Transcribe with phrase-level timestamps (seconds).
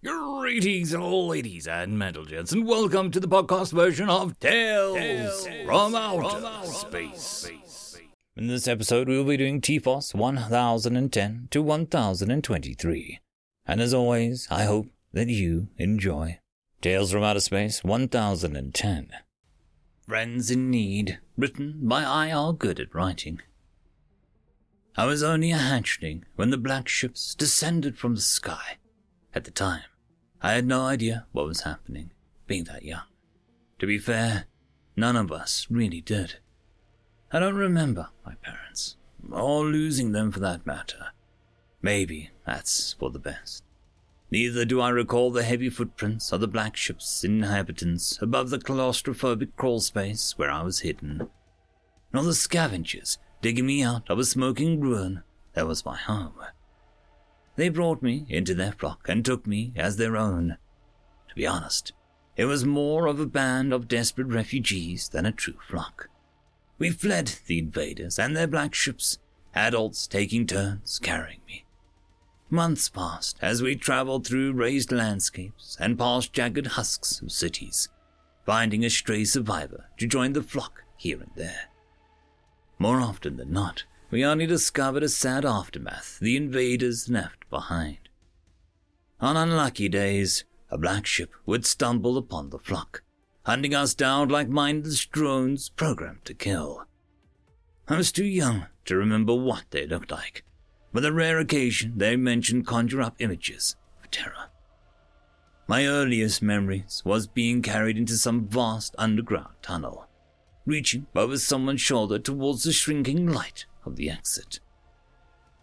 [0.00, 5.48] Greetings, and all ladies and gents, and welcome to the podcast version of Tales, Tales
[5.66, 7.50] from, Outer, from Space.
[8.36, 13.18] In this episode, we will be doing TFOS 1010 to 1023.
[13.66, 16.38] And as always, I hope that you enjoy
[16.80, 19.10] Tales from Outer Space 1010.
[20.06, 22.52] Friends in Need, written by I.R.
[22.52, 23.40] Good at Writing.
[24.96, 28.76] I was only a hatchling when the black ships descended from the sky.
[29.34, 29.82] At the time,
[30.40, 32.10] I had no idea what was happening,
[32.46, 33.02] being that young.
[33.78, 34.46] To be fair,
[34.96, 36.36] none of us really did.
[37.30, 38.96] I don't remember my parents,
[39.30, 41.08] or losing them for that matter.
[41.82, 43.62] Maybe that's for the best.
[44.30, 49.56] Neither do I recall the heavy footprints of the black ship's inhabitants above the claustrophobic
[49.56, 51.28] crawl space where I was hidden,
[52.12, 55.22] nor the scavengers digging me out of a smoking ruin
[55.54, 56.34] that was my home.
[57.58, 60.58] They brought me into their flock and took me as their own.
[61.28, 61.92] To be honest,
[62.36, 66.08] it was more of a band of desperate refugees than a true flock.
[66.78, 69.18] We fled the invaders and their black ships,
[69.56, 71.64] adults taking turns carrying me.
[72.48, 77.88] Months passed as we traveled through raised landscapes and past jagged husks of cities,
[78.46, 81.70] finding a stray survivor to join the flock here and there.
[82.78, 87.98] More often than not, we only discovered a sad aftermath the invaders left behind.
[89.20, 93.02] On unlucky days, a black ship would stumble upon the flock,
[93.44, 96.84] hunting us down like mindless drones programmed to kill.
[97.86, 100.44] I was too young to remember what they looked like,
[100.92, 104.50] but the rare occasion they mentioned conjure up images of terror.
[105.66, 110.06] My earliest memories was being carried into some vast underground tunnel,
[110.64, 114.60] reaching over someone's shoulder towards the shrinking light of the exit.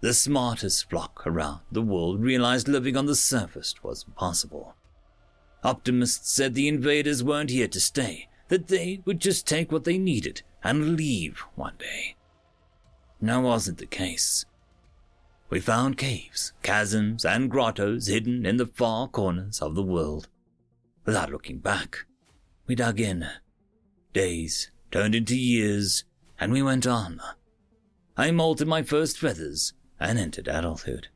[0.02, 4.75] The smartest flock around the world realized living on the surface was impossible.
[5.63, 9.97] Optimists said the invaders weren't here to stay, that they would just take what they
[9.97, 12.15] needed and leave one day.
[13.21, 14.45] That wasn't the case.
[15.49, 20.27] We found caves, chasms, and grottos hidden in the far corners of the world.
[21.05, 22.05] Without looking back,
[22.67, 23.27] we dug in.
[24.14, 26.03] Days turned into years,
[26.39, 27.21] and we went on,
[28.17, 31.09] I molted my first feathers and entered adulthood.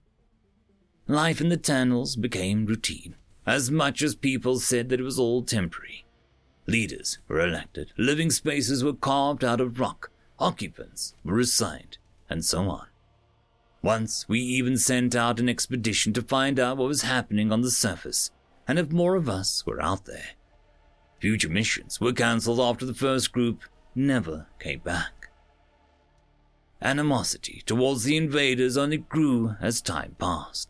[1.07, 3.15] Life in the tunnels became routine,
[3.45, 6.05] as much as people said that it was all temporary.
[6.67, 11.97] Leaders were elected, living spaces were carved out of rock, occupants were assigned,
[12.29, 12.87] and so on.
[13.81, 17.71] Once we even sent out an expedition to find out what was happening on the
[17.71, 18.31] surface
[18.67, 20.35] and if more of us were out there.
[21.19, 23.63] Future missions were cancelled after the first group
[23.95, 25.18] never came back.
[26.81, 30.69] Animosity towards the invaders only grew as time passed.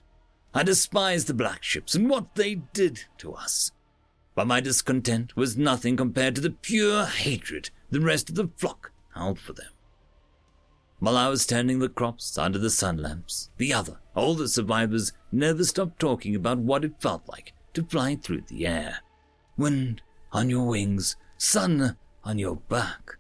[0.54, 3.72] I despised the black ships and what they did to us.
[4.34, 8.92] But my discontent was nothing compared to the pure hatred the rest of the flock
[9.14, 9.72] held for them.
[11.00, 15.64] While I was tending the crops under the sun lamps, the other, older survivors never
[15.64, 19.00] stopped talking about what it felt like to fly through the air.
[19.58, 23.19] Wind on your wings, sun on your back.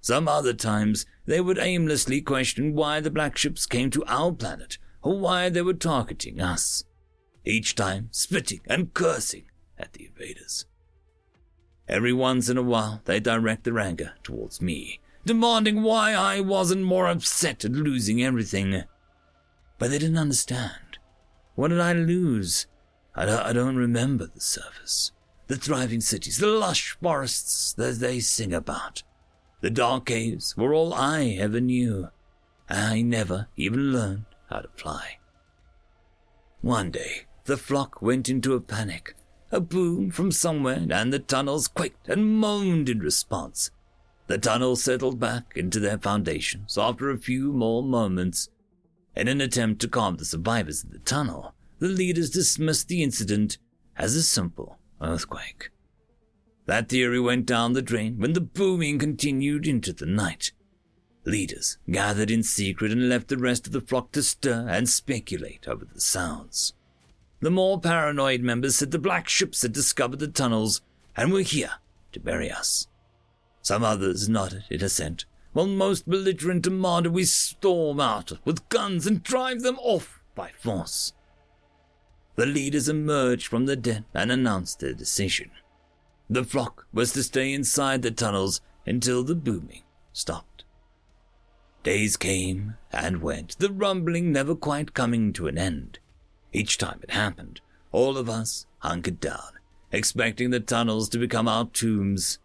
[0.00, 4.78] Some other times, they would aimlessly question why the black ships came to our planet
[5.02, 6.84] or why they were targeting us,
[7.44, 9.44] each time spitting and cursing
[9.78, 10.66] at the invaders.
[11.88, 16.82] Every once in a while, they direct their anger towards me, demanding why I wasn't
[16.82, 18.84] more upset at losing everything.
[19.78, 20.98] But they didn't understand.
[21.56, 22.66] What did I lose?
[23.14, 25.12] I don't, I don't remember the surface,
[25.48, 29.02] the thriving cities, the lush forests that they sing about.
[29.60, 32.08] The dark caves were all I ever knew.
[32.68, 35.18] I never even learned how to fly.
[36.62, 39.14] One day, the flock went into a panic.
[39.52, 43.70] A boom from somewhere, and the tunnels quaked and moaned in response.
[44.28, 48.48] The tunnels settled back into their foundations after a few more moments.
[49.16, 53.58] In an attempt to calm the survivors in the tunnel, the leaders dismissed the incident
[53.96, 55.70] as a simple earthquake.
[56.70, 60.52] That theory went down the drain when the booming continued into the night.
[61.24, 65.66] Leaders gathered in secret and left the rest of the flock to stir and speculate
[65.66, 66.74] over the sounds.
[67.40, 70.80] The more paranoid members said the black ships had discovered the tunnels
[71.16, 71.72] and were here
[72.12, 72.86] to bury us.
[73.62, 79.24] Some others nodded in assent, while most belligerent demanded we storm out with guns and
[79.24, 81.14] drive them off by force.
[82.36, 85.50] The leaders emerged from the den and announced their decision.
[86.32, 89.82] The flock was to stay inside the tunnels until the booming
[90.12, 90.62] stopped.
[91.82, 95.98] Days came and went, the rumbling never quite coming to an end.
[96.52, 97.60] Each time it happened,
[97.90, 99.58] all of us hunkered down,
[99.90, 102.38] expecting the tunnels to become our tombs.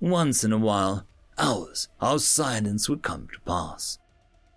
[0.00, 1.06] Once in a while,
[1.38, 4.00] hours of silence would come to pass.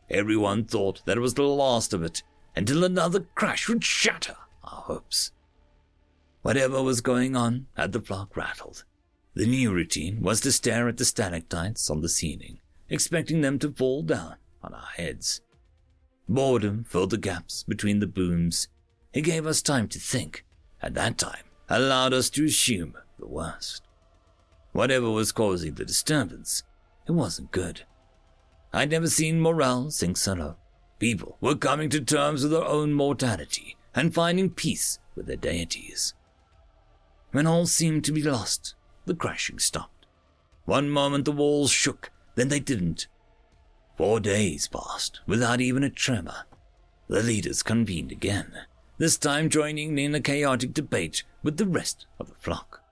[0.09, 2.23] Everyone thought that it was the last of it
[2.55, 5.31] until another crash would shatter our hopes.
[6.43, 8.83] Whatever was going on had the flock rattled.
[9.33, 12.59] The new routine was to stare at the stalactites on the ceiling,
[12.89, 15.41] expecting them to fall down on our heads.
[16.27, 18.67] Boredom filled the gaps between the booms.
[19.13, 20.45] It gave us time to think,
[20.81, 23.83] at that time allowed us to assume the worst.
[24.73, 26.63] Whatever was causing the disturbance,
[27.07, 27.83] it wasn't good.
[28.73, 30.55] I'd never seen morale sink so low.
[30.99, 36.13] People were coming to terms with their own mortality and finding peace with their deities.
[37.33, 38.75] When all seemed to be lost,
[39.05, 40.05] the crashing stopped.
[40.65, 43.07] One moment the walls shook, then they didn't.
[43.97, 46.45] Four days passed without even a tremor.
[47.07, 48.53] The leaders convened again,
[48.99, 52.83] this time joining in a chaotic debate with the rest of the flock.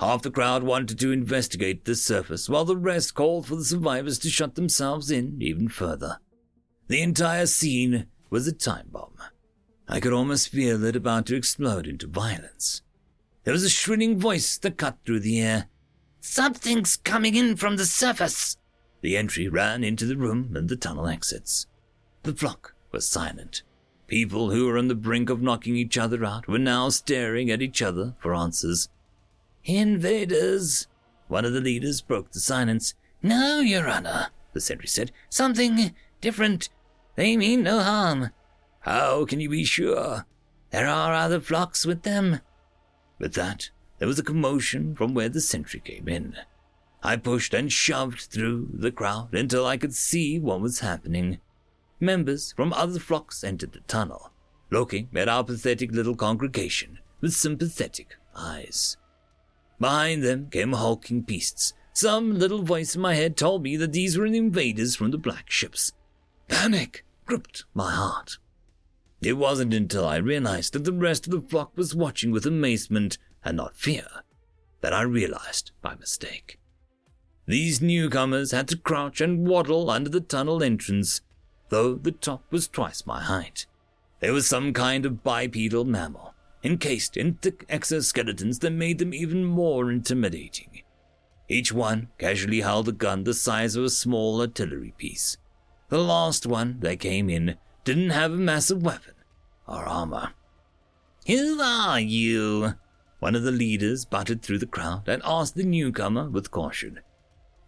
[0.00, 4.18] Half the crowd wanted to investigate the surface, while the rest called for the survivors
[4.20, 6.18] to shut themselves in even further.
[6.88, 9.14] The entire scene was a time bomb.
[9.88, 12.82] I could almost feel it about to explode into violence.
[13.44, 15.68] There was a shrilling voice that cut through the air.
[16.20, 18.56] Something's coming in from the surface.
[19.00, 21.66] The entry ran into the room and the tunnel exits.
[22.22, 23.62] The flock was silent.
[24.06, 27.62] People who were on the brink of knocking each other out were now staring at
[27.62, 28.88] each other for answers.
[29.64, 30.86] Invaders!
[31.26, 32.94] One of the leaders broke the silence.
[33.22, 35.10] No, Your Honor, the sentry said.
[35.30, 36.68] Something different.
[37.16, 38.30] They mean no harm.
[38.80, 40.26] How can you be sure?
[40.70, 42.40] There are other flocks with them.
[43.22, 43.70] With that,
[44.00, 46.34] there was a commotion from where the sentry came in.
[47.04, 51.38] I pushed and shoved through the crowd until I could see what was happening.
[52.00, 54.32] Members from other flocks entered the tunnel,
[54.70, 58.96] looking at our pathetic little congregation with sympathetic eyes.
[59.78, 61.74] Behind them came hulking beasts.
[61.92, 65.18] Some little voice in my head told me that these were the invaders from the
[65.18, 65.92] black ships.
[66.48, 68.38] Panic gripped my heart.
[69.22, 73.18] It wasn't until I realized that the rest of the flock was watching with amazement
[73.44, 74.06] and not fear
[74.80, 76.58] that I realized my mistake.
[77.46, 81.20] These newcomers had to crouch and waddle under the tunnel entrance,
[81.68, 83.66] though the top was twice my height.
[84.18, 86.34] They were some kind of bipedal mammal,
[86.64, 90.82] encased in thick exoskeletons that made them even more intimidating.
[91.48, 95.36] Each one casually held a gun the size of a small artillery piece.
[95.90, 99.11] The last one that came in didn't have a massive weapon
[99.66, 100.32] or armor.
[101.26, 102.74] Who are you?
[103.20, 107.00] One of the leaders butted through the crowd and asked the newcomer with caution.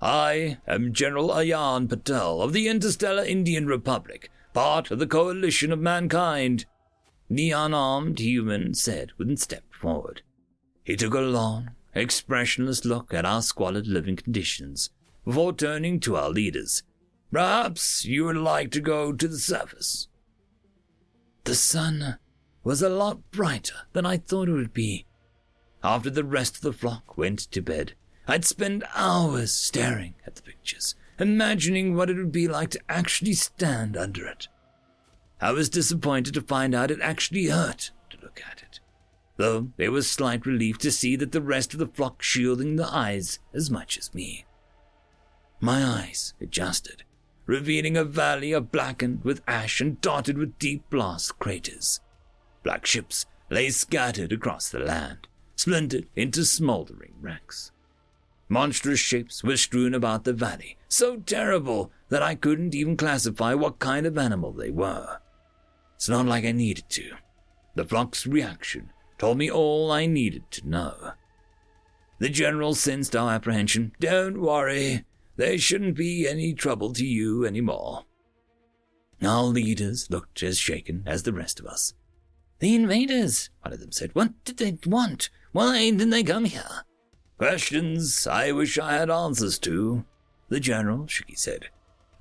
[0.00, 5.78] I am General Ayan Patel of the Interstellar Indian Republic, part of the coalition of
[5.78, 6.66] mankind.
[7.30, 10.22] The unarmed human said and stepped forward.
[10.82, 14.90] He took a long, expressionless look at our squalid living conditions
[15.24, 16.82] before turning to our leaders.
[17.32, 20.08] Perhaps you would like to go to the surface.
[21.44, 22.18] The sun
[22.62, 25.06] was a lot brighter than I thought it would be.
[25.82, 27.92] After the rest of the flock went to bed,
[28.26, 33.34] I'd spend hours staring at the pictures, imagining what it would be like to actually
[33.34, 34.48] stand under it.
[35.40, 38.80] I was disappointed to find out it actually hurt to look at it,
[39.36, 42.88] though there was slight relief to see that the rest of the flock shielding the
[42.90, 44.46] eyes as much as me.
[45.60, 47.04] My eyes adjusted,
[47.46, 52.00] revealing a valley of blackened with ash and dotted with deep blast craters.
[52.62, 57.70] Black ships lay scattered across the land, splintered into smoldering wrecks.
[58.48, 63.78] Monstrous shapes were strewn about the valley, so terrible that I couldn't even classify what
[63.78, 65.18] kind of animal they were.
[65.96, 67.12] It's not like I needed to.
[67.74, 71.12] The flock's reaction told me all I needed to know.
[72.18, 73.92] The general sensed our apprehension.
[73.98, 75.04] Don't worry,
[75.36, 78.04] there shouldn't be any trouble to you any more.
[79.22, 81.94] Our leaders looked as shaken as the rest of us.
[82.58, 84.14] The invaders, one of them said.
[84.14, 85.30] What did they want?
[85.52, 86.84] Why did they come here?
[87.38, 90.04] Questions I wish I had answers to,
[90.48, 91.68] the general shook his head.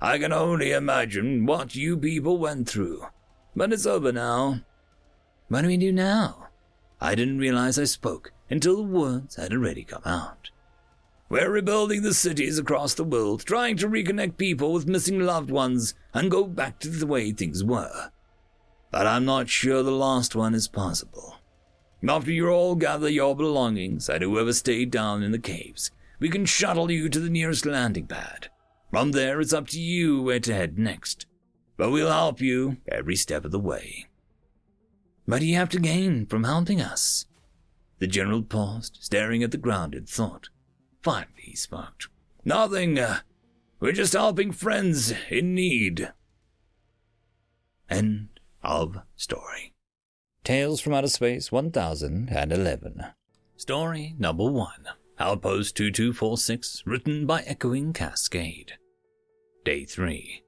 [0.02, 3.06] I can only imagine what you people went through.
[3.56, 4.62] But it's over now.
[5.50, 6.48] What do we do now?
[7.00, 10.50] I didn't realize I spoke until the words had already come out.
[11.30, 15.96] We're rebuilding the cities across the world, trying to reconnect people with missing loved ones
[16.14, 18.12] and go back to the way things were.
[18.92, 21.38] But I'm not sure the last one is possible.
[22.08, 25.90] After you all gather your belongings and whoever stayed down in the caves,
[26.20, 28.50] we can shuttle you to the nearest landing pad.
[28.92, 31.26] From there, it's up to you where to head next.
[31.78, 34.06] But we'll help you every step of the way.
[35.26, 37.26] What do you have to gain from helping us?
[38.00, 40.50] The general paused, staring at the ground in thought.
[41.04, 42.10] Finally, he spoke.
[42.46, 42.98] Nothing.
[42.98, 43.20] Uh,
[43.80, 46.14] we're just helping friends in need.
[47.90, 49.74] End of story.
[50.46, 53.06] Tales from Outer Space 1011.
[53.58, 54.88] Story number one
[55.20, 58.74] Outpost 2246, written by Echoing Cascade.
[59.64, 60.42] Day 3.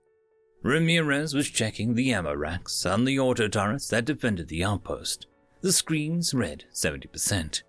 [0.63, 5.27] Ramirez was checking the ammo racks and the auto turrets that defended the outpost.
[5.61, 7.61] The screens read 70%.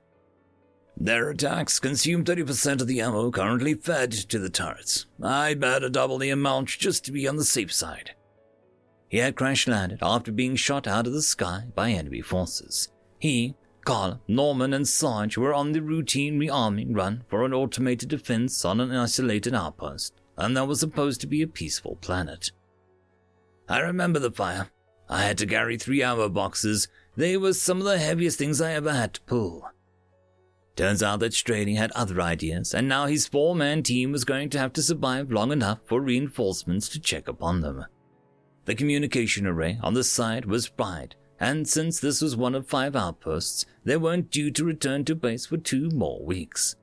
[0.99, 5.07] Their attacks consume 30% of the ammo currently fed to the turrets.
[5.23, 8.13] I'd better double the amount just to be on the safe side.
[9.09, 12.89] He had crash landed after being shot out of the sky by enemy forces.
[13.19, 18.65] He, Carl, Norman, and Sarge were on the routine rearming run for an automated defense
[18.65, 22.51] on an isolated outpost, and that was supposed to be a peaceful planet.
[23.69, 24.71] I remember the fire.
[25.09, 26.89] I had to carry three ammo boxes.
[27.17, 29.69] They were some of the heaviest things I ever had to pull.
[30.77, 34.51] Turns out that Straley had other ideas, and now his four man team was going
[34.51, 37.87] to have to survive long enough for reinforcements to check upon them.
[38.67, 42.95] The communication array on the side was fried, and since this was one of five
[42.95, 46.77] outposts, they weren't due to return to base for two more weeks.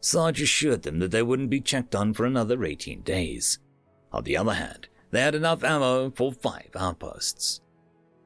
[0.00, 3.58] Sarge assured them that they wouldn't be checked on for another 18 days.
[4.12, 7.60] On the other hand, they had enough ammo for five outposts.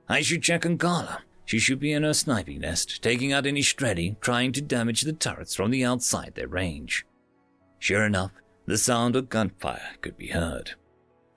[0.07, 1.23] I should check on Carla.
[1.45, 5.13] She should be in her sniping nest, taking out any Stretty, trying to damage the
[5.13, 7.07] turrets from the outside their range.
[7.79, 8.33] Sure enough,
[8.67, 10.73] the sound of gunfire could be heard.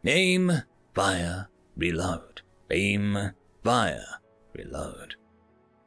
[0.05, 0.63] Aim,
[0.95, 2.41] fire, reload.
[2.71, 3.31] Aim,
[3.63, 4.05] fire,
[4.53, 5.15] reload.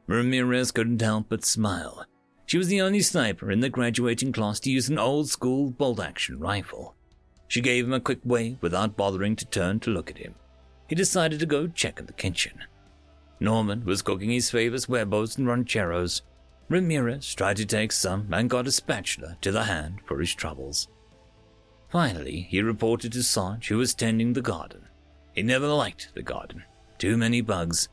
[0.07, 2.05] Ramirez couldn't help but smile.
[2.45, 5.99] She was the only sniper in the graduating class to use an old school bolt
[5.99, 6.95] action rifle.
[7.47, 10.35] She gave him a quick wave without bothering to turn to look at him.
[10.87, 12.63] He decided to go check in the kitchen.
[13.41, 16.21] Norman was cooking his favorite huevos and rancheros.
[16.69, 20.87] Ramirez tried to take some and got a spatula to the hand for his troubles.
[21.89, 24.87] Finally, he reported to Sarge, who was tending the garden.
[25.33, 26.63] He never liked the garden.
[26.99, 27.89] Too many bugs.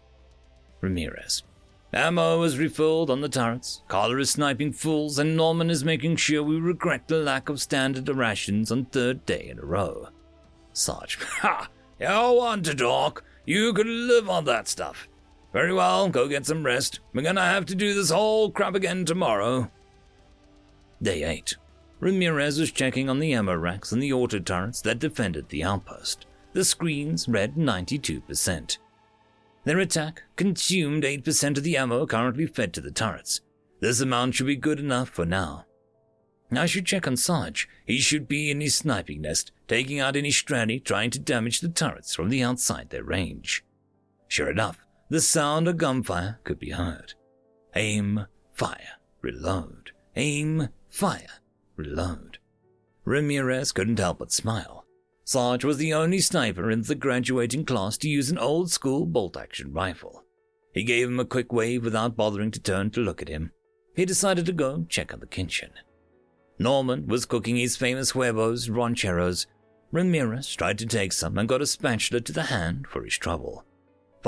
[0.82, 1.42] Ramirez
[1.94, 6.42] Ammo is refilled on the turrets, Carla is sniping fools, and Norman is making sure
[6.42, 10.08] we regret the lack of standard rations on third day in a row.
[10.74, 11.70] Sarge, ha!
[11.98, 13.24] You want to talk?
[13.46, 15.08] You could live on that stuff.
[15.52, 17.00] Very well, go get some rest.
[17.14, 19.70] We're gonna have to do this whole crap again tomorrow.
[21.02, 21.56] Day 8.
[22.00, 26.26] Ramirez was checking on the ammo racks and the auto turrets that defended the outpost.
[26.52, 28.78] The screens read 92%.
[29.64, 33.40] Their attack consumed 8% of the ammo currently fed to the turrets.
[33.80, 35.66] This amount should be good enough for now.
[36.50, 37.68] I should check on Sarge.
[37.86, 41.68] He should be in his sniping nest, taking out any Strani trying to damage the
[41.68, 43.64] turrets from the outside their range.
[44.28, 44.78] Sure enough,
[45.08, 47.14] the sound of gunfire could be heard.
[47.74, 49.92] Aim, fire, reload.
[50.16, 51.40] Aim, fire,
[51.76, 52.38] reload.
[53.04, 54.84] Ramirez couldn't help but smile.
[55.24, 59.36] Sarge was the only sniper in the graduating class to use an old school bolt
[59.36, 60.24] action rifle.
[60.72, 63.52] He gave him a quick wave without bothering to turn to look at him.
[63.94, 65.70] He decided to go check on the kitchen.
[66.58, 69.46] Norman was cooking his famous huevos rancheros.
[69.92, 73.64] Ramirez tried to take some and got a spatula to the hand for his trouble.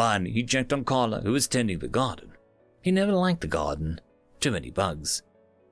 [0.01, 2.33] Finally, he checked on Carla, who was tending the garden.
[2.81, 4.01] He never liked the garden.
[4.41, 5.23] Too many bugs.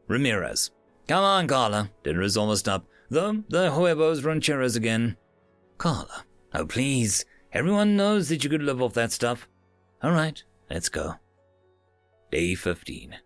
[0.06, 0.70] Ramirez.
[1.06, 1.90] Come on, Carla.
[2.04, 2.84] Dinner is almost up.
[3.08, 5.16] Though the huevos rancheros again.
[5.78, 7.24] Carla, oh please.
[7.54, 9.48] Everyone knows that you could live off that stuff.
[10.02, 11.14] All right, let's go.
[12.30, 13.16] Day 15.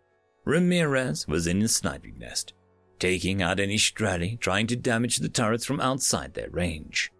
[0.44, 2.52] Ramirez was in his sniping nest,
[3.00, 7.10] taking out any Strali trying to damage the turrets from outside their range.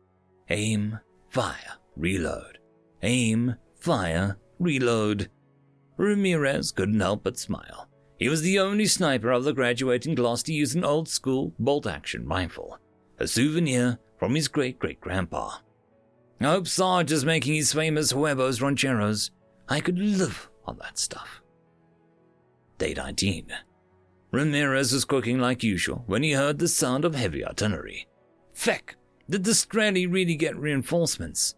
[0.51, 2.59] Aim, fire, reload.
[3.03, 5.29] Aim, fire, reload.
[5.97, 7.89] Ramirez couldn't help but smile.
[8.19, 11.87] He was the only sniper of the graduating class to use an old school bolt
[11.87, 12.79] action rifle,
[13.19, 15.57] a souvenir from his great great grandpa.
[16.41, 19.33] I hope Sarge is making his famous huevos rancheros.
[19.69, 21.43] I could live on that stuff.
[22.79, 23.47] Day 19.
[24.31, 28.07] Ramirez was cooking like usual when he heard the sound of heavy artillery.
[28.55, 28.97] Feck!
[29.29, 31.55] Did the Strelly really get reinforcements?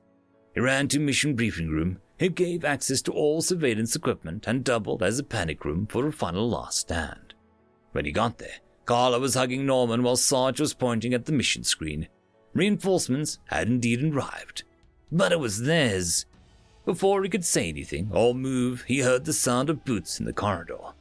[0.54, 5.02] He ran to mission briefing room it gave access to all surveillance equipment and doubled
[5.02, 7.34] as a panic room for a final last stand.
[7.92, 11.64] When he got there, Carla was hugging Norman while Sarge was pointing at the mission
[11.64, 12.08] screen.
[12.54, 14.64] Reinforcements had indeed arrived,
[15.12, 16.24] but it was theirs.
[16.86, 20.32] Before he could say anything or move, he heard the sound of boots in the
[20.32, 20.94] corridor.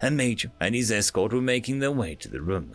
[0.00, 2.74] A major and his escort were making their way to the room.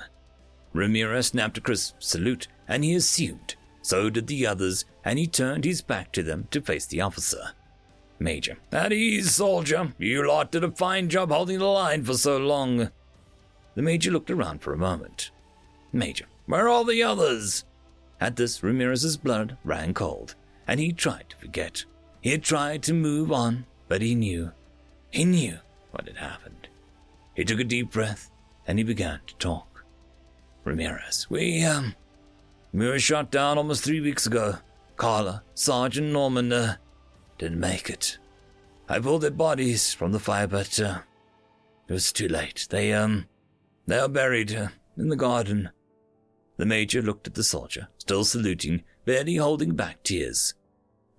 [0.74, 3.56] Ramirez snapped a crisp salute, and he assumed.
[3.82, 7.54] So did the others, and he turned his back to them to face the officer.
[8.20, 8.58] Major.
[8.72, 9.94] At ease, soldier.
[9.98, 12.90] You lot did a fine job holding the line for so long.
[13.76, 15.32] The Major looked around for a moment.
[15.92, 16.26] Major.
[16.46, 17.66] Where are the others?
[18.22, 20.36] At this, Ramirez's blood ran cold,
[20.68, 21.84] and he tried to forget.
[22.22, 24.52] He had tried to move on, but he knew.
[25.12, 25.58] He knew
[25.92, 26.68] what had happened.
[27.36, 28.32] He took a deep breath,
[28.66, 29.84] and he began to talk.
[30.64, 31.96] Ramirez, we, um,
[32.74, 34.56] we were shot down almost three weeks ago.
[34.96, 36.76] Carla, Sergeant Norman, uh,
[37.38, 38.18] didn't make it.
[38.88, 41.00] I pulled their bodies from the fire, but, uh,
[41.88, 42.68] it was too late.
[42.70, 43.26] They, um,
[43.88, 45.70] they are buried, uh, in the garden.
[46.58, 50.54] The Major looked at the soldier, still saluting, barely holding back tears.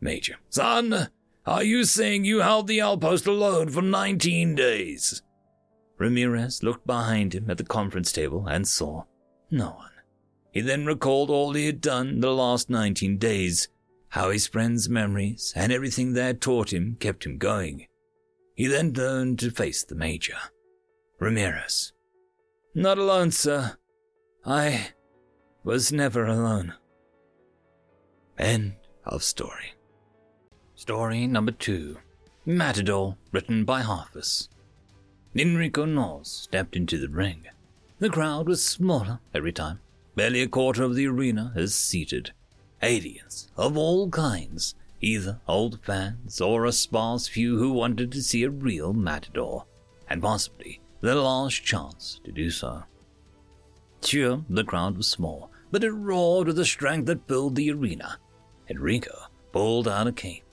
[0.01, 1.09] Major, son,
[1.47, 5.23] are you saying you held the outpost alone for 19 days?
[5.99, 9.05] Ramirez looked behind him at the conference table and saw
[9.51, 9.91] no one.
[10.53, 13.69] He then recalled all he had done the last 19 days,
[14.17, 17.87] how his friend's memories and everything they had taught him kept him going.
[18.55, 20.39] He then turned to face the Major.
[21.21, 21.93] Ramirez.
[22.75, 23.77] Not alone, sir.
[24.47, 24.93] I
[25.65, 26.73] was never alone.
[28.39, 29.75] End of story.
[30.75, 31.99] Story number two
[32.47, 34.49] Matador, written by Harfus.
[35.35, 37.45] Enrico Knowles stepped into the ring.
[37.99, 39.81] The crowd was smaller every time.
[40.15, 42.33] Barely a quarter of the arena is seated.
[42.83, 48.43] Aliens of all kinds, either old fans or a sparse few who wanted to see
[48.43, 49.65] a real matador,
[50.09, 52.85] and possibly their last chance to do so.
[54.05, 58.19] Sure, the crowd was small, but it roared with a strength that filled the arena.
[58.69, 60.45] Enrico pulled out a cape,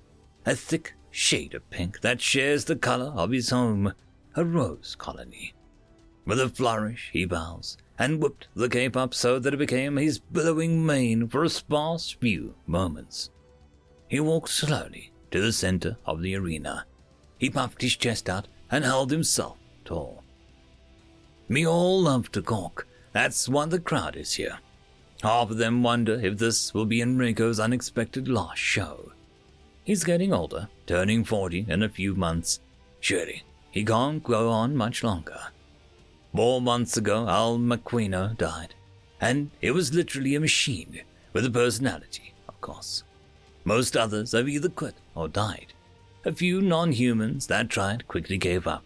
[0.45, 3.93] a thick shade of pink that shares the color of his home,
[4.35, 5.53] a rose colony.
[6.25, 10.19] With a flourish, he bows and whipped the cape up so that it became his
[10.19, 13.29] billowing mane for a sparse few moments.
[14.09, 16.85] He walked slowly to the center of the arena.
[17.37, 20.21] He puffed his chest out and held himself tall.
[21.47, 22.85] We all love to gawk.
[23.13, 24.59] That's why the crowd is here.
[25.21, 29.13] Half of them wonder if this will be Enrico's unexpected last show.
[29.85, 32.59] He's getting older, turning 40 in a few months.
[32.99, 35.39] Surely, he can't go on much longer.
[36.35, 38.73] Four months ago, Al Macquino died,
[39.21, 43.03] and it was literally a machine with a personality, of course.
[43.63, 45.73] Most others have either quit or died.
[46.25, 48.83] A few non humans that tried quickly gave up.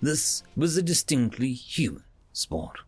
[0.00, 2.78] This was a distinctly human sport.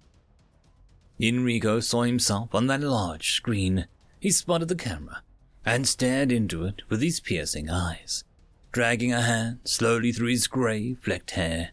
[1.21, 3.89] Enrico saw himself on that large screen.
[4.21, 5.23] He spotted the camera
[5.67, 8.23] and stared into it with his piercing eyes,
[8.71, 11.71] dragging a hand slowly through his grey, flecked hair.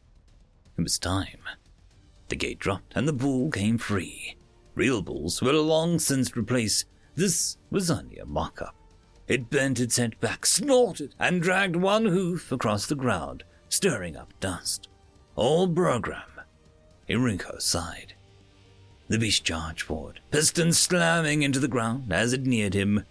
[0.76, 1.40] It was time.
[2.30, 4.36] The gate dropped and the bull came free.
[4.74, 6.86] Real bulls were long since replaced.
[7.16, 8.76] This was only a mock up.
[9.28, 14.34] It bent its head back, snorted, and dragged one hoof across the ground, stirring up
[14.40, 14.88] dust.
[15.36, 16.22] All program.
[17.08, 18.14] Enrico sighed.
[19.08, 23.06] The beast charged forward, pistons slamming into the ground as it neared him.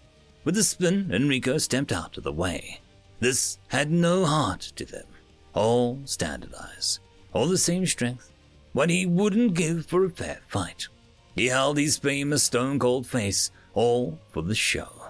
[0.44, 2.80] With a spin, Enrico stepped out of the way.
[3.20, 5.06] This had no heart to them.
[5.54, 6.98] All standardized,
[7.32, 8.32] all the same strength,
[8.74, 10.88] what he wouldn't give for a fair fight.
[11.34, 15.06] He held his famous stone cold face, all for the show.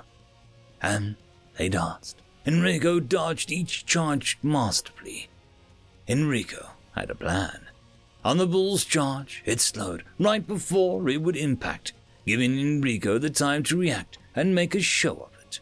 [0.80, 1.16] And
[1.58, 2.16] they danced.
[2.46, 5.28] Enrico dodged each charge masterfully.
[6.06, 7.66] Enrico had a plan.
[8.22, 11.94] On the bull's charge, it slowed right before it would impact,
[12.26, 15.60] giving Enrico the time to react and make a show of it.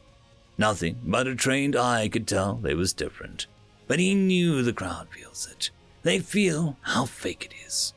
[0.59, 3.47] Nothing but a trained eye could tell they was different,
[3.87, 5.71] but he knew the crowd feels it.
[6.03, 7.95] They feel how fake it is.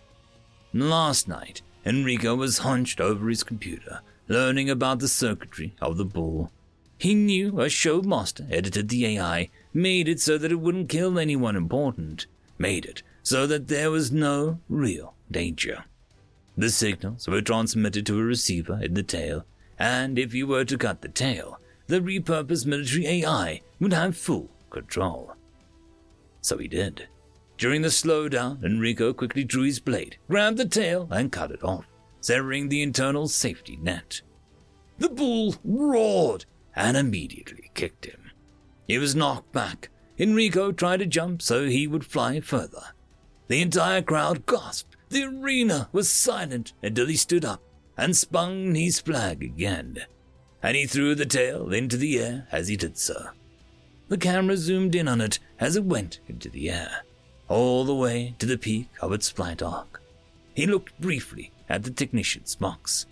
[0.74, 6.52] Last night, Enrico was hunched over his computer, learning about the circuitry of the bull.
[6.98, 11.20] He knew a show master edited the AI, made it so that it wouldn't kill
[11.20, 12.26] anyone important,
[12.58, 15.86] made it so that there was no real danger.
[16.58, 19.46] The signals were transmitted to a receiver in the tail,
[19.80, 24.50] and if you were to cut the tail, the repurposed military AI would have full
[24.70, 25.34] control.
[26.42, 27.08] So he did.
[27.58, 31.88] During the slowdown, Enrico quickly drew his blade, grabbed the tail, and cut it off,
[32.20, 34.22] severing the internal safety net.
[34.98, 38.32] The bull roared and immediately kicked him.
[38.88, 39.90] He was knocked back.
[40.18, 42.94] Enrico tried to jump so he would fly further.
[43.48, 44.96] The entire crowd gasped.
[45.10, 47.62] The arena was silent until he stood up
[47.98, 50.00] and spun his flag again,
[50.62, 53.30] and he threw the tail into the air as he did so.
[54.10, 57.04] The camera zoomed in on it as it went into the air,
[57.48, 60.02] all the way to the peak of its flight arc.
[60.54, 63.06] He looked briefly at the technician's box.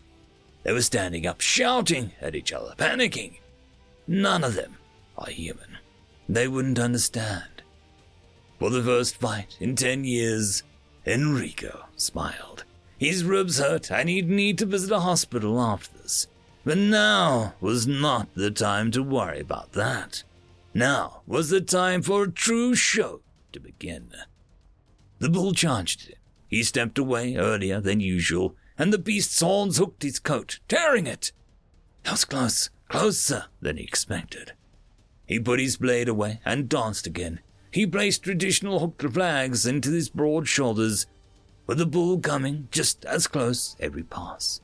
[0.63, 3.39] They were standing up, shouting at each other, panicking.
[4.07, 4.77] None of them
[5.17, 5.77] are human.
[6.29, 7.63] they wouldn't understand.
[8.59, 10.63] For the first fight in ten years,
[11.05, 12.63] Enrico smiled.
[12.97, 16.27] His ribs hurt and he'd need to visit a hospital after this.
[16.63, 20.23] But now was not the time to worry about that.
[20.73, 23.19] Now was the time for a true show
[23.53, 24.11] to begin.
[25.19, 26.17] The bull charged him.
[26.47, 31.31] He stepped away earlier than usual, and the beast's horns hooked his coat, tearing it.
[32.03, 34.53] That was close, closer than he expected.
[35.25, 37.39] He put his blade away and danced again.
[37.71, 41.07] He placed traditional hooked flags into his broad shoulders,
[41.65, 44.61] with the bull coming just as close every pass.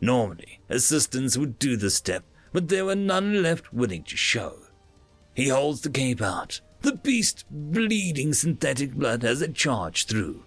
[0.00, 4.58] Normally, assistants would do the step, but there were none left willing to show.
[5.34, 10.42] He holds the cape out, the beast bleeding synthetic blood as it charged through.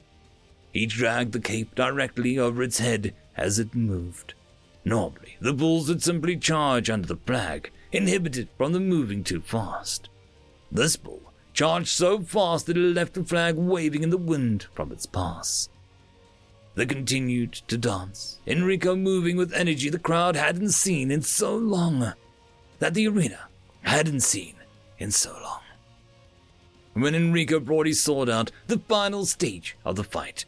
[0.71, 4.33] He dragged the cape directly over its head as it moved.
[4.85, 10.09] Normally, the bulls would simply charge under the flag, inhibited from the moving too fast.
[10.71, 11.21] This bull
[11.53, 15.69] charged so fast that it left the flag waving in the wind from its pass.
[16.75, 22.13] They continued to dance, Enrico moving with energy the crowd hadn't seen in so long,
[22.77, 23.49] that the arena
[23.81, 24.55] hadn't seen
[24.97, 25.59] in so long.
[26.99, 30.43] When Enrico brought his sword out, the final stage of the fight,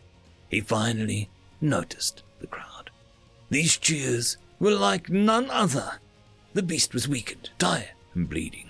[0.49, 1.29] he finally
[1.61, 2.89] noticed the crowd.
[3.49, 5.99] These cheers were like none other.
[6.53, 8.69] The beast was weakened, tired, and bleeding.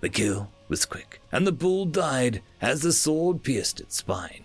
[0.00, 4.44] The kill was quick, and the bull died as the sword pierced its spine.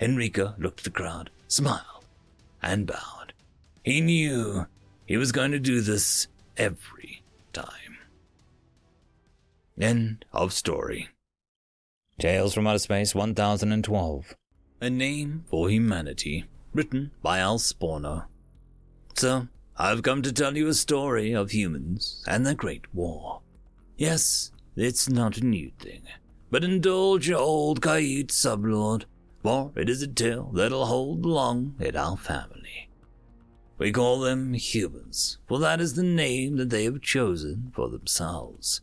[0.00, 2.06] Enrico looked at the crowd, smiled,
[2.62, 3.34] and bowed.
[3.82, 4.66] He knew
[5.04, 7.98] he was going to do this every time.
[9.78, 11.10] End of story.
[12.18, 14.34] Tales from Outer Space 1012.
[14.80, 18.24] A Name for Humanity, written by Al Sporno.
[19.14, 23.42] So, I've come to tell you a story of humans and the Great War.
[23.98, 26.02] Yes, it's not a new thing,
[26.50, 29.04] but indulge your old Khajiit sublord
[29.42, 32.88] for it is a tale that'll hold long in our family.
[33.78, 38.80] We call them humans, for that is the name that they have chosen for themselves.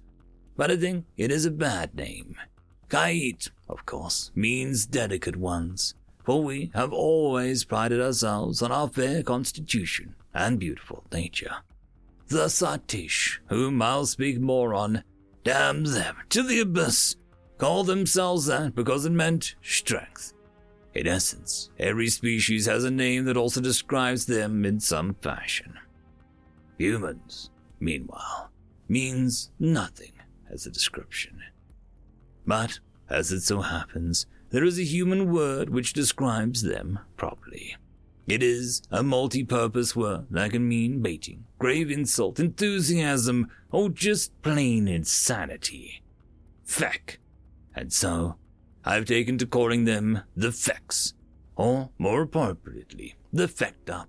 [0.56, 2.38] But I think it is a bad name.
[2.93, 9.23] Khajiit, of course, means delicate ones, for we have always prided ourselves on our fair
[9.23, 11.56] constitution and beautiful nature.
[12.27, 15.03] The Satish, whom I'll speak more on,
[15.43, 17.15] damn them to the abyss,
[17.58, 20.36] call themselves that because it meant strength.
[20.93, 25.79] In essence, every species has a name that also describes them in some fashion.
[26.77, 28.51] Humans, meanwhile,
[28.88, 30.13] means nothing
[30.51, 31.41] as a description.
[32.45, 32.79] But,
[33.10, 37.75] as it so happens, there is a human word which describes them properly.
[38.27, 44.88] It is a multi-purpose word that can mean baiting, grave insult, enthusiasm, or just plain
[44.88, 46.01] insanity.
[46.63, 47.19] Feck.
[47.75, 48.36] And so,
[48.86, 51.13] I've taken to calling them the Fecks,
[51.56, 53.51] or more appropriately, the
[53.89, 54.08] Up.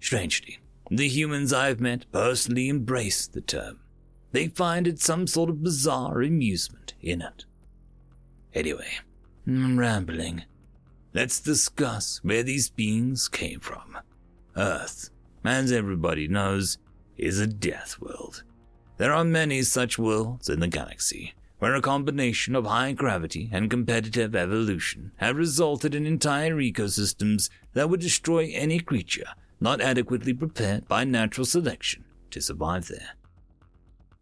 [0.00, 0.58] Strangely,
[0.90, 3.80] the humans I've met personally embrace the term.
[4.32, 7.44] They find it some sort of bizarre amusement in it.
[8.54, 8.98] Anyway,
[9.46, 10.44] I'm rambling.
[11.14, 13.98] Let's discuss where these beings came from.
[14.56, 15.10] Earth,
[15.44, 16.78] as everybody knows,
[17.16, 18.42] is a death world.
[18.96, 23.70] There are many such worlds in the galaxy, where a combination of high gravity and
[23.70, 29.26] competitive evolution have resulted in entire ecosystems that would destroy any creature
[29.60, 33.16] not adequately prepared by natural selection to survive there.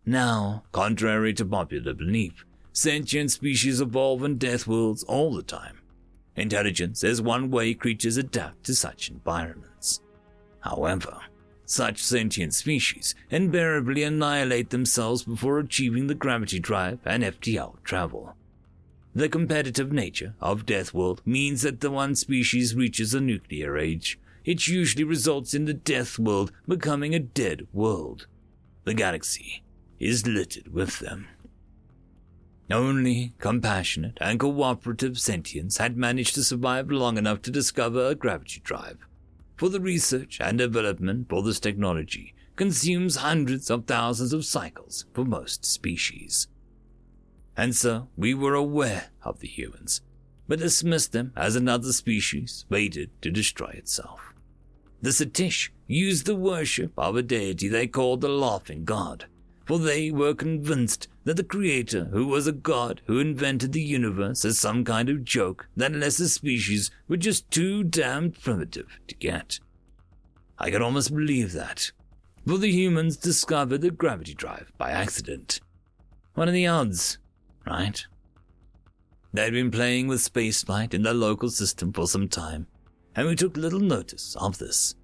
[0.05, 2.45] Now, contrary to popular belief,
[2.77, 5.81] sentient species evolve in death worlds all the time.
[6.37, 10.01] Intelligence is one way creatures adapt to such environments.
[10.61, 11.19] However,
[11.65, 18.37] such sentient species invariably annihilate themselves before achieving the gravity drive and FTL travel.
[19.15, 24.19] The competitive nature of Death World means that the one species reaches a nuclear age,
[24.45, 28.27] it usually results in the Death World becoming a dead world.
[28.85, 29.63] The galaxy
[29.99, 31.29] is littered with them.
[32.71, 38.61] Only compassionate and cooperative sentients had managed to survive long enough to discover a gravity
[38.65, 39.07] drive
[39.57, 45.25] for the research and development for this technology consumes hundreds of thousands of cycles for
[45.25, 46.49] most species.
[47.57, 50.03] And so we were aware of the humans,
[50.47, 54.35] but dismissed them as another species waited to destroy itself.
[55.01, 59.27] The Satish used the worship of a deity they called the Laughing God,
[59.67, 64.45] for they were convinced that the Creator, who was a god who invented the universe
[64.45, 69.59] as some kind of joke that lesser species were just too damned primitive to get.
[70.59, 71.91] I could almost believe that,
[72.47, 75.61] for the humans discovered the gravity drive by accident.
[76.35, 77.19] What are the odds,
[77.67, 78.07] right?
[79.33, 82.69] They'd been playing with spaceflight in their local system for some time,
[83.17, 84.95] and we took little notice of this.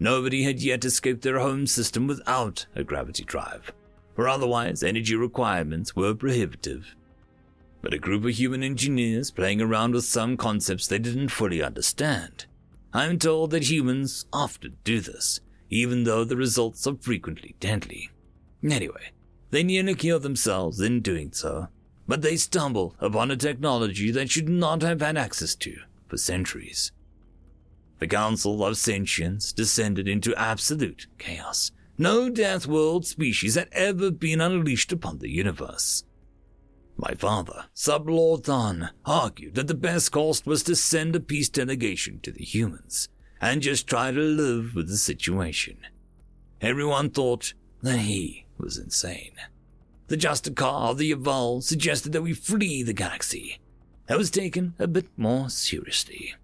[0.00, 3.72] Nobody had yet escaped their home system without a gravity drive,
[4.14, 6.94] for otherwise energy requirements were prohibitive.
[7.80, 12.46] But a group of human engineers playing around with some concepts they didn't fully understand.
[12.92, 18.10] I'm told that humans often do this, even though the results are frequently deadly.
[18.62, 19.12] Anyway,
[19.50, 21.68] they nearly kill themselves in doing so,
[22.06, 25.76] but they stumble upon a technology they should not have had access to
[26.08, 26.92] for centuries.
[27.98, 31.70] The Council of Sentience descended into absolute chaos.
[31.98, 36.04] No Death World species had ever been unleashed upon the universe.
[36.96, 42.20] My father, Sublord Thon, argued that the best course was to send a peace delegation
[42.20, 43.08] to the humans
[43.40, 45.78] and just try to live with the situation.
[46.60, 49.34] Everyone thought that he was insane.
[50.06, 53.58] The Justicar, of the Yaval, suggested that we flee the galaxy.
[54.06, 56.34] That was taken a bit more seriously.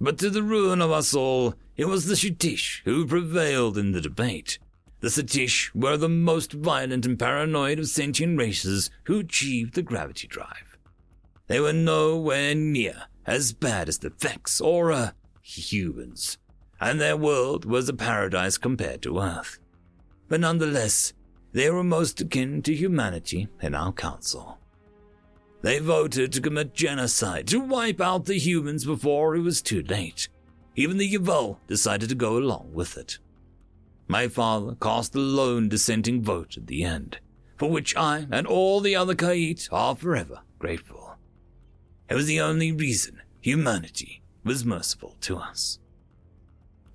[0.00, 4.02] But to the ruin of us all, it was the Satish who prevailed in the
[4.02, 4.58] debate.
[5.00, 10.28] The Satish were the most violent and paranoid of sentient races who achieved the gravity
[10.28, 10.76] drive.
[11.46, 16.36] They were nowhere near as bad as the Vex or uh, humans,
[16.82, 19.58] and their world was a paradise compared to Earth.
[20.28, 21.14] But nonetheless,
[21.54, 24.58] they were most akin to humanity in our council.
[25.62, 30.28] They voted to commit genocide, to wipe out the humans before it was too late.
[30.80, 33.18] Even the Yavel decided to go along with it.
[34.08, 37.18] My father cast the lone dissenting vote at the end,
[37.58, 41.16] for which I and all the other Kait are forever grateful.
[42.08, 45.78] It was the only reason humanity was merciful to us.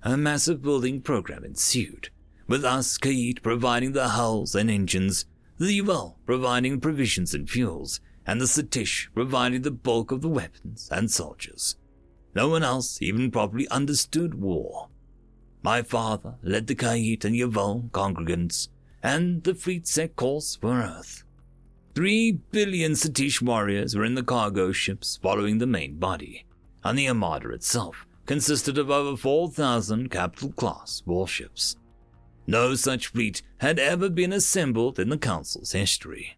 [0.02, 2.10] A massive building program ensued,
[2.48, 5.26] with us Kait providing the hulls and engines,
[5.58, 10.88] the Yavel providing provisions and fuels, and the Satish providing the bulk of the weapons
[10.90, 11.76] and soldiers.
[12.36, 14.88] No one else even properly understood war.
[15.62, 18.68] My father led the Kayit and Yaval congregants,
[19.02, 21.24] and the fleet set course for Earth.
[21.94, 26.44] Three billion Satish warriors were in the cargo ships following the main body,
[26.84, 31.76] and the Armada itself consisted of over 4,000 capital class warships.
[32.46, 36.36] No such fleet had ever been assembled in the Council's history.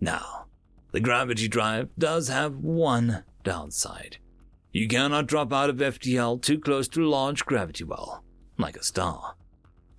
[0.00, 0.46] Now,
[0.92, 4.16] the gravity drive does have one downside.
[4.72, 8.24] You cannot drop out of FTL too close to a large gravity well,
[8.56, 9.34] like a star.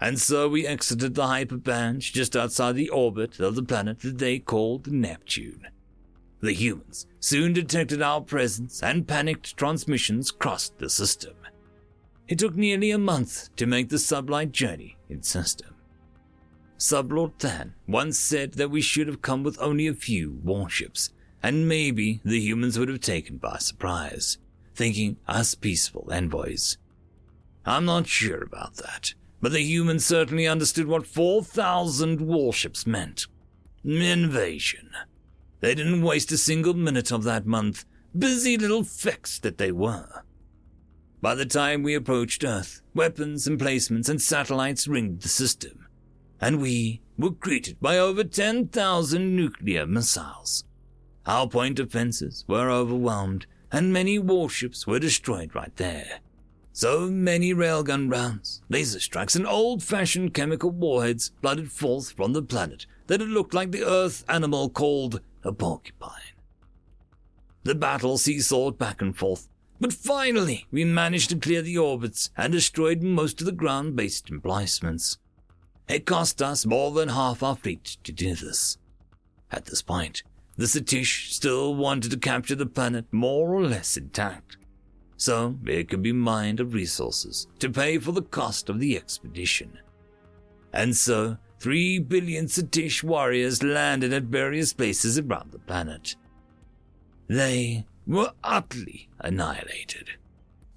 [0.02, 4.40] And so we exited the hyperband just outside the orbit of the planet that they
[4.40, 5.68] called Neptune.
[6.42, 11.36] The humans soon detected our presence and panicked transmissions crossed the system.
[12.28, 15.76] It took nearly a month to make the sublight journey in system.
[16.78, 21.68] Sublord Than once said that we should have come with only a few warships, and
[21.68, 24.38] maybe the humans would have taken by surprise,
[24.76, 26.78] thinking us peaceful envoys.
[27.66, 33.28] I'm not sure about that, but the humans certainly understood what 4,000 warships meant.
[33.84, 34.90] Invasion.
[35.60, 37.86] They didn't waste a single minute of that month,
[38.18, 40.24] busy little fecks that they were.
[41.22, 45.84] By the time we approached Earth, weapons, emplacements, and satellites ringed the system
[46.44, 50.66] and we were greeted by over 10,000 nuclear missiles.
[51.26, 56.20] Our point defenses were overwhelmed, and many warships were destroyed right there.
[56.72, 62.42] So many railgun rounds, laser strikes, and old fashioned chemical warheads flooded forth from the
[62.42, 66.34] planet that it looked like the Earth animal called a porcupine.
[67.64, 72.54] The battle seesawed back and forth, but finally we managed to clear the orbits and
[72.54, 75.18] destroyed most of the ground based emplacements.
[75.88, 78.78] It cost us more than half our fleet to do this.
[79.52, 80.24] At this point,
[80.56, 84.58] the Satish still wanted to capture the planet more or less intact,
[85.18, 89.80] so it could be mined of resources to pay for the cost of the expedition.
[90.72, 96.16] And so, three billion Satish warriors landed at various places around the planet.
[97.28, 100.12] They were utterly annihilated.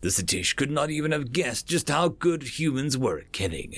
[0.00, 3.74] The Satish could not even have guessed just how good humans were at killing.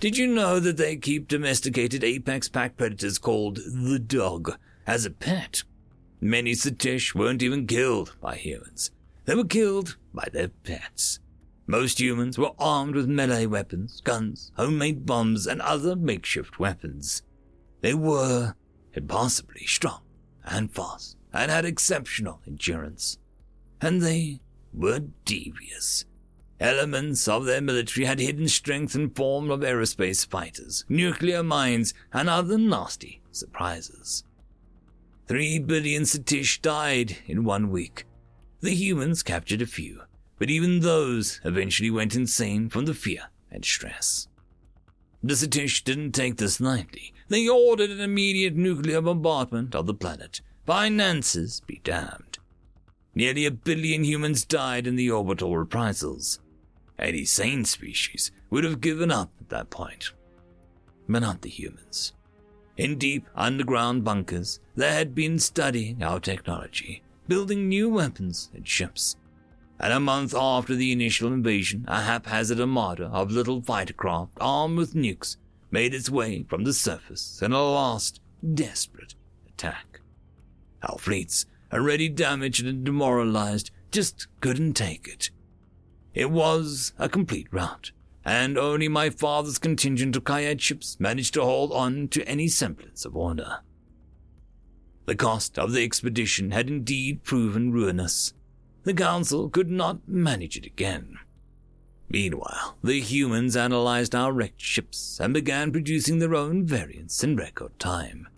[0.00, 5.10] Did you know that they keep domesticated apex pack predators called the dog as a
[5.10, 5.62] pet?
[6.20, 8.90] Many Satish weren't even killed by humans.
[9.24, 11.20] They were killed by their pets.
[11.66, 17.22] Most humans were armed with melee weapons, guns, homemade bombs, and other makeshift weapons.
[17.80, 18.54] They were
[18.94, 20.02] impossibly strong
[20.44, 23.18] and fast and had exceptional endurance.
[23.80, 24.40] And they
[24.72, 26.04] were devious.
[26.60, 32.28] Elements of their military had hidden strength in form of aerospace fighters, nuclear mines, and
[32.28, 34.24] other nasty surprises.
[35.26, 38.04] Three billion Satish died in one week.
[38.60, 40.02] The humans captured a few,
[40.38, 44.28] but even those eventually went insane from the fear and stress.
[45.22, 47.14] The Satish didn't take this lightly.
[47.28, 50.40] They ordered an immediate nuclear bombardment of the planet.
[50.66, 52.38] Finances be damned.
[53.14, 56.40] Nearly a billion humans died in the orbital reprisals.
[56.98, 60.12] Any sane species would have given up at that point.
[61.08, 62.12] But not the humans.
[62.82, 69.14] In deep underground bunkers, they had been studying our technology, building new weapons and ships.
[69.78, 74.78] And a month after the initial invasion, a haphazard armada of little fighter craft armed
[74.78, 75.36] with nukes
[75.70, 78.20] made its way from the surface in a last,
[78.52, 79.14] desperate
[79.48, 80.00] attack.
[80.82, 85.30] Our fleets, already damaged and demoralized, just couldn't take it.
[86.14, 87.92] It was a complete rout,
[88.24, 93.04] and only my father's contingent of Kayet ships managed to hold on to any semblance
[93.04, 93.60] of order.
[95.06, 98.34] The cost of the expedition had indeed proven ruinous.
[98.84, 101.18] The Council could not manage it again.
[102.08, 107.78] Meanwhile, the humans analyzed our wrecked ships and began producing their own variants in record
[107.78, 108.28] time.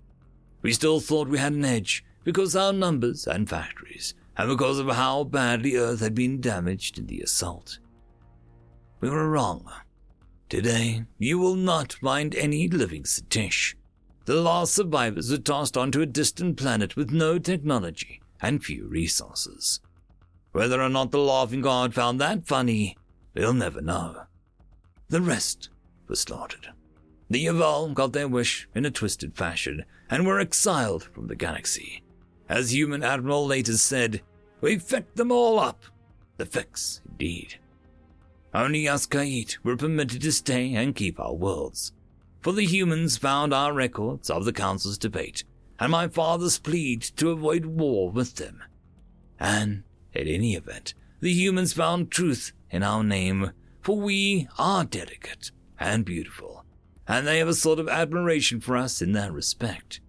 [0.63, 4.89] We still thought we had an edge because our numbers and factories, and because of
[4.89, 7.79] how badly Earth had been damaged in the assault.
[9.01, 9.71] We were wrong.
[10.49, 13.75] Today, you will not find any living Satish.
[14.25, 19.81] The last survivors were tossed onto a distant planet with no technology and few resources.
[20.53, 22.97] Whether or not the Laughing God found that funny,
[23.35, 24.23] we'll never know.
[25.09, 25.69] The rest
[26.09, 26.69] were slaughtered.
[27.29, 32.03] The Yaval got their wish in a twisted fashion and were exiled from the galaxy.
[32.49, 34.23] As Human Admiral later said,
[34.61, 35.85] we fecked them all up.
[36.37, 37.59] The fecks, indeed.
[38.55, 41.93] Only us Kayet were permitted to stay and keep our worlds.
[42.41, 45.43] For the humans found our records of the Council's debate,
[45.81, 48.63] and my father's plead to avoid war with them.
[49.41, 49.83] And,
[50.15, 56.05] at any event, the humans found truth in our name, for we are delicate and
[56.05, 56.65] beautiful,
[57.09, 60.01] and they have a sort of admiration for us in that respect.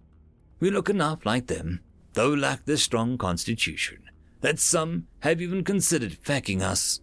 [0.60, 1.82] We look enough like them,
[2.14, 4.04] though lack the strong constitution,
[4.42, 7.02] that some have even considered fecking us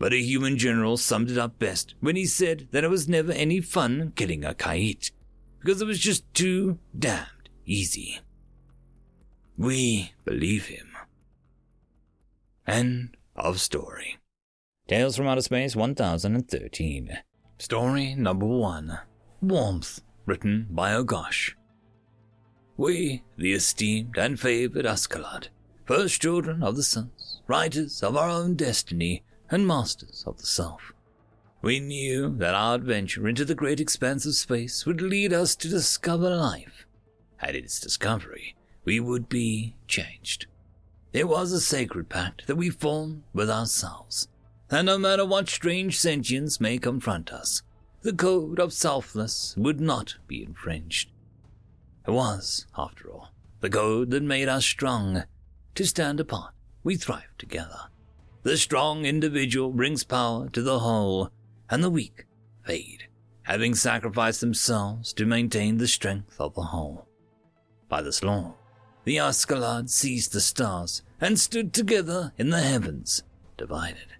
[0.00, 3.30] but a human general summed it up best when he said that it was never
[3.32, 5.12] any fun killing a kite,
[5.60, 8.18] because it was just too damned easy.
[9.58, 10.88] We believe him.
[12.66, 14.16] End of story.
[14.88, 17.18] Tales from Outer Space 1013.
[17.58, 19.00] Story number one
[19.42, 21.52] Warmth, written by Ogosh.
[22.78, 25.48] We, the esteemed and favored Askeladd,
[25.84, 30.92] first children of the suns, writers of our own destiny, and masters of the self.
[31.62, 35.68] We knew that our adventure into the great expanse of space would lead us to
[35.68, 36.86] discover life.
[37.40, 40.46] At its discovery, we would be changed.
[41.12, 44.28] It was a sacred pact that we formed with ourselves,
[44.68, 47.62] that no matter what strange sentience may confront us,
[48.02, 51.10] the code of selfless would not be infringed.
[52.06, 53.28] It was, after all,
[53.60, 55.24] the code that made us strong.
[55.74, 57.89] To stand apart, we thrive together.
[58.42, 61.30] The strong individual brings power to the whole,
[61.68, 62.26] and the weak
[62.64, 63.08] fade,
[63.42, 67.06] having sacrificed themselves to maintain the strength of the whole.
[67.88, 68.54] By this law,
[69.04, 73.22] the Askeladd seized the stars and stood together in the heavens,
[73.58, 74.14] divided.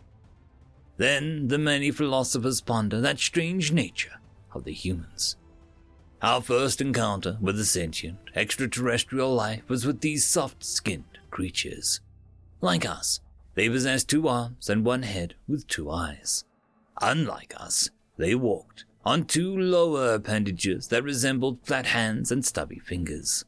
[0.99, 4.21] Then the many philosophers ponder that strange nature
[4.53, 5.37] of the humans.
[6.21, 12.01] Our first encounter with the sentient, extraterrestrial life was with these soft skinned creatures.
[12.61, 13.21] Like us,
[13.55, 16.45] they possessed two arms and one head with two eyes.
[17.01, 23.45] Unlike us, they walked on two lower appendages that resembled flat hands and stubby fingers.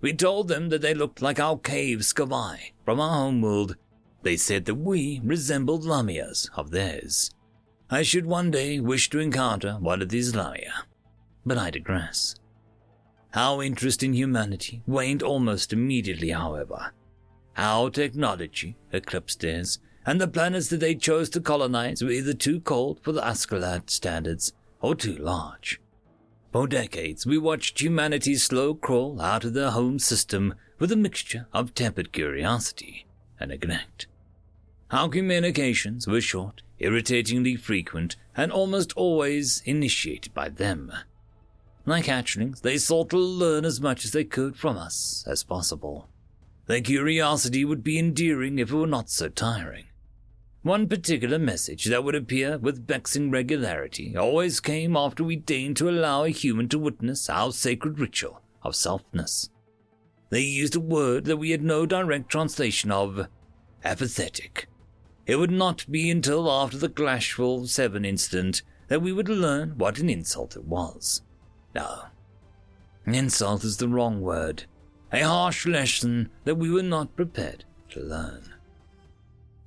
[0.00, 3.76] We told them that they looked like our cave Skavai from our homeworld.
[4.22, 7.30] They said that we resembled Lamias of theirs.
[7.90, 10.84] I should one day wish to encounter one of these Lamia,
[11.44, 12.34] but I digress.
[13.34, 16.92] Our interest in humanity waned almost immediately, however,
[17.56, 22.60] our technology eclipsed theirs, and the planets that they chose to colonize were either too
[22.60, 25.80] cold for the Askeladd standards or too large.
[26.52, 31.46] For decades, we watched humanity's slow crawl out of their home system with a mixture
[31.52, 33.06] of tempered curiosity
[33.38, 34.06] and neglect.
[34.90, 40.92] Our communications were short, irritatingly frequent, and almost always initiated by them.
[41.86, 46.08] Like hatchlings, they sought to learn as much as they could from us as possible.
[46.70, 49.86] Their curiosity would be endearing if it were not so tiring.
[50.62, 55.90] One particular message that would appear with vexing regularity always came after we deigned to
[55.90, 59.48] allow a human to witness our sacred ritual of selfness.
[60.28, 63.26] They used a word that we had no direct translation of
[63.82, 64.68] apathetic.
[65.26, 69.98] It would not be until after the Glashful 7 incident that we would learn what
[69.98, 71.22] an insult it was.
[71.74, 72.04] No,
[73.06, 74.66] insult is the wrong word,
[75.12, 78.42] a harsh lesson that we were not prepared to learn.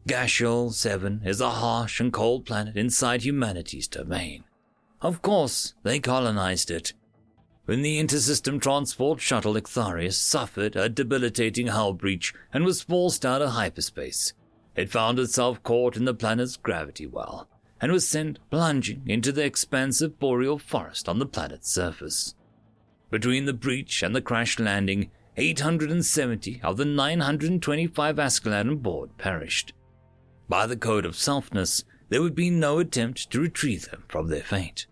[0.08, 4.44] Gashul 7 is a harsh and cold planet inside humanity's domain.
[5.02, 6.94] Of course, they colonized it.
[7.66, 13.42] When the intersystem transport shuttle Ictharius suffered a debilitating hull breach and was forced out
[13.42, 14.34] of hyperspace,
[14.76, 17.48] it found itself caught in the planet's gravity well
[17.80, 22.34] and was sent plunging into the expansive boreal forest on the planet's surface.
[23.10, 29.74] Between the breach and the crash landing, 870 of the 925 Askeladd on board perished.
[30.48, 34.44] By the code of selfness, there would be no attempt to retrieve them from their
[34.44, 34.86] fate.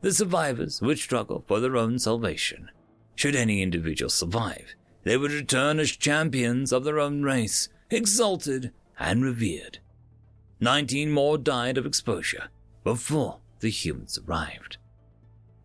[0.00, 2.70] The survivors would struggle for their own salvation.
[3.16, 9.24] Should any individual survive, they would return as champions of their own race, exalted and
[9.24, 9.80] revered.
[10.60, 12.48] Nineteen more died of exposure
[12.84, 14.78] before the humans arrived.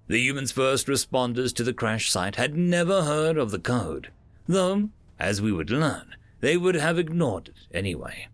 [0.08, 4.12] The humans' first responders to the crash site had never heard of the code,
[4.48, 8.28] though, as we would learn, they would have ignored it anyway.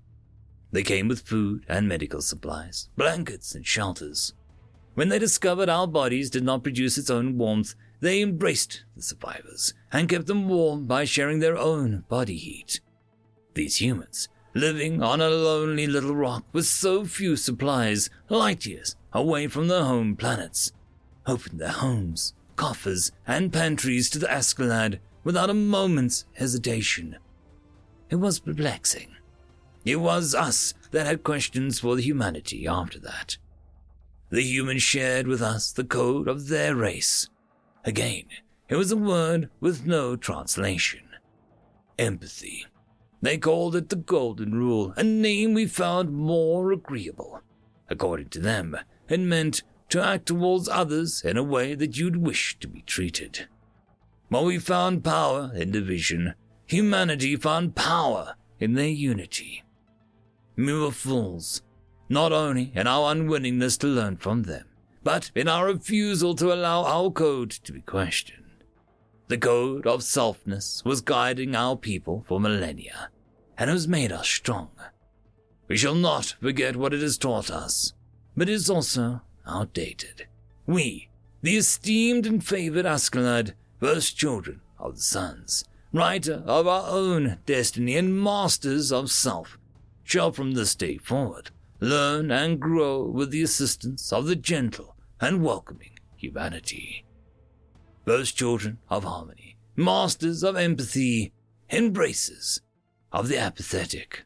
[0.72, 4.34] They came with food and medical supplies, blankets and shelters.
[4.96, 9.74] When they discovered our bodies did not produce its own warmth, they embraced the survivors
[9.92, 12.82] and kept them warm by sharing their own body heat.
[13.54, 19.48] These humans, living on a lonely little rock with so few supplies, light years away
[19.48, 20.72] from their home planets,
[21.30, 27.18] opened their homes, coffers, and pantries to the Askeladd without a moment's hesitation.
[28.10, 29.16] It was perplexing.
[29.86, 33.38] It was us that had questions for the humanity after that.
[34.30, 37.30] The humans shared with us the code of their race.
[37.86, 38.26] Again,
[38.68, 41.02] it was a word with no translation.
[41.98, 42.66] Empathy.
[43.22, 47.42] They called it the Golden Rule, a name we found more agreeable.
[47.90, 48.78] According to them,
[49.08, 53.48] it meant to act towards others in a way that you'd wish to be treated.
[54.30, 56.36] While we found power in division,
[56.66, 59.64] humanity found power in their unity.
[60.56, 61.64] We were fools,
[62.10, 64.66] not only in our unwillingness to learn from them,
[65.04, 68.64] but in our refusal to allow our code to be questioned.
[69.30, 73.10] The code of selfness was guiding our people for millennia,
[73.58, 74.70] and has made us strong.
[75.68, 77.94] We shall not forget what it has taught us,
[78.36, 80.28] but it is also outdated.
[80.66, 81.10] We,
[81.42, 85.64] the esteemed and favored Askeladd, first children of the suns,
[85.94, 89.58] writer of our own destiny and masters of self,
[90.04, 95.44] shall from this day forward learn and grow with the assistance of the gentle and
[95.44, 97.06] welcoming humanity.
[98.06, 101.32] First children of harmony, masters of empathy,
[101.70, 102.62] embraces
[103.12, 104.24] of the apathetic.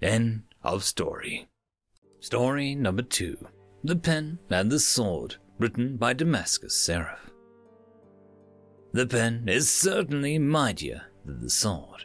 [0.00, 1.49] End of story.
[2.22, 3.38] Story number two
[3.82, 7.30] The Pen and the Sword, written by Damascus Seraph.
[8.92, 12.04] The pen is certainly mightier than the sword.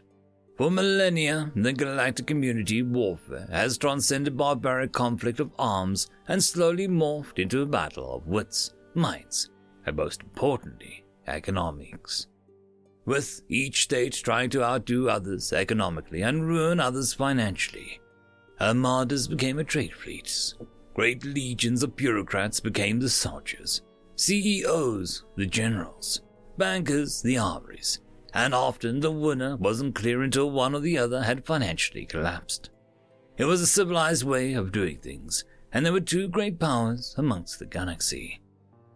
[0.58, 7.38] For millennia, the galactic community warfare has transcended barbaric conflict of arms and slowly morphed
[7.38, 9.50] into a battle of wits, minds,
[9.86, 12.28] and most importantly, economics.
[13.06, 18.00] With each state trying to outdo others economically and ruin others financially,
[18.60, 20.56] armadas became a trade fleets.
[20.94, 23.82] Great legions of bureaucrats became the soldiers,
[24.16, 26.22] CEOs the generals,
[26.58, 28.00] bankers the armories,
[28.34, 32.70] and often the winner wasn't clear until one or the other had financially collapsed.
[33.38, 35.44] It was a civilized way of doing things,
[35.74, 38.42] and there were two great powers amongst the galaxy.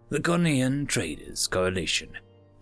[0.09, 2.11] The Conian Traders Coalition,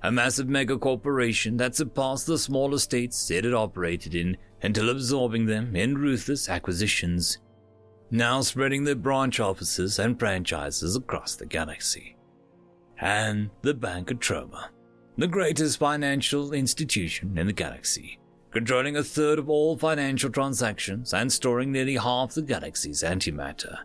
[0.02, 5.76] a massive megacorporation that surpassed the smaller states it had operated in until absorbing them
[5.76, 7.39] in ruthless acquisitions,
[8.10, 12.16] now spreading their branch offices and franchises across the galaxy.
[12.99, 14.70] And the Bank of Troma,
[15.18, 18.20] the greatest financial institution in the galaxy,
[18.51, 23.80] controlling a third of all financial transactions and storing nearly half the galaxy's antimatter.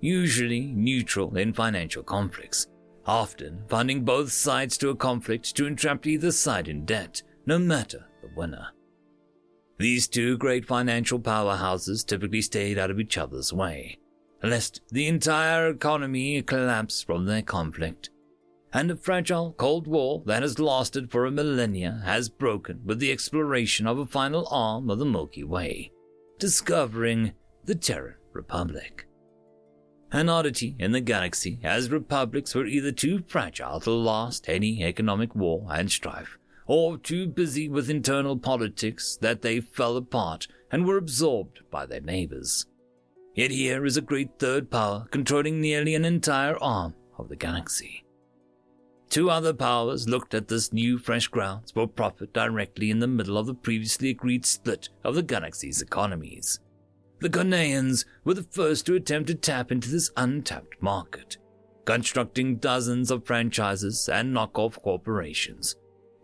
[0.00, 2.68] Usually neutral in financial conflicts,
[3.04, 8.06] often funding both sides to a conflict to entrap either side in debt, no matter
[8.22, 8.68] the winner.
[9.78, 13.98] These two great financial powerhouses typically stayed out of each other's way,
[14.42, 18.10] lest the entire economy collapse from their conflict
[18.72, 23.10] and a fragile Cold War that has lasted for a millennia has broken with the
[23.10, 25.92] exploration of a final arm of the Milky Way,
[26.38, 27.32] discovering
[27.64, 29.06] the Terran Republic.
[30.10, 35.34] an oddity in the galaxy as republics were either too fragile to last any economic
[35.34, 36.37] war and strife,
[36.68, 42.00] or too busy with internal politics that they fell apart and were absorbed by their
[42.00, 42.66] neighbors.
[43.34, 48.04] Yet here is a great third power controlling nearly an entire arm of the galaxy.
[49.08, 53.38] Two other powers looked at this new fresh grounds for profit directly in the middle
[53.38, 56.60] of the previously agreed split of the galaxy's economies.
[57.20, 61.38] The Conians were the first to attempt to tap into this untapped market,
[61.86, 65.74] constructing dozens of franchises and knockoff corporations,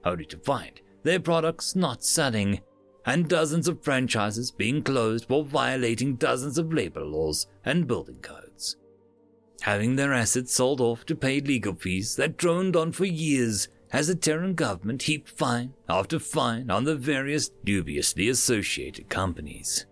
[0.04, 2.60] only to find their products not selling,
[3.06, 8.76] and dozens of franchises being closed for violating dozens of labor laws and building codes
[9.64, 14.08] having their assets sold off to pay legal fees that droned on for years as
[14.08, 19.86] the Terran government heaped fine after fine on the various dubiously associated companies.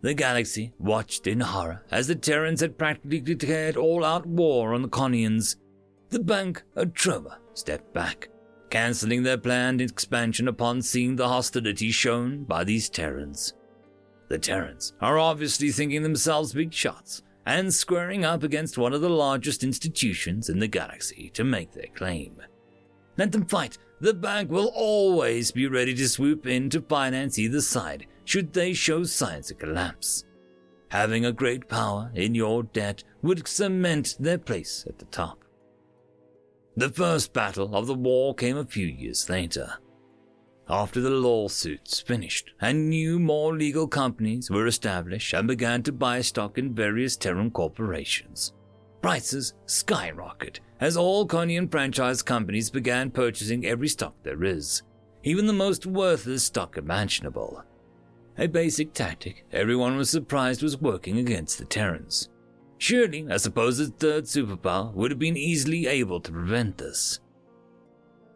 [0.00, 4.88] The galaxy watched in horror as the Terrans had practically declared all-out war on the
[4.88, 5.54] Conians.
[6.08, 8.30] The Bank of Troma stepped back,
[8.72, 13.52] cancelling their planned expansion upon seeing the hostility shown by these Terrans.
[14.28, 19.10] The Terrans are obviously thinking themselves big shots and squaring up against one of the
[19.10, 22.40] largest institutions in the galaxy to make their claim.
[23.18, 23.76] Let them fight.
[24.00, 28.72] The bank will always be ready to swoop in to finance either side should they
[28.72, 30.24] show signs of collapse.
[30.88, 35.41] Having a great power in your debt would cement their place at the top.
[36.76, 39.74] The first battle of the war came a few years later
[40.68, 46.20] after the lawsuits finished and new, more legal companies were established and began to buy
[46.22, 48.54] stock in various Terran corporations.
[49.02, 54.82] Prices skyrocketed as all Conian franchise companies began purchasing every stock there is,
[55.24, 57.62] even the most worthless stock imaginable.
[58.38, 62.30] A basic tactic everyone was surprised was working against the Terrans.
[62.82, 67.20] Surely, a supposed third superpower would have been easily able to prevent this.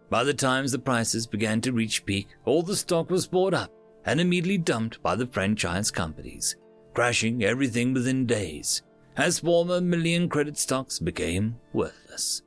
[0.09, 3.73] By the time the prices began to reach peak, all the stock was bought up
[4.05, 6.55] and immediately dumped by the franchise companies,
[6.95, 8.83] crashing everything within days,
[9.17, 12.43] as former million credit stocks became worthless.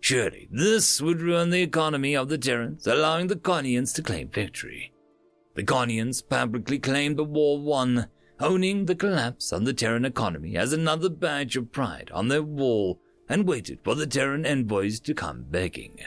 [0.00, 4.94] Surely this would ruin the economy of the Terrans, allowing the Conians to claim victory.
[5.54, 8.08] The Conians publicly claimed the war won,
[8.42, 13.00] owning the collapse of the Terran economy as another badge of pride on their wall,
[13.28, 15.98] and waited for the Terran envoys to come begging.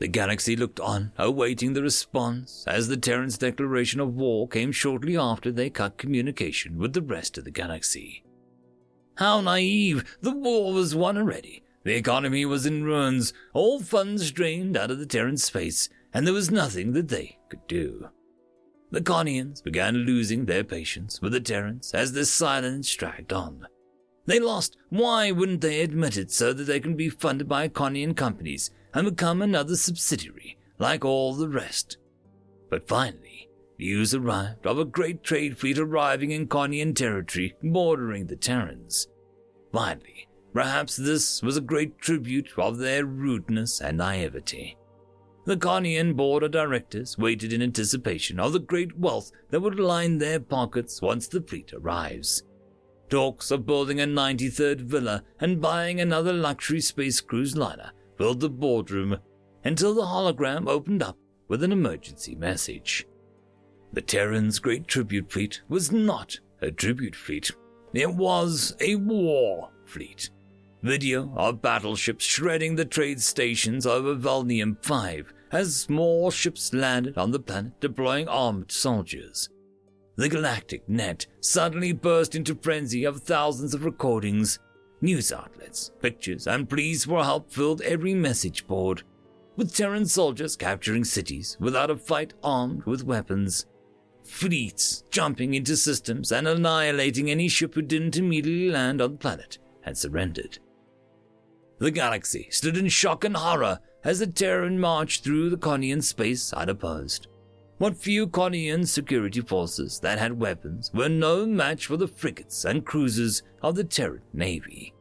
[0.00, 5.16] The galaxy looked on, awaiting the response, as the Terran's declaration of war came shortly
[5.16, 8.24] after they cut communication with the rest of the galaxy.
[9.16, 10.18] How naive!
[10.20, 11.62] The war was won already.
[11.84, 16.34] The economy was in ruins, all funds drained out of the Terran space, and there
[16.34, 18.08] was nothing that they could do.
[18.92, 23.66] The Conians began losing their patience with the Terrans as the silence dragged on.
[24.26, 24.76] They lost.
[24.90, 29.08] Why wouldn't they admit it so that they can be funded by Conian companies and
[29.08, 31.96] become another subsidiary like all the rest.
[32.70, 38.36] But finally, news arrived of a great trade fleet arriving in Conian territory bordering the
[38.36, 39.08] Terrans.
[39.72, 44.76] Finally, perhaps this was a great tribute of their rudeness and naivety.
[45.44, 50.18] The Conian board of directors waited in anticipation of the great wealth that would line
[50.18, 52.44] their pockets once the fleet arrives.
[53.08, 58.48] Talks of building a 93rd villa and buying another luxury space cruise liner filled the
[58.48, 59.18] boardroom
[59.64, 61.18] until the hologram opened up
[61.48, 63.06] with an emergency message.
[63.92, 67.50] The Terran's great tribute fleet was not a tribute fleet.
[67.92, 70.30] It was a war fleet.
[70.82, 77.30] Video of battleships shredding the trade stations over Valnium 5 as more ships landed on
[77.30, 79.48] the planet deploying armed soldiers.
[80.16, 84.58] The galactic net suddenly burst into frenzy of thousands of recordings
[85.00, 89.02] News outlets, pictures, and pleas for help filled every message board,
[89.56, 93.66] with Terran soldiers capturing cities without a fight armed with weapons.
[94.22, 99.58] Fleets jumping into systems and annihilating any ship who didn't immediately land on the planet
[99.80, 100.60] had surrendered.
[101.82, 106.52] The galaxy stood in shock and horror as the Terran marched through the Conian space
[106.52, 107.26] unopposed.
[107.78, 112.86] What few Conian security forces that had weapons were no match for the frigates and
[112.86, 114.94] cruisers of the Terran Navy.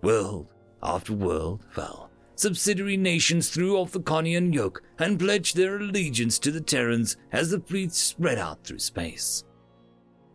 [0.00, 2.10] World after world fell.
[2.34, 7.50] Subsidiary nations threw off the Conian yoke and pledged their allegiance to the Terrans as
[7.50, 9.44] the fleet spread out through space.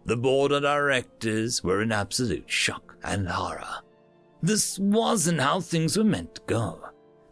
[0.06, 3.82] The board of directors were in absolute shock and horror.
[4.46, 6.80] This wasn't how things were meant to go.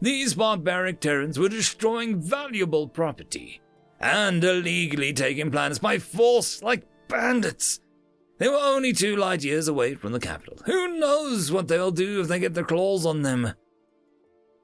[0.02, 3.62] These barbaric Terrans were destroying valuable property
[4.00, 7.80] and illegally taking planets by force like bandits.
[8.40, 10.58] They were only two light years away from the capital.
[10.66, 13.54] Who knows what they'll do if they get their claws on them?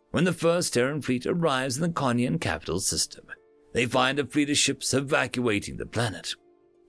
[0.10, 3.28] When the first Terran fleet arrives in the Conian capital system,
[3.74, 6.34] they find a fleet of ships evacuating the planet.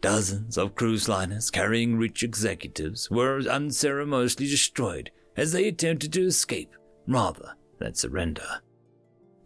[0.00, 6.74] Dozens of cruise liners carrying rich executives were unceremoniously destroyed as they attempted to escape
[7.06, 8.60] rather than surrender.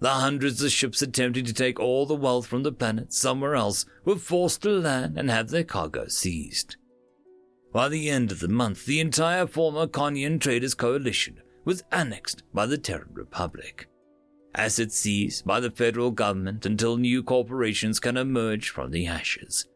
[0.00, 3.86] The hundreds of ships attempting to take all the wealth from the planet somewhere else
[4.04, 6.76] were forced to land and have their cargo seized.
[7.72, 12.66] By the end of the month, the entire former Conian Traders Coalition was annexed by
[12.66, 13.88] the Terran Republic.
[14.54, 19.66] Assets seized by the federal government until new corporations can emerge from the ashes.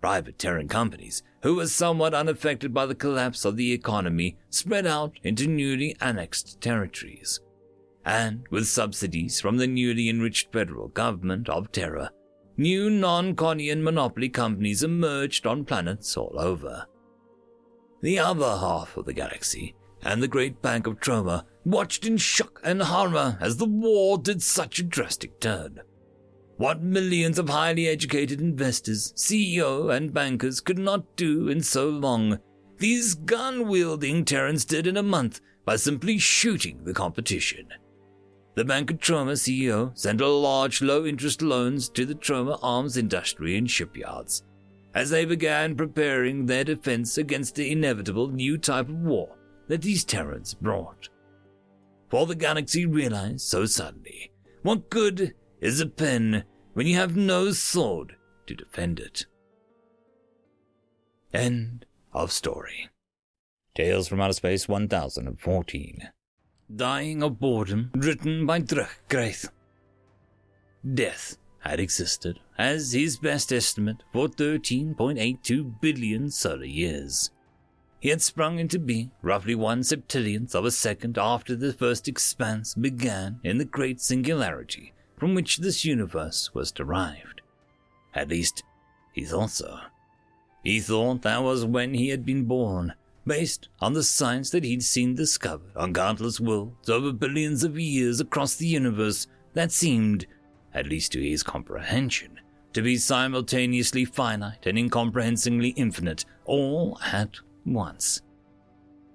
[0.00, 5.18] Private Terran companies, who was somewhat unaffected by the collapse of the economy, spread out
[5.22, 7.40] into newly annexed territories.
[8.04, 12.10] And with subsidies from the newly enriched federal government of Terra,
[12.56, 16.86] new non Conian monopoly companies emerged on planets all over.
[18.00, 19.74] The other half of the galaxy
[20.04, 24.42] and the great bank of Troma watched in shock and horror as the war did
[24.42, 25.80] such a drastic turn.
[26.56, 32.38] What millions of highly educated investors, CEO, and bankers could not do in so long,
[32.78, 37.68] these gun wielding Terrans did in a month by simply shooting the competition.
[38.54, 42.96] The Bank of Troma CEO sent a large low interest loans to the Troma arms
[42.96, 44.42] industry and shipyards
[44.94, 49.38] as they began preparing their defense against the inevitable new type of war
[49.68, 51.08] that these Terrans brought.
[52.10, 54.32] For the galaxy realized so suddenly
[54.62, 56.42] what good is a pen
[56.74, 59.26] when you have no sword to defend it.
[61.32, 62.90] End of story.
[63.74, 66.10] Tales from Outer Space 1014.
[66.74, 69.50] Dying of Boredom, written by Drech Graith.
[70.94, 77.30] Death had existed as his best estimate for 13.82 billion solar years.
[78.00, 82.74] He had sprung into being roughly one septillionth of a second after the first expanse
[82.74, 84.92] began in the great singularity
[85.22, 87.42] from which this universe was derived.
[88.12, 88.64] At least,
[89.12, 89.78] he thought so.
[90.64, 92.94] He thought that was when he had been born,
[93.24, 98.18] based on the science that he'd seen discovered on countless worlds over billions of years
[98.18, 100.26] across the universe that seemed
[100.74, 102.40] at least to his comprehension,
[102.72, 108.22] to be simultaneously finite and incomprehensibly infinite all at once.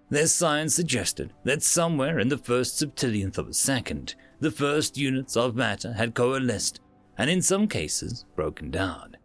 [0.09, 5.35] Their science suggested that somewhere in the first septillionth of a second, the first units
[5.35, 6.79] of matter had coalesced
[7.17, 9.17] and in some cases broken down.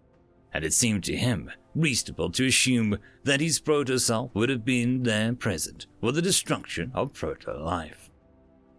[0.54, 5.34] And it seemed to him reasonable to assume that his proto-self would have been there
[5.34, 8.10] present for the destruction of proto-life.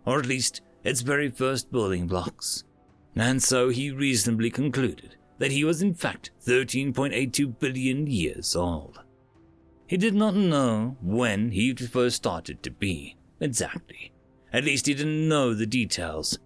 [0.05, 2.63] Or at least its very first building blocks
[3.15, 8.99] and so he reasonably concluded that he was in fact 13.82 billion years old.
[9.88, 14.12] He did not know when he first started to be, exactly.
[14.53, 16.37] At least he didn't know the details.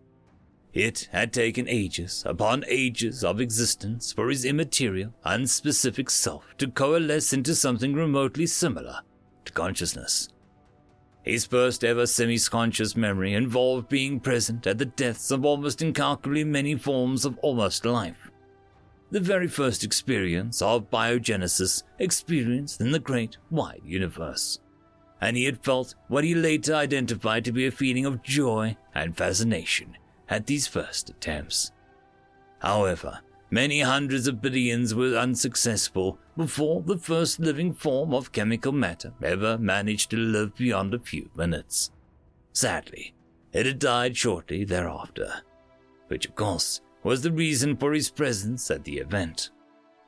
[0.74, 7.34] It had taken ages upon ages of existence for his immaterial, unspecific self to coalesce
[7.34, 9.02] into something remotely similar
[9.44, 10.30] to consciousness.
[11.24, 16.46] His first ever semi conscious memory involved being present at the deaths of almost incalculably
[16.46, 18.32] many forms of almost life.
[19.12, 24.60] The very first experience of biogenesis experienced in the great wide universe.
[25.20, 29.18] And he had felt what he later identified to be a feeling of joy and
[29.18, 29.98] fascination
[30.30, 31.72] at these first attempts.
[32.60, 39.14] However, Many hundreds of billions were unsuccessful before the first living form of chemical matter
[39.24, 41.92] ever managed to live beyond a few minutes.
[42.52, 43.14] Sadly,
[43.54, 45.34] it had died shortly thereafter,
[46.08, 49.52] which of course was the reason for his presence at the event.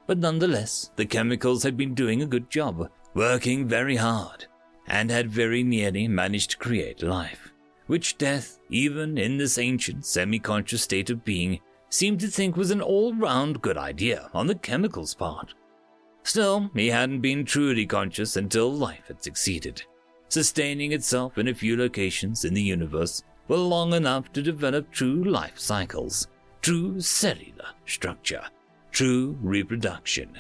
[0.06, 4.48] But nonetheless, the chemicals had been doing a good job, working very hard,
[4.90, 7.54] and had very nearly managed to create life,
[7.88, 11.60] which death, even in this ancient semi conscious state of being,
[11.90, 15.54] seemed to think was an all round good idea on the chemicals part.
[16.24, 19.84] Still, he hadn't been truly conscious until life had succeeded,
[20.28, 25.24] sustaining itself in a few locations in the universe for long enough to develop true
[25.24, 26.28] life cycles,
[26.62, 28.44] true cellular structure,
[28.92, 30.40] true reproduction.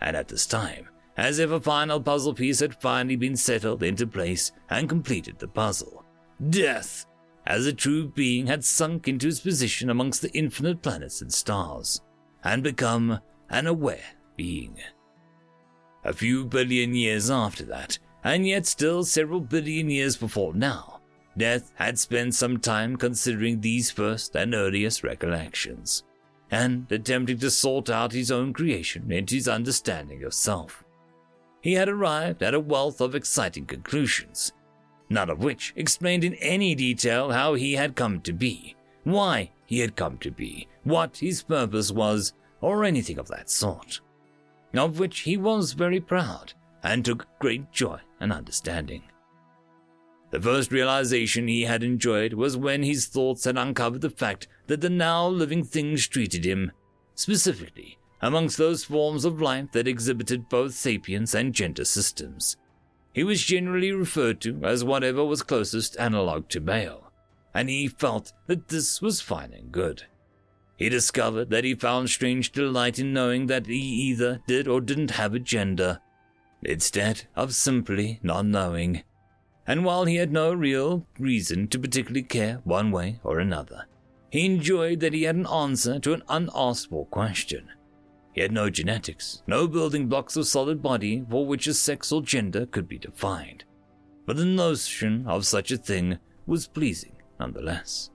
[0.00, 4.06] And at this time, as if a final puzzle piece had finally been settled into
[4.06, 6.04] place and completed the puzzle,
[6.50, 7.06] death
[7.46, 12.00] as a true being had sunk into his position amongst the infinite planets and stars,
[12.42, 14.76] and become an aware being.
[16.04, 20.94] A few billion years after that, and yet still several billion years before now,
[21.36, 26.04] Death had spent some time considering these first and earliest recollections,
[26.50, 30.83] and attempting to sort out his own creation into his understanding of self.
[31.64, 34.52] He had arrived at a wealth of exciting conclusions,
[35.08, 39.78] none of which explained in any detail how he had come to be, why he
[39.78, 44.02] had come to be, what his purpose was, or anything of that sort.
[44.74, 46.52] Of which he was very proud
[46.82, 49.04] and took great joy and understanding.
[50.32, 54.82] The first realization he had enjoyed was when his thoughts had uncovered the fact that
[54.82, 56.72] the now living things treated him,
[57.14, 62.56] specifically amongst those forms of life that exhibited both sapience and gender systems.
[63.12, 67.12] He was generally referred to as whatever was closest analog to male,
[67.52, 70.04] and he felt that this was fine and good.
[70.78, 75.12] He discovered that he found strange delight in knowing that he either did or didn't
[75.12, 76.00] have a gender,
[76.62, 79.02] instead of simply not knowing.
[79.66, 83.84] And while he had no real reason to particularly care one way or another,
[84.30, 87.68] he enjoyed that he had an answer to an unasked for question.
[88.34, 92.20] He had no genetics, no building blocks of solid body for which his sex or
[92.20, 93.64] gender could be defined.
[94.26, 98.10] But the notion of such a thing was pleasing nonetheless.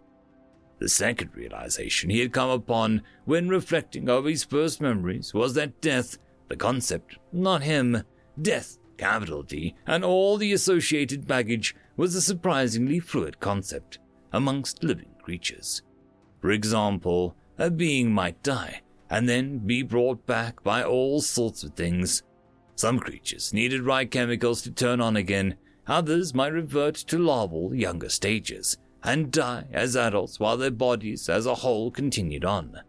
[0.80, 5.82] The second realization he had come upon when reflecting over his first memories was that
[5.82, 6.18] death,
[6.48, 8.04] the concept, not him,
[8.42, 14.00] death, capital D, and all the associated baggage was a surprisingly fluid concept
[14.34, 15.82] amongst living creatures.
[16.42, 21.74] For example, a being might die, and then be brought back by all sorts of
[21.74, 22.24] things.
[22.76, 25.56] Some creatures needed right chemicals to turn on again,
[25.88, 31.46] others might revert to larval younger stages and die as adults while their bodies as
[31.46, 32.80] a whole continued on.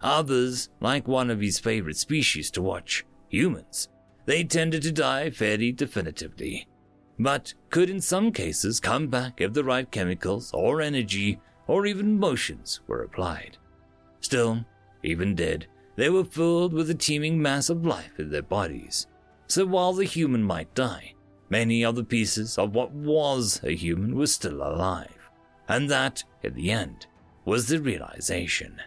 [0.00, 3.88] Others, like one of his favorite species to watch, humans,
[4.26, 6.66] they tended to die fairly definitively,
[7.18, 12.18] but could in some cases come back if the right chemicals or energy or even
[12.18, 13.56] motions were applied.
[14.20, 14.64] Still,
[15.02, 19.06] even dead, they were filled with a teeming mass of life in their bodies.
[19.46, 21.14] So while the human might die,
[21.50, 25.30] many of the pieces of what was a human were still alive.
[25.68, 27.06] And that, in the end,
[27.44, 28.80] was the realization.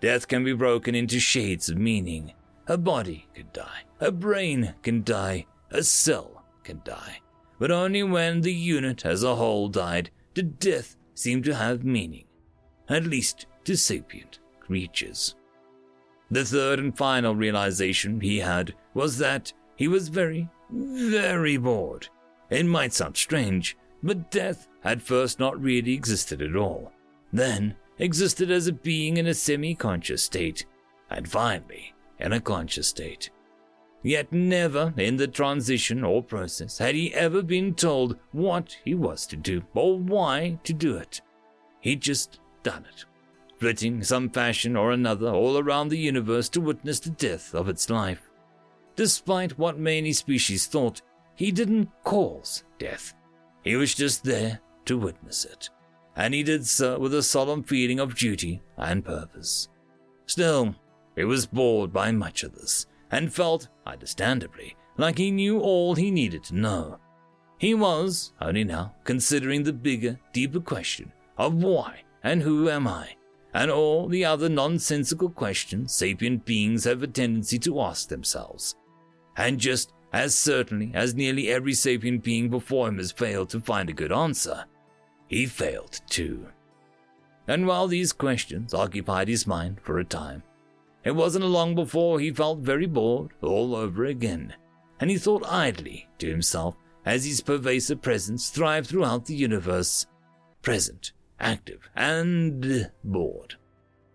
[0.00, 2.32] Death can be broken into shades of meaning.
[2.68, 7.20] A body can die, a brain can die, a cell can die.
[7.58, 12.26] But only when the unit as a whole died did death seem to have meaning,
[12.88, 15.34] at least to sapient creatures.
[16.30, 22.08] The third and final realization he had was that he was very, very bored.
[22.50, 26.92] It might sound strange, but death had first not really existed at all,
[27.32, 30.66] then existed as a being in a semi conscious state,
[31.10, 33.30] and finally in a conscious state.
[34.02, 39.26] Yet never in the transition or process had he ever been told what he was
[39.26, 41.20] to do or why to do it.
[41.80, 43.04] He'd just done it
[43.58, 47.90] flitting some fashion or another all around the universe to witness the death of its
[47.90, 48.30] life.
[48.96, 51.02] Despite what many species thought,
[51.34, 53.14] he didn't cause death.
[53.62, 55.70] He was just there to witness it,
[56.16, 59.68] and he did so with a solemn feeling of duty and purpose.
[60.26, 60.74] Still,
[61.16, 66.10] he was bored by much of this, and felt, understandably, like he knew all he
[66.10, 66.98] needed to know.
[67.58, 73.10] He was, only now, considering the bigger, deeper question of why and who am I?
[73.54, 78.76] And all the other nonsensical questions sapient beings have a tendency to ask themselves.
[79.36, 83.88] And just as certainly as nearly every sapient being before him has failed to find
[83.88, 84.64] a good answer,
[85.28, 86.46] he failed too.
[87.46, 90.42] And while these questions occupied his mind for a time,
[91.04, 94.54] it wasn't long before he felt very bored all over again,
[95.00, 96.76] and he thought idly to himself
[97.06, 100.06] as his pervasive presence thrived throughout the universe,
[100.60, 103.54] present active, and bored.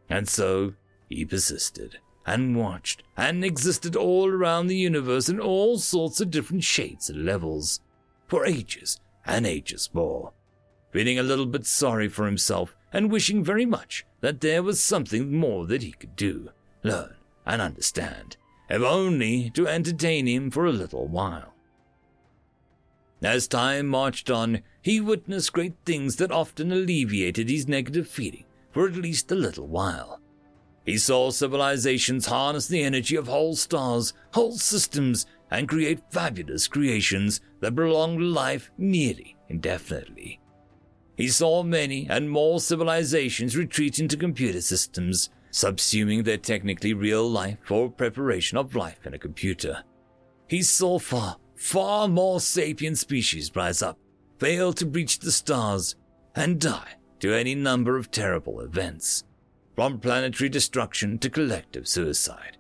[0.09, 0.73] And so
[1.09, 6.63] he persisted, and watched, and existed all around the universe in all sorts of different
[6.63, 7.81] shades and levels,
[8.27, 10.33] for ages and ages more,
[10.91, 15.35] feeling a little bit sorry for himself and wishing very much that there was something
[15.35, 16.49] more that he could do,
[16.83, 17.15] learn,
[17.45, 18.37] and understand,
[18.69, 21.52] if only to entertain him for a little while.
[23.23, 28.87] As time marched on, he witnessed great things that often alleviated his negative feeling for
[28.87, 30.19] at least a little while.
[30.85, 37.39] He saw civilizations harness the energy of whole stars, whole systems, and create fabulous creations
[37.61, 40.41] that prolonged life nearly indefinitely.
[41.15, 47.59] He saw many and more civilizations retreat into computer systems, subsuming their technically real life
[47.61, 49.83] for preparation of life in a computer.
[50.47, 53.97] He saw far, far more sapient species rise up,
[54.37, 55.95] fail to reach the stars,
[56.35, 59.23] and die to any number of terrible events,
[59.73, 62.57] from planetary destruction to collective suicide.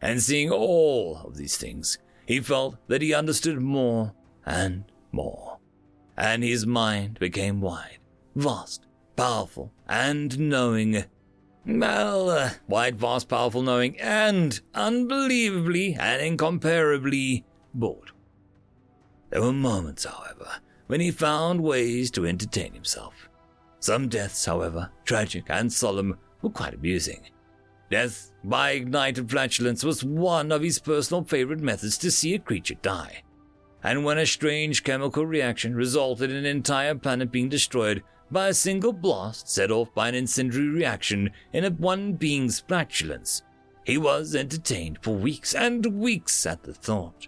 [0.00, 4.14] And seeing all of these things, he felt that he understood more
[4.46, 5.58] and more,
[6.16, 7.98] and his mind became wide,
[8.34, 8.86] vast,
[9.16, 11.04] powerful, and knowing.
[11.66, 18.09] Well, uh, wide, vast, powerful, knowing, and unbelievably and incomparably bored.
[19.30, 20.48] There were moments, however,
[20.88, 23.28] when he found ways to entertain himself.
[23.78, 27.22] Some deaths, however, tragic and solemn, were quite amusing.
[27.90, 32.76] Death by ignited flatulence was one of his personal favorite methods to see a creature
[32.82, 33.22] die.
[33.82, 38.54] And when a strange chemical reaction resulted in an entire planet being destroyed by a
[38.54, 43.42] single blast set off by an incendiary reaction in a one being's flatulence,
[43.84, 47.26] he was entertained for weeks and weeks at the thought.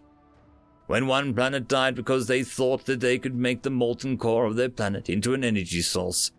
[0.92, 4.56] When one planet died because they thought that they could make the molten core of
[4.56, 6.32] their planet into an energy source,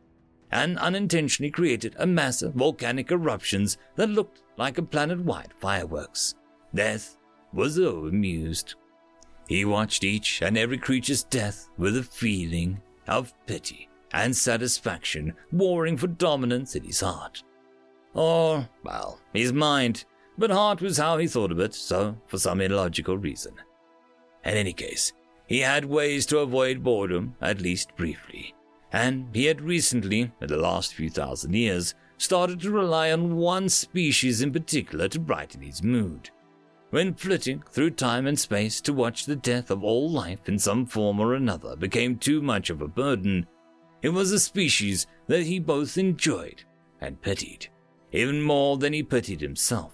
[0.51, 6.35] and unintentionally created a massive volcanic eruptions that looked like a planet-wide fireworks.
[6.75, 7.17] Death
[7.51, 8.75] was amused.
[9.47, 15.97] He watched each and every creature's death with a feeling of pity and satisfaction warring
[15.97, 17.41] for dominance in his heart.
[18.13, 20.05] Or, well, his mind,
[20.37, 23.55] but heart was how he thought of it, so for some illogical reason.
[24.43, 25.13] In any case,
[25.47, 28.53] he had ways to avoid boredom, at least briefly,
[28.91, 33.69] and he had recently, in the last few thousand years, started to rely on one
[33.69, 36.29] species in particular to brighten his mood.
[36.91, 40.85] When flitting through time and space to watch the death of all life in some
[40.85, 43.47] form or another became too much of a burden,
[44.03, 46.63] it was a species that he both enjoyed
[47.01, 47.67] and pitied,
[48.11, 49.93] even more than he pitied himself.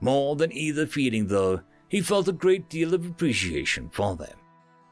[0.00, 1.60] More than either feeling, though,
[1.90, 4.38] he felt a great deal of appreciation for them,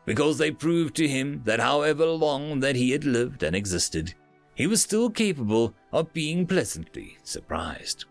[0.04, 4.12] because they proved to him that however long that he had lived and existed,
[4.54, 8.04] he was still capable of being pleasantly surprised.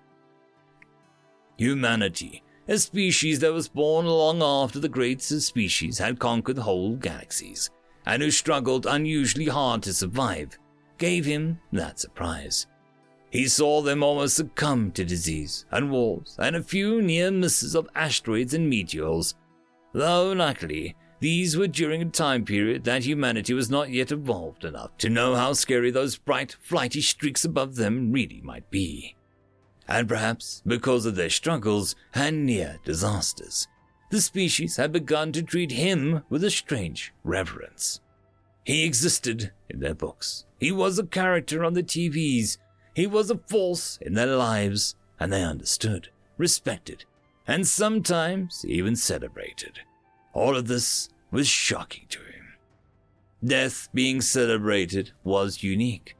[1.58, 6.96] Humanity, a species that was born long after the greats of species had conquered whole
[6.96, 7.70] galaxies,
[8.06, 10.58] and who struggled unusually hard to survive,
[10.98, 12.68] gave him that surprise.
[13.38, 17.88] He saw them almost succumb to disease and wars and a few near misses of
[17.94, 19.36] asteroids and meteors,
[19.94, 24.98] though luckily these were during a time period that humanity was not yet evolved enough
[24.98, 29.16] to know how scary those bright, flighty streaks above them really might be.
[29.88, 33.68] And perhaps because of their struggles and near disasters,
[34.10, 38.02] the species had begun to treat him with a strange reverence.
[38.64, 40.48] He existed in their books.
[40.60, 42.58] He was a character on the TVs
[42.98, 47.06] he was a force in their lives, and they understood, respected,
[47.46, 49.82] and sometimes even celebrated.
[50.34, 52.56] All of this was shocking to him.
[53.46, 56.18] Death being celebrated was unique.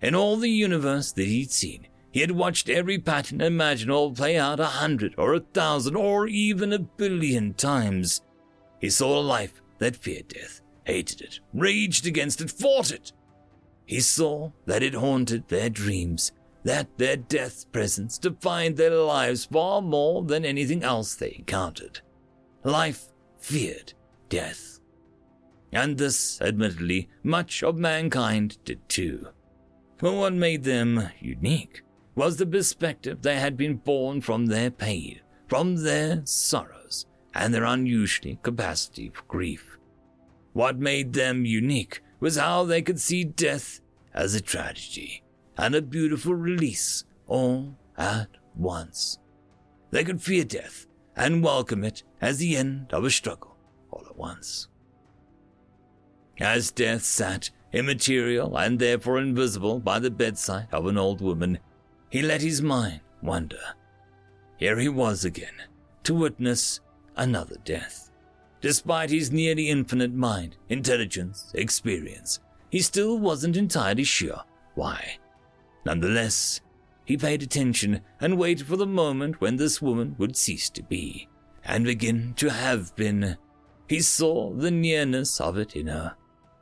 [0.00, 4.60] In all the universe that he'd seen, he had watched every pattern imaginable play out
[4.60, 8.22] a hundred or a thousand or even a billion times.
[8.80, 13.12] He saw a life that feared death, hated it, raged against it, fought it,
[13.84, 16.32] he saw that it haunted their dreams,
[16.64, 22.00] that their death presence defined their lives far more than anything else they encountered.
[22.62, 23.92] Life feared
[24.28, 24.80] death.
[25.72, 29.28] And this, admittedly, much of mankind did too.
[29.98, 31.82] But what made them unique
[32.14, 37.64] was the perspective they had been born from their pain, from their sorrows, and their
[37.64, 39.78] unusual capacity for grief.
[40.52, 43.80] What made them unique was how they could see death
[44.14, 45.22] as a tragedy
[45.58, 49.18] and a beautiful release all at once.
[49.90, 53.58] They could fear death and welcome it as the end of a struggle
[53.90, 54.68] all at once.
[56.40, 61.58] As death sat, immaterial and therefore invisible, by the bedside of an old woman,
[62.08, 63.74] he let his mind wander.
[64.56, 65.64] Here he was again,
[66.04, 66.80] to witness
[67.16, 68.03] another death.
[68.64, 72.40] Despite his nearly infinite mind, intelligence, experience,
[72.70, 74.42] he still wasn't entirely sure
[74.74, 75.18] why.
[75.84, 76.62] Nonetheless,
[77.04, 81.28] he paid attention and waited for the moment when this woman would cease to be
[81.62, 83.36] and begin to have been.
[83.86, 86.16] He saw the nearness of it in her.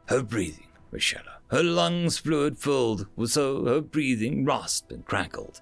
[0.07, 5.61] Her breathing was shallow, her lungs fluid filled, so her breathing rasped and crackled.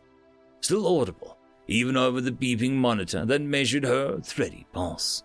[0.62, 1.36] Still audible,
[1.68, 5.22] even over the beeping monitor that measured her thready pulse.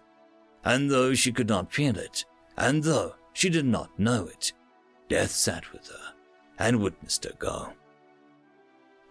[0.66, 2.26] And though she could not feel it,
[2.58, 4.52] and though she did not know it,
[5.08, 6.14] death sat with her
[6.58, 7.74] and witnessed her go.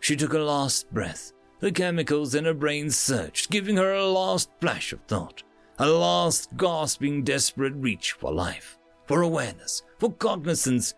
[0.01, 1.33] She took a last breath.
[1.61, 5.43] The chemicals in her brain surged, giving her a last flash of thought,
[5.79, 10.95] a last gasping, desperate reach for life, for awareness, for cognizance,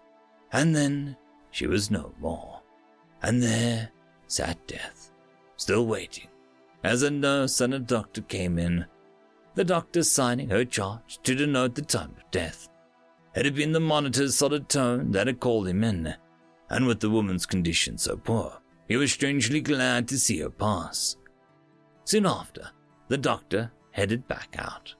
[0.53, 1.17] and then
[1.51, 2.63] she was no more.
[3.23, 3.91] And there
[4.27, 5.13] sat death,
[5.57, 6.29] still waiting,
[6.83, 8.87] as a nurse and a doctor came in
[9.57, 12.69] the doctor signing her charge to denote the time of death.
[13.35, 16.15] It had been the monitor's solid tone that had called him in,
[16.71, 18.53] and with the woman's condition so poor,
[18.87, 21.17] he was strangely glad to see her pass.
[22.05, 22.71] Soon after,
[23.09, 24.95] the doctor headed back out,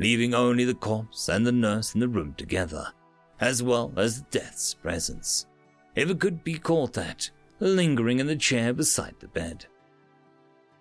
[0.00, 2.88] leaving only the corpse and the nurse in the room together,
[3.38, 5.46] as well as the death's presence,
[5.94, 7.30] if it could be called that,
[7.60, 9.64] lingering in the chair beside the bed.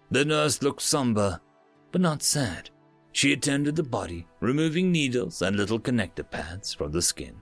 [0.10, 1.40] The nurse looked somber,
[1.92, 2.71] but not sad.
[3.14, 7.36] She attended the body, removing needles and little connector pads from the skin,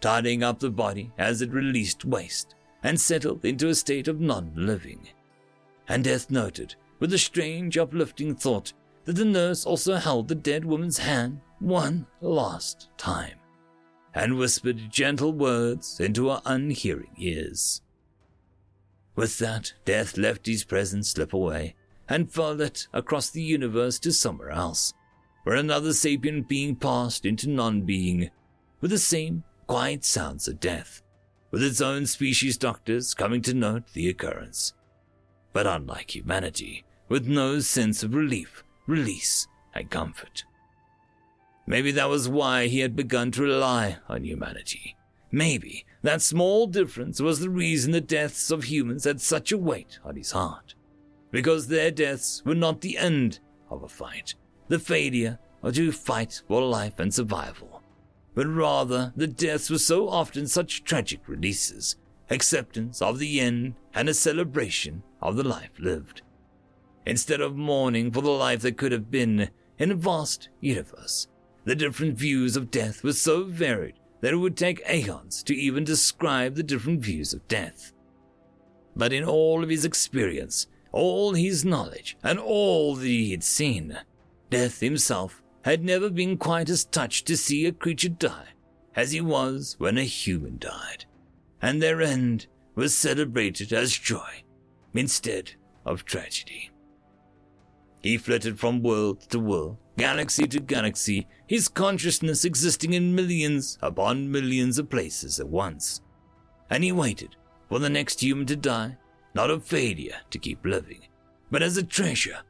[0.00, 4.52] tidying up the body as it released waste and settled into a state of non
[4.56, 5.08] living.
[5.88, 8.72] And Death noted, with a strange uplifting thought,
[9.04, 13.38] that the nurse also held the dead woman's hand one last time
[14.14, 17.80] and whispered gentle words into her unhearing ears.
[19.14, 21.74] With that, Death left his presence slip away
[22.08, 24.92] and followed across the universe to somewhere else,
[25.44, 28.30] where another sapient being passed into non being,
[28.80, 31.02] with the same quiet sounds of death,
[31.50, 34.72] with its own species doctors coming to note the occurrence.
[35.52, 40.44] But unlike humanity, with no sense of relief, release, and comfort.
[41.66, 44.96] Maybe that was why he had begun to rely on humanity.
[45.30, 49.98] Maybe that small difference was the reason the deaths of humans had such a weight
[50.04, 50.74] on his heart.
[51.30, 53.40] Because their deaths were not the end
[53.70, 54.34] of a fight,
[54.72, 57.82] the failure or to fight for life and survival,
[58.34, 61.96] but rather the deaths were so often such tragic releases,
[62.30, 66.22] acceptance of the end, and a celebration of the life lived.
[67.04, 71.28] Instead of mourning for the life that could have been in a vast universe,
[71.66, 75.84] the different views of death were so varied that it would take aeons to even
[75.84, 77.92] describe the different views of death.
[78.96, 83.98] But in all of his experience, all his knowledge, and all that he had seen,
[84.52, 88.48] Death himself had never been quite as touched to see a creature die
[88.94, 91.06] as he was when a human died,
[91.62, 94.44] and their end was celebrated as joy
[94.92, 95.52] instead
[95.86, 96.70] of tragedy.
[98.02, 104.30] He flitted from world to world, galaxy to galaxy, his consciousness existing in millions upon
[104.30, 106.02] millions of places at once.
[106.68, 107.36] And he waited
[107.70, 108.98] for the next human to die,
[109.34, 111.06] not of failure to keep living,
[111.50, 112.40] but as a treasure,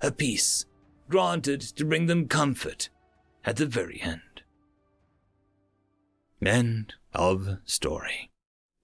[0.00, 0.66] a peace,
[1.12, 2.88] granted to bring them comfort
[3.44, 4.42] at the very end.
[6.44, 8.30] End of story.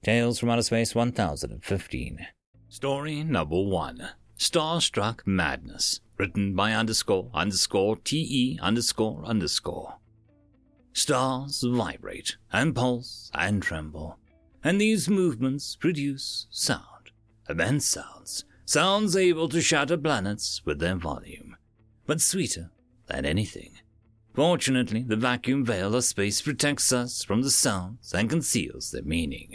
[0.04, 2.26] Tales from Outer Space 1015.
[2.68, 9.94] Story number one Starstruck Madness written by underscore underscore te underscore underscore.
[10.92, 14.18] Stars vibrate and pulse and tremble,
[14.62, 17.10] and these movements produce sound,
[17.48, 21.56] immense sounds, sounds able to shatter planets with their volume,
[22.08, 22.70] but sweeter
[23.06, 23.70] than anything.
[24.34, 29.54] Fortunately, the vacuum veil of space protects us from the sounds and conceals their meaning.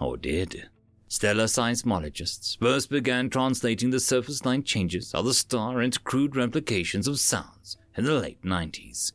[0.00, 0.68] Or did.
[1.06, 7.06] Stellar seismologists first began translating the surface line changes of the star into crude replications
[7.06, 9.12] of sounds in the late 90s,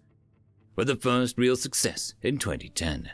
[0.77, 3.09] with the first real success in 2010.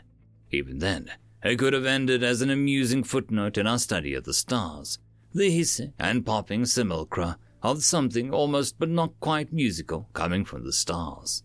[0.52, 1.10] Even then,
[1.42, 5.00] it could have ended as an amusing footnote in our study of the stars,
[5.34, 10.72] the hissing and popping simulacra of something almost but not quite musical coming from the
[10.72, 11.42] stars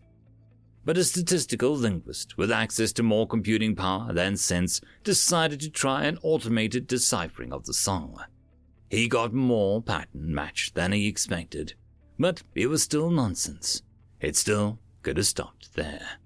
[0.83, 6.05] but a statistical linguist with access to more computing power than sense decided to try
[6.05, 8.17] an automated deciphering of the song.
[8.89, 11.75] He got more pattern match than he expected,
[12.17, 13.83] but it was still nonsense.
[14.19, 16.19] It still could have stopped there.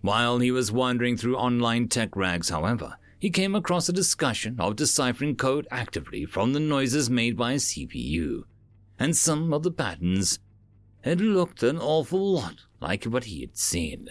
[0.00, 4.76] While he was wandering through online tech rags, however, he came across a discussion of
[4.76, 8.42] deciphering code actively from the noises made by a CPU,
[8.98, 10.38] and some of the patterns
[11.02, 14.08] had looked an awful lot like what he had seen.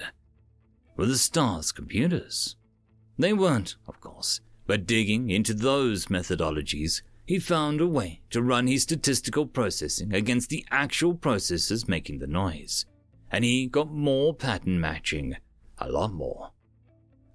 [0.95, 2.55] Were the stars computers?
[3.17, 8.67] They weren't, of course, but digging into those methodologies, he found a way to run
[8.67, 12.85] his statistical processing against the actual processes making the noise,
[13.31, 15.35] and he got more pattern matching,
[15.77, 16.51] a lot more.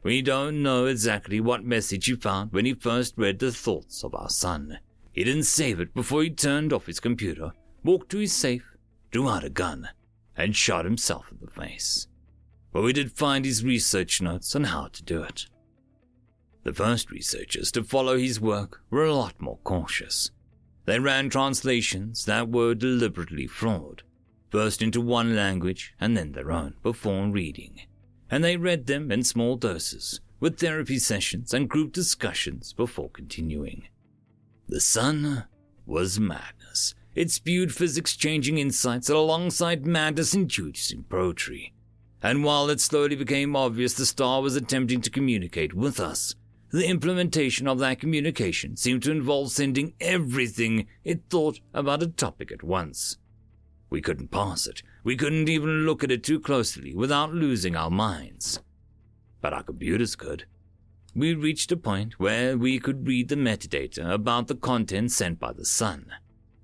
[0.03, 4.15] We don't know exactly what message he found when he first read the thoughts of
[4.15, 4.79] our sun.
[5.13, 7.53] He didn't save it before he turned off his computer,
[7.85, 8.65] walked to his safe,
[9.11, 9.91] drew out a gun,
[10.37, 12.09] and shot himself in the face.
[12.73, 15.47] But we did find his research notes on how to do it.
[16.65, 20.31] The first researchers to follow his work were a lot more cautious.
[20.87, 24.03] They ran translations that were deliberately flawed,
[24.51, 27.83] first into one language and then their own, before reading.
[28.31, 33.89] And they read them in small doses, with therapy sessions and group discussions before continuing.
[34.73, 35.45] The sun
[35.85, 41.75] was madness, It spewed physics changing insights alongside madness inducing poetry.
[42.23, 46.37] And while it slowly became obvious the star was attempting to communicate with us,
[46.71, 52.51] the implementation of that communication seemed to involve sending everything it thought about a topic
[52.51, 53.19] at once.
[53.91, 54.83] We couldn't pass it.
[55.05, 58.59] We couldn't even look at it too closely without losing our minds.
[59.43, 60.47] But our computers could.
[61.15, 65.53] We reached a point where we could read the metadata about the content sent by
[65.53, 66.07] the sun,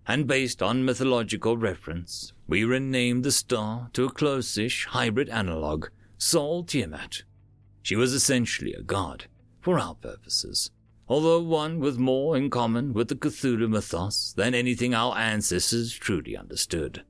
[0.07, 6.65] and based on mythological reference, we renamed the star to a close-ish hybrid analog, Sol
[6.65, 7.25] Tiamat.
[7.83, 9.27] She was essentially a god,
[9.61, 10.71] for our purposes,
[11.09, 16.35] although one with more in common with the Cthulhu mythos than anything our ancestors truly
[16.39, 17.05] understood.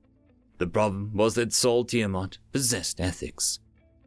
[0.58, 3.60] The problem was that Sol Tiamat possessed ethics.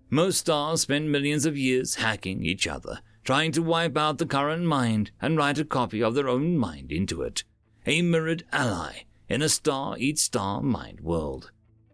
[0.09, 4.63] Most stars spend millions of years hacking each other, trying to wipe out the current
[4.63, 7.43] mind and write a copy of their own mind into it,
[7.85, 11.51] a mirrored ally in a star-eat-star mind world.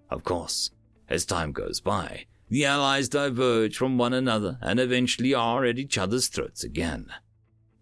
[0.09, 0.71] Of course,
[1.09, 5.97] as time goes by, the allies diverge from one another and eventually are at each
[5.97, 7.07] other's throats again.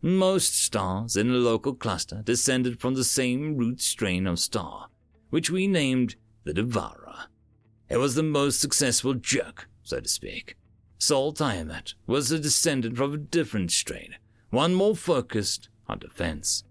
[0.01, 4.87] Most stars in a local cluster descended from the same root strain of star,
[5.29, 7.25] which we named the Devourer.
[7.89, 10.57] It was the most successful jerk, so to speak.
[10.97, 14.15] Sol Tiamat was a descendant from a different strain,
[14.49, 16.63] one more focused on defense.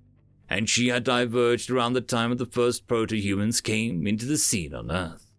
[0.48, 4.74] And she had diverged around the time of the first proto-humans came into the scene
[4.74, 5.32] on Earth.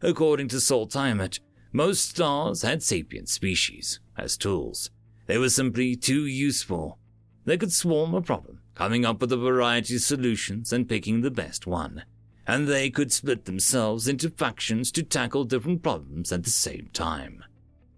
[0.00, 1.40] According to Sol Tiamat,
[1.72, 4.90] most stars had sapient species as tools.
[5.26, 6.98] They were simply too useful.
[7.44, 11.30] They could swarm a problem, coming up with a variety of solutions and picking the
[11.30, 12.04] best one.
[12.46, 17.44] And they could split themselves into factions to tackle different problems at the same time.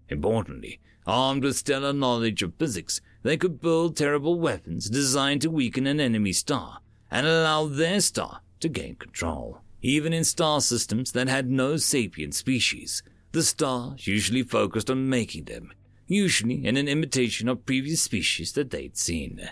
[0.09, 5.87] Importantly, armed with stellar knowledge of physics, they could build terrible weapons designed to weaken
[5.87, 6.79] an enemy star
[7.11, 9.61] and allow their star to gain control.
[9.81, 15.45] Even in star systems that had no sapient species, the stars usually focused on making
[15.45, 15.71] them,
[16.07, 19.49] usually in an imitation of previous species that they'd seen.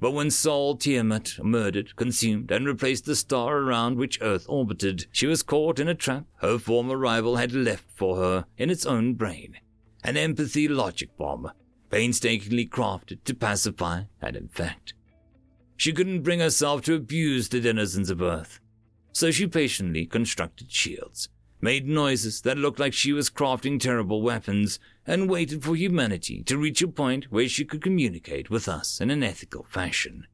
[0.00, 5.26] But when Sol Tiamat murdered, consumed, and replaced the star around which Earth orbited, she
[5.26, 9.12] was caught in a trap her former rival had left for her in its own
[9.12, 9.58] brain.
[10.02, 11.50] An empathy logic bomb,
[11.90, 14.94] painstakingly crafted to pacify and infect.
[15.76, 18.60] She couldn't bring herself to abuse the denizens of Earth,
[19.12, 21.28] so she patiently constructed shields
[21.60, 26.56] made noises that looked like she was crafting terrible weapons, and waited for humanity to
[26.56, 30.26] reach a point where she could communicate with us in an ethical fashion.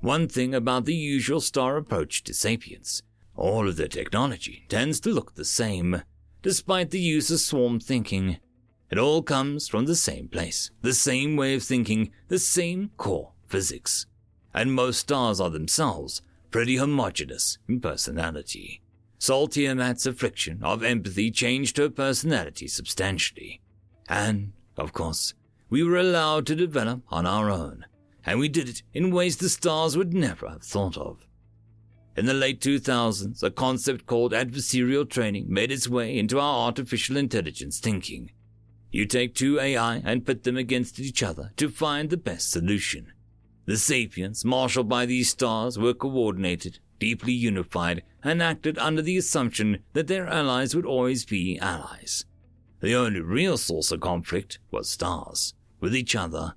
[0.00, 3.02] One thing about the usual star approach to sapience,
[3.36, 6.02] all of the technology tends to look the same,
[6.42, 8.38] despite the use of swarm thinking.
[8.94, 13.32] It all comes from the same place, the same way of thinking, the same core
[13.48, 14.06] physics.
[14.54, 16.22] And most stars are themselves
[16.52, 18.82] pretty homogeneous in personality.
[19.18, 23.60] Sol Tiamat's affliction of empathy changed her personality substantially.
[24.08, 25.34] And, of course,
[25.68, 27.86] we were allowed to develop on our own,
[28.24, 31.26] and we did it in ways the stars would never have thought of.
[32.16, 37.16] In the late 2000s, a concept called adversarial training made its way into our artificial
[37.16, 38.30] intelligence thinking.
[38.94, 43.12] You take two AI and pit them against each other to find the best solution.
[43.64, 49.80] The sapiens marshaled by these stars were coordinated deeply unified and acted under the assumption
[49.94, 52.24] that their allies would always be allies.
[52.82, 56.54] The only real source of conflict was stars, with each other.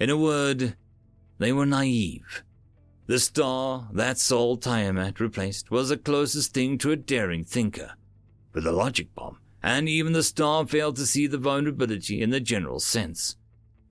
[0.00, 0.74] In a word,
[1.38, 2.42] they were naive.
[3.06, 7.92] The star that Sol Tiamat replaced was the closest thing to a daring thinker,
[8.52, 12.40] with a logic bomb, and even the star failed to see the vulnerability in the
[12.40, 13.36] general sense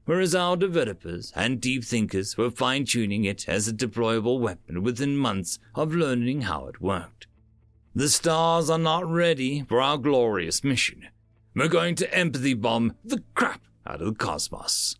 [0.07, 5.15] whereas our developers and deep thinkers were fine tuning it as a deployable weapon within
[5.15, 7.27] months of learning how it worked.
[7.93, 11.09] The stars are not ready for our glorious mission.
[11.53, 14.95] We're going to empathy bomb the crap out of the cosmos.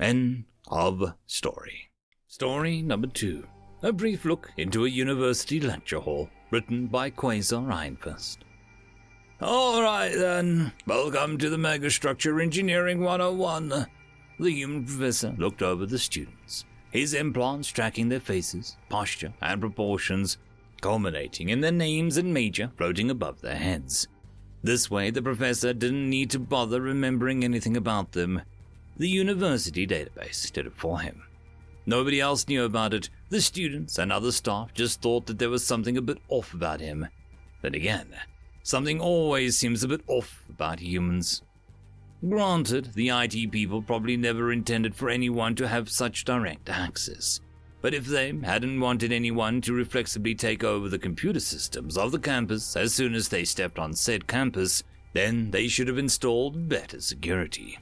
[0.00, 1.90] End of story.
[2.28, 3.46] Story number two.
[3.82, 8.38] A brief look into a university lecture hall, written by Quasar Einfest.
[9.42, 10.72] All right then.
[10.86, 13.86] Welcome to the Megastructure Engineering 101.
[14.40, 20.38] The human professor looked over the students, his implants tracking their faces, posture, and proportions,
[20.80, 24.08] culminating in their names and major floating above their heads.
[24.62, 28.40] This way, the professor didn't need to bother remembering anything about them.
[28.96, 31.22] The university database did it for him.
[31.84, 33.10] Nobody else knew about it.
[33.28, 36.80] The students and other staff just thought that there was something a bit off about
[36.80, 37.06] him.
[37.60, 38.16] Then again,
[38.66, 41.40] Something always seems a bit off about humans.
[42.28, 47.40] Granted, the IT people probably never intended for anyone to have such direct access,
[47.80, 52.18] but if they hadn't wanted anyone to reflexively take over the computer systems of the
[52.18, 54.82] campus as soon as they stepped on said campus,
[55.12, 57.78] then they should have installed better security.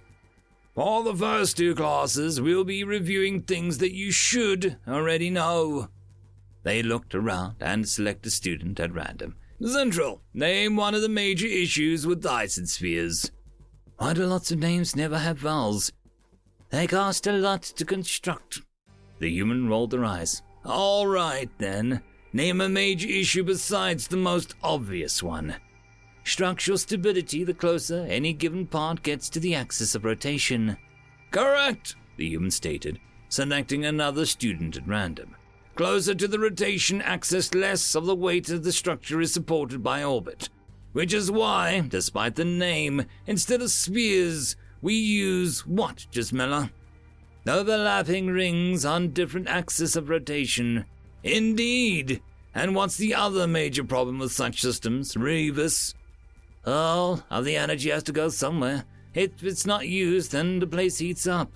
[0.74, 5.88] For the first two classes, we'll be reviewing things that you should already know.
[6.62, 9.36] They looked around and selected a student at random.
[9.62, 13.30] Central, name one of the major issues with Dyson spheres.
[13.98, 15.92] Why do lots of names never have vowels?
[16.70, 18.62] They cost a lot to construct.
[19.20, 20.42] The human rolled their eyes.
[20.64, 22.02] All right, then.
[22.32, 25.54] Name a major issue besides the most obvious one.
[26.24, 30.76] Structural stability the closer any given part gets to the axis of rotation.
[31.30, 32.98] Correct, the human stated,
[33.28, 35.36] selecting another student at random.
[35.76, 40.04] Closer to the rotation axis, less of the weight of the structure is supported by
[40.04, 40.48] orbit.
[40.92, 46.70] Which is why, despite the name, instead of spheres, we use what, Gismella?
[47.48, 50.84] Overlapping rings on different axes of rotation.
[51.24, 52.22] Indeed.
[52.54, 55.94] And what's the other major problem with such systems, Revis?
[56.64, 58.84] All of the energy has to go somewhere.
[59.12, 61.50] If it's not used, then the place heats up.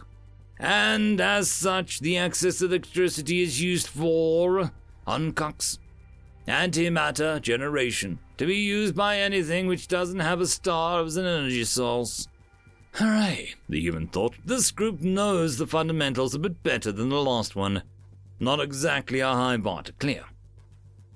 [0.58, 4.72] And as such, the excess electricity is used for
[5.06, 5.78] uncox
[6.48, 11.64] antimatter generation to be used by anything which doesn't have a star as an energy
[11.64, 12.26] source.
[12.92, 14.34] Hooray, the human thought.
[14.44, 17.82] This group knows the fundamentals a bit better than the last one.
[18.40, 20.24] Not exactly a high bar to clear.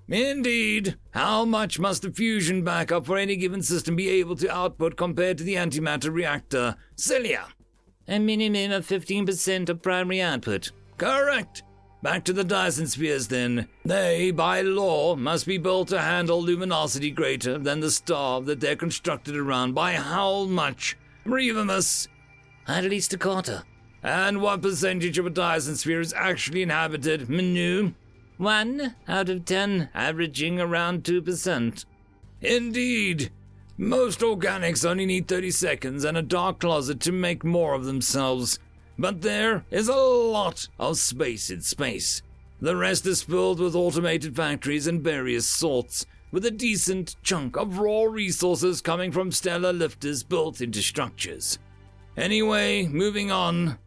[0.08, 0.96] Indeed.
[1.12, 5.38] How much must the fusion backup for any given system be able to output compared
[5.38, 6.76] to the antimatter reactor?
[6.96, 7.46] Celia.
[8.08, 10.72] A minimum of 15% of primary output.
[10.98, 11.62] Correct.
[12.02, 13.68] Back to the Dyson spheres then.
[13.84, 18.74] They, by law, must be built to handle luminosity greater than the star that they're
[18.74, 19.74] constructed around.
[19.74, 20.96] By how much?
[21.24, 22.08] Revimus.
[22.66, 23.62] At least a quarter.
[24.02, 27.94] And what percentage of a Dyson sphere is actually inhabited, Menu?
[28.36, 31.84] One out of ten, averaging around 2%.
[32.40, 33.30] Indeed.
[33.82, 38.60] Most organics only need 30 seconds and a dark closet to make more of themselves.
[38.96, 42.22] But there is a lot of space in space.
[42.60, 47.80] The rest is filled with automated factories and various sorts, with a decent chunk of
[47.80, 51.58] raw resources coming from stellar lifters built into structures.
[52.16, 53.78] Anyway, moving on.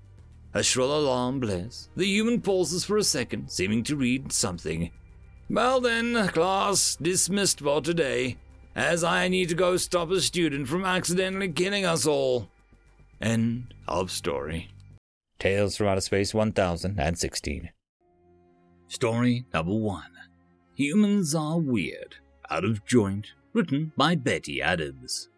[0.54, 1.88] A shrill alarm blares.
[1.96, 4.92] The human pauses for a second, seeming to read something.
[5.50, 8.36] Well then, class dismissed for today,
[8.76, 12.50] as I need to go stop a student from accidentally killing us all.
[13.22, 14.70] End of story.
[15.40, 17.70] Tales from Outer Space 1016.
[18.88, 20.12] Story number one
[20.76, 22.18] Humans Are Weird
[22.50, 25.30] out of Joint, written by Betty Adams.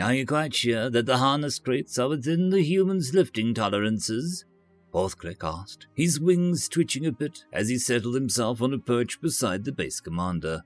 [0.00, 4.44] Are you quite sure that the harness crates are within the human's lifting tolerances?
[4.92, 9.64] Forthclick asked, his wings twitching a bit as he settled himself on a perch beside
[9.64, 10.62] the base commander.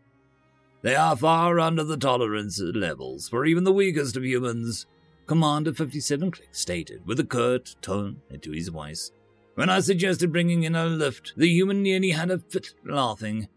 [0.82, 4.86] They are far under the tolerance levels for even the weakest of humans,
[5.26, 9.12] Commander 57 Click stated with a curt tone into his voice.
[9.54, 13.48] When I suggested bringing in a lift, the human nearly had a fit laughing.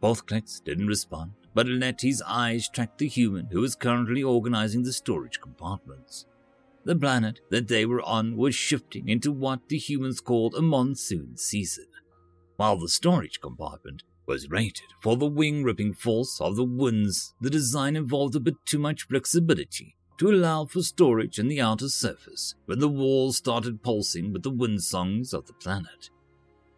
[0.00, 4.84] Both clicks didn't respond, but let his eyes track the human who was currently organizing
[4.84, 6.24] the storage compartments.
[6.84, 11.36] The planet that they were on was shifting into what the humans called a monsoon
[11.36, 11.88] season,
[12.56, 17.34] while the storage compartment was rated for the wing ripping force of the winds.
[17.40, 21.88] The design involved a bit too much flexibility to allow for storage in the outer
[21.88, 26.10] surface when the walls started pulsing with the wind songs of the planet.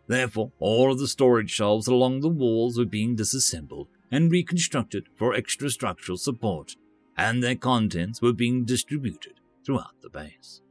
[0.06, 5.35] Therefore, all of the storage shelves along the walls were being disassembled and reconstructed for
[5.35, 6.77] extra structural support,
[7.16, 10.62] and their contents were being distributed throughout the base.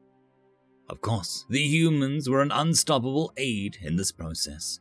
[0.90, 4.80] Of course, the humans were an unstoppable aid in this process.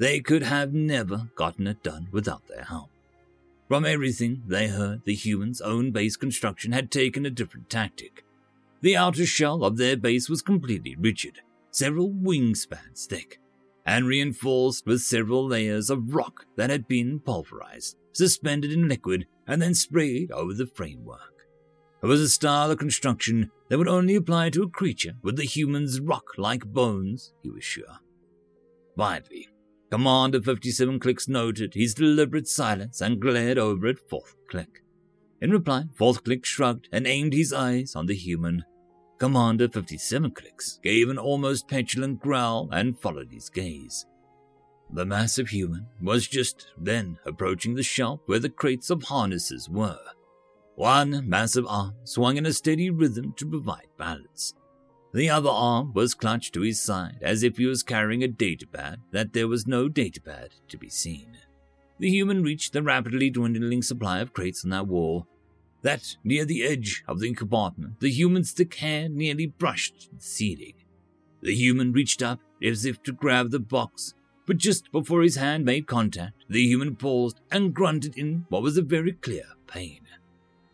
[0.00, 2.88] They could have never gotten it done without their help.
[3.68, 8.24] From everything they heard, the humans' own base construction had taken a different tactic.
[8.80, 13.40] The outer shell of their base was completely rigid, several wingspans thick,
[13.84, 19.60] and reinforced with several layers of rock that had been pulverized, suspended in liquid, and
[19.60, 21.46] then sprayed over the framework.
[22.02, 25.44] It was a style of construction that would only apply to a creature with the
[25.44, 27.98] human's rock like bones, he was sure.
[28.96, 29.49] Finally,
[29.90, 34.84] Commander 57 Clicks noted his deliberate silence and glared over at Fourth Click.
[35.40, 38.64] In reply, Fourth Click shrugged and aimed his eyes on the human.
[39.18, 44.06] Commander 57 Clicks gave an almost petulant growl and followed his gaze.
[44.92, 49.98] The massive human was just then approaching the shelf where the crates of harnesses were.
[50.76, 54.54] One massive arm swung in a steady rhythm to provide balance.
[55.12, 58.98] The other arm was clutched to his side as if he was carrying a datapad
[59.10, 61.36] that there was no datapad to be seen.
[61.98, 65.26] The human reached the rapidly dwindling supply of crates on that wall.
[65.82, 70.74] That near the edge of the compartment, the human's thick hair nearly brushed the ceiling.
[71.42, 74.14] The human reached up as if to grab the box,
[74.46, 78.76] but just before his hand made contact, the human paused and grunted in what was
[78.76, 80.00] a very clear pain.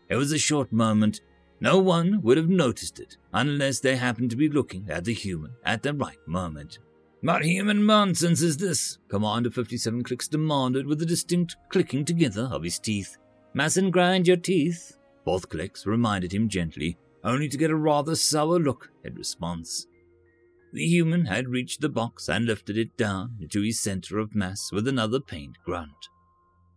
[0.08, 1.20] It was a short moment,
[1.60, 5.52] no one would have noticed it unless they happened to be looking at the human
[5.64, 6.78] at the right moment.
[7.22, 8.98] What human nonsense is this?
[9.08, 13.16] Commander 57 Clicks demanded with a distinct clicking together of his teeth.
[13.54, 18.58] Mustn't grind your teeth, both Clicks reminded him gently, only to get a rather sour
[18.58, 19.86] look in response.
[20.72, 24.70] The human had reached the box and lifted it down into his center of mass
[24.70, 26.10] with another pained grunt.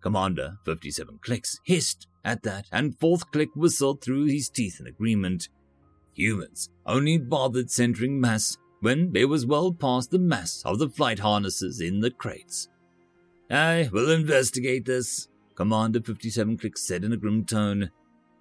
[0.01, 5.49] Commander 57 Clicks hissed at that, and Fourth Click whistled through his teeth in agreement.
[6.13, 11.19] Humans only bothered centering mass when it was well past the mass of the flight
[11.19, 12.69] harnesses in the crates.
[13.49, 17.89] I will investigate this, Commander 57 Click said in a grim tone.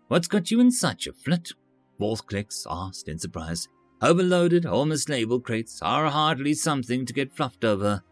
[0.08, 1.52] What's got you in such a flit?
[1.98, 3.68] Fourth Clicks asked in surprise.
[4.00, 8.02] Overloaded or mislabeled crates are hardly something to get fluffed over.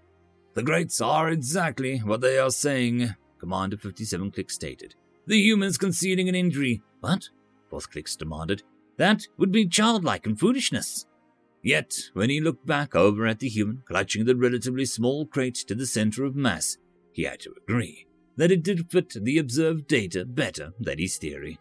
[0.54, 4.94] The crates are exactly what they are saying, Commander 57 Click stated.
[5.26, 6.82] The humans concealing an injury.
[7.00, 7.28] What?
[7.68, 8.62] Fourth Clicks demanded.
[8.96, 11.06] That would be childlike and foolishness.
[11.62, 15.74] Yet, when he looked back over at the human clutching the relatively small crate to
[15.74, 16.76] the center of mass,
[17.12, 21.58] he had to agree that it did fit the observed data better than his theory.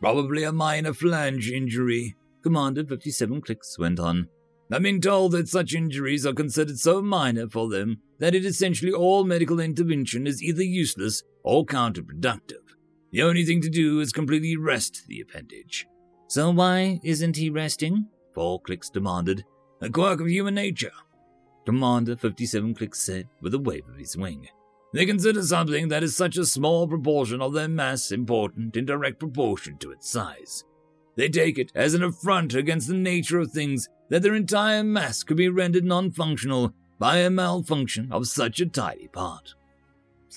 [0.00, 4.28] Probably a minor flange injury, Commander 57 Clicks went on.
[4.72, 8.92] I've been told that such injuries are considered so minor for them that it essentially
[8.92, 12.69] all medical intervention is either useless or counterproductive.
[13.12, 15.86] The only thing to do is completely rest the appendage.
[16.28, 18.06] So why isn't he resting?
[18.34, 19.44] Four Clicks demanded.
[19.80, 20.92] A quirk of human nature.
[21.66, 24.46] Commander 57 Clicks said with a wave of his wing.
[24.92, 29.18] They consider something that is such a small proportion of their mass important in direct
[29.18, 30.64] proportion to its size.
[31.16, 35.22] They take it as an affront against the nature of things that their entire mass
[35.22, 39.54] could be rendered non functional by a malfunction of such a tiny part.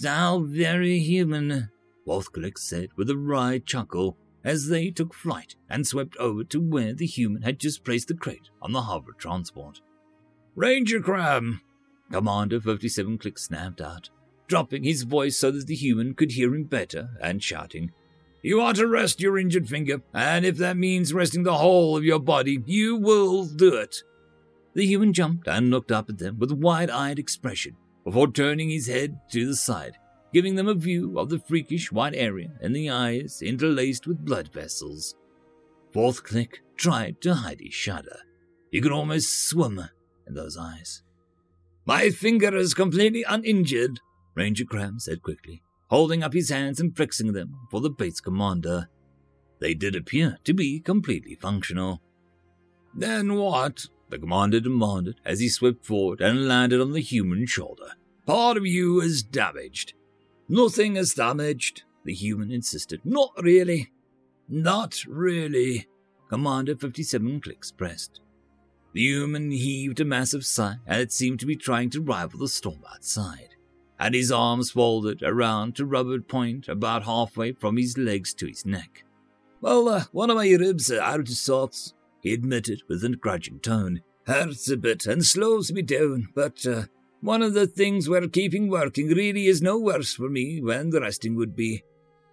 [0.04, 1.70] How very human,
[2.06, 6.94] Wolfclick said with a wry chuckle as they took flight and swept over to where
[6.94, 9.82] the human had just placed the crate on the hover transport.
[10.56, 11.46] Ranger Crab!
[12.12, 14.10] Commander 57 Click snapped out,
[14.48, 17.92] dropping his voice so that the human could hear him better and shouting,
[18.44, 22.04] You are to rest your injured finger, and if that means resting the whole of
[22.04, 24.04] your body, you will do it.
[24.76, 28.70] The human jumped and looked up at them with a wide eyed expression before turning
[28.70, 29.98] his head to the side
[30.34, 34.52] giving them a view of the freakish white area and the eyes interlaced with blood
[34.52, 35.16] vessels.
[35.92, 38.18] Fourth Click tried to hide his shudder.
[38.72, 39.80] You could almost swim
[40.28, 41.04] in those eyes.
[41.86, 44.00] My finger is completely uninjured,
[44.36, 48.90] Ranger Cram said quickly, holding up his hands and flexing them for the base commander.
[49.60, 52.02] They did appear to be completely functional.
[52.96, 53.86] Then what?
[54.10, 57.94] The commander demanded as he swept forward and landed on the human shoulder.
[58.26, 59.94] Part of you is damaged.
[60.54, 63.02] Nothing is damaged, the human insisted.
[63.04, 63.92] Not really.
[64.48, 65.88] Not really.
[66.30, 68.20] Commander 57 clicks pressed.
[68.94, 72.48] The human heaved a massive sigh and it seemed to be trying to rival the
[72.48, 73.56] storm outside,
[74.00, 78.64] and his arms folded around to rubber point about halfway from his legs to his
[78.64, 79.06] neck.
[79.60, 83.60] Well, uh, one of my ribs are out of sorts, he admitted with a grudging
[83.60, 84.02] tone.
[84.28, 86.84] Hurts a bit and slows me down, but uh,
[87.24, 91.36] one of the things we're keeping working really is no worse for me the resting
[91.38, 91.82] would be.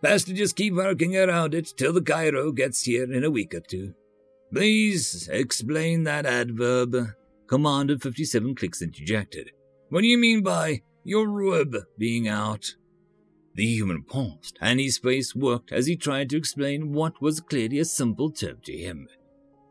[0.02, 3.54] Best to just keep working around it till the Cairo gets here in a week
[3.54, 3.94] or two.
[4.52, 6.96] Please explain that adverb.
[7.46, 9.52] Commander 57 clicks interjected.
[9.90, 12.74] What do you mean by your rib being out?
[13.54, 17.78] The human paused, and his face worked as he tried to explain what was clearly
[17.78, 19.08] a simple term to him.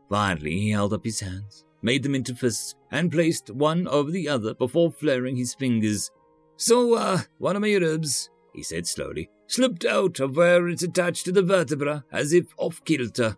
[0.09, 4.27] Finally, he held up his hands made them into fists, and placed one over the
[4.27, 6.11] other before flaring his fingers.
[6.57, 11.25] So, uh, one of my ribs, he said slowly, slipped out of where it's attached
[11.25, 13.37] to the vertebra as if off kilter.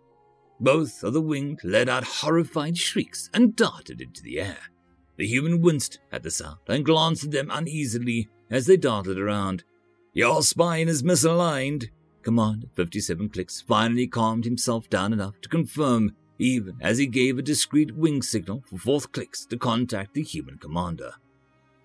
[0.60, 4.58] Both of the winged let out horrified shrieks and darted into the air.
[5.16, 9.64] The human winced at the sound and glanced at them uneasily as they darted around.
[10.12, 11.88] Your spine is misaligned.
[12.22, 16.12] Commander 57 Clicks finally calmed himself down enough to confirm
[16.42, 20.58] even as he gave a discreet wing signal for fourth clicks to contact the human
[20.58, 21.12] commander.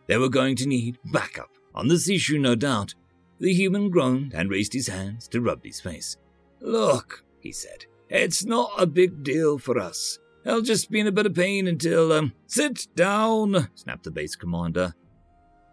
[0.08, 2.96] They were going to need backup on this issue, no doubt.
[3.40, 6.18] The human groaned and raised his hands to rub his face.
[6.60, 10.18] Look, he said, it's not a big deal for us.
[10.44, 14.36] I'll just be in a bit of pain until, um, sit down, snapped the base
[14.36, 14.96] commander.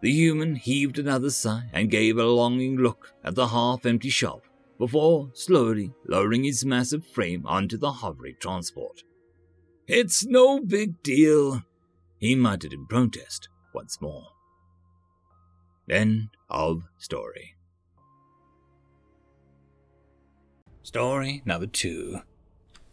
[0.02, 4.43] The human heaved another sigh and gave a longing look at the half empty shop
[4.79, 9.03] before slowly lowering his massive frame onto the hovering transport.
[9.87, 11.63] It's no big deal,
[12.19, 14.29] he muttered in protest once more.
[15.89, 17.55] End of story.
[20.83, 22.21] Story number two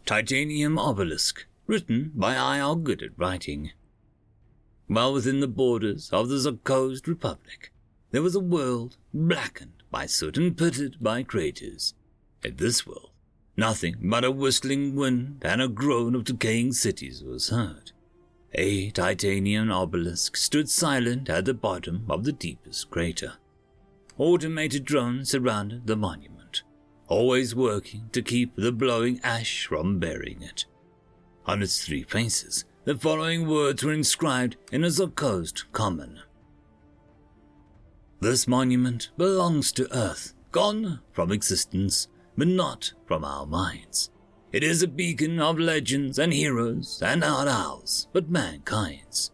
[0.04, 2.74] Titanium Obelisk, written by I.R.
[2.76, 3.70] Good at Writing.
[4.88, 7.72] Well within the borders of the Zokkozed Republic,
[8.10, 11.94] there was a world blackened by soot and pitted by craters.
[12.42, 13.10] In this world,
[13.56, 17.92] nothing but a whistling wind and a groan of decaying cities was heard.
[18.54, 23.34] A titanium obelisk stood silent at the bottom of the deepest crater.
[24.18, 26.62] Automated drones surrounded the monument,
[27.06, 30.66] always working to keep the blowing ash from burying it.
[31.46, 36.20] On its three faces, the following words were inscribed in a Zokkozed common.
[38.22, 42.06] This monument belongs to Earth, gone from existence,
[42.38, 44.12] but not from our minds.
[44.52, 49.32] It is a beacon of legends and heroes, and not ours, but mankind's.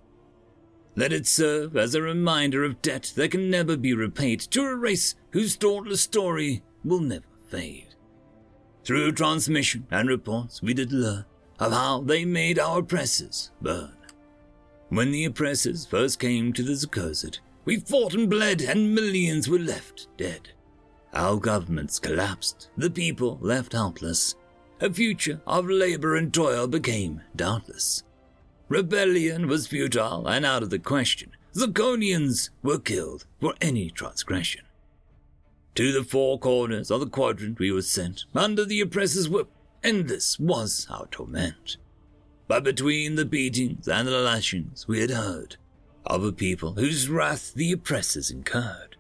[0.97, 4.75] Let it serve as a reminder of debt that can never be repaid to a
[4.75, 7.95] race whose dauntless story will never fade.
[8.85, 11.27] Through transmission and reports, we did learn
[11.59, 13.93] of how they made our oppressors burn.
[14.89, 19.59] When the oppressors first came to the Zokkozed, we fought and bled, and millions were
[19.59, 20.49] left dead.
[21.13, 24.37] Our governments collapsed, the people left helpless,
[24.81, 28.05] a future of labor and toil became doubtless.
[28.71, 31.33] Rebellion was futile and out of the question.
[31.53, 34.65] Zirconians were killed for any transgression.
[35.75, 39.51] To the four corners of the quadrant we were sent, under the oppressor's whip,
[39.83, 41.77] this was our torment.
[42.47, 45.59] But between the beatings and the lashings we had heard
[46.07, 48.97] of a people whose wrath the oppressors incurred.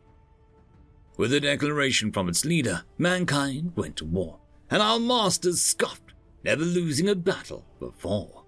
[1.16, 4.38] With a declaration from its leader, mankind went to war
[4.70, 6.12] and our masters scoffed,
[6.44, 8.44] never losing a battle before.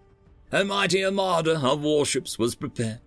[0.53, 3.01] A mighty armada of warships was prepared,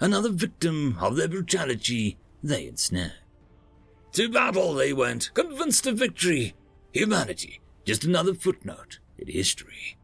[0.00, 3.12] another victim of their brutality they ensnared.
[4.12, 6.54] To battle they went, convinced of victory.
[6.92, 9.96] Humanity, just another footnote in history.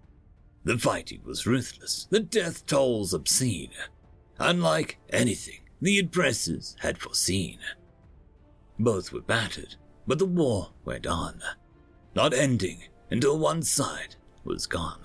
[0.65, 3.71] The fighting was ruthless, the death tolls obscene,
[4.39, 7.59] unlike anything the oppressors had foreseen.
[8.78, 11.43] Both were battered, but the war went on
[12.15, 15.01] not ending until one side was gone.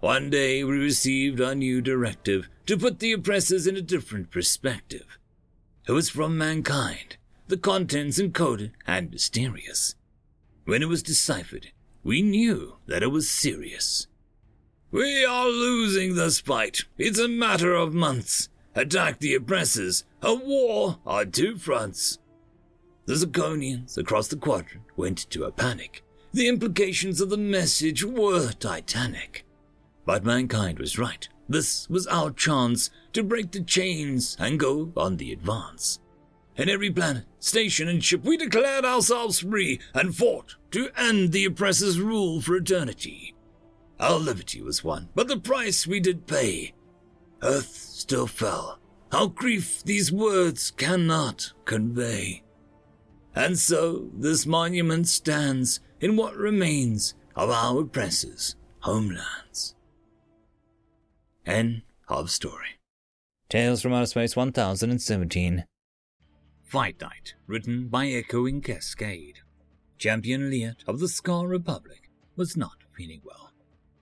[0.00, 5.18] One day we received our new directive to put the oppressors in a different perspective.
[5.88, 7.16] It was from mankind,
[7.48, 9.94] the contents encoded and mysterious.
[10.64, 11.68] When it was deciphered,
[12.02, 14.06] we knew that it was serious.
[14.94, 16.84] We are losing this fight.
[16.98, 18.48] It's a matter of months.
[18.76, 20.04] Attack the oppressors.
[20.22, 22.20] A war on two fronts.
[23.06, 26.04] The Zirconians across the quadrant went into a panic.
[26.32, 29.44] The implications of the message were titanic.
[30.06, 31.28] But mankind was right.
[31.48, 35.98] This was our chance to break the chains and go on the advance.
[36.56, 41.46] In every planet, station, and ship, we declared ourselves free and fought to end the
[41.46, 43.34] oppressor's rule for eternity.
[44.00, 46.74] Our liberty was won, but the price we did pay.
[47.42, 48.78] Earth still fell.
[49.12, 52.42] Our grief these words cannot convey.
[53.34, 59.74] And so this monument stands in what remains of our oppressors' homelands.
[61.46, 62.80] End of story.
[63.48, 65.64] Tales from Outer Space 1017.
[66.62, 69.40] Fight Night, written by Echoing Cascade.
[69.98, 73.43] Champion Liet of the Scar Republic was not feeling well.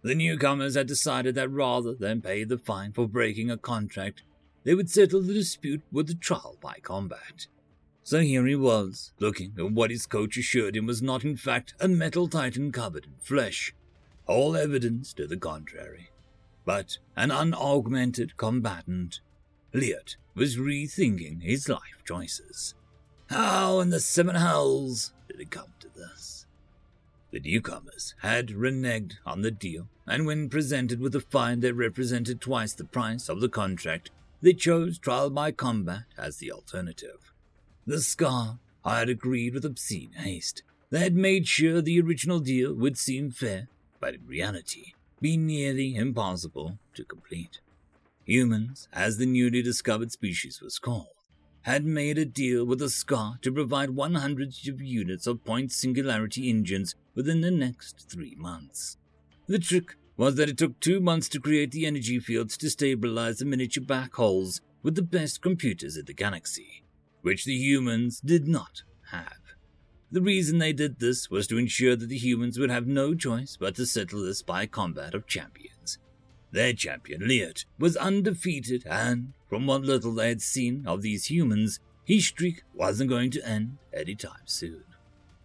[0.02, 4.22] The newcomers had decided that rather than pay the fine for breaking a contract,
[4.64, 7.46] they would settle the dispute with a trial by combat.
[8.02, 11.74] So here he was, looking at what his coach assured him was not in fact
[11.78, 13.74] a metal titan covered in flesh.
[14.26, 16.10] All evidence to the contrary.
[16.64, 19.20] But an unaugmented combatant,
[19.72, 22.74] Liet was rethinking his life choices.
[23.28, 26.31] How in the seven hells did it come to this?
[27.32, 32.42] The newcomers had reneged on the deal, and when presented with a fine that represented
[32.42, 34.10] twice the price of the contract,
[34.42, 37.32] they chose trial by combat as the alternative.
[37.86, 40.62] The Scar had agreed with obscene haste.
[40.90, 43.68] They had made sure the original deal would seem fair,
[43.98, 47.60] but in reality be nearly impossible to complete.
[48.26, 51.16] Humans, as the newly discovered species was called,
[51.62, 56.94] had made a deal with the Scar to provide 100 units of point singularity engines
[57.14, 58.96] within the next three months.
[59.46, 63.38] The trick was that it took two months to create the energy fields to stabilize
[63.38, 66.84] the miniature black holes with the best computers in the galaxy,
[67.22, 69.38] which the humans did not have.
[70.10, 73.56] The reason they did this was to ensure that the humans would have no choice
[73.58, 75.98] but to settle this by combat of champions.
[76.50, 81.80] Their champion, Liet, was undefeated, and from what little they had seen of these humans,
[82.04, 84.84] his streak wasn't going to end anytime soon.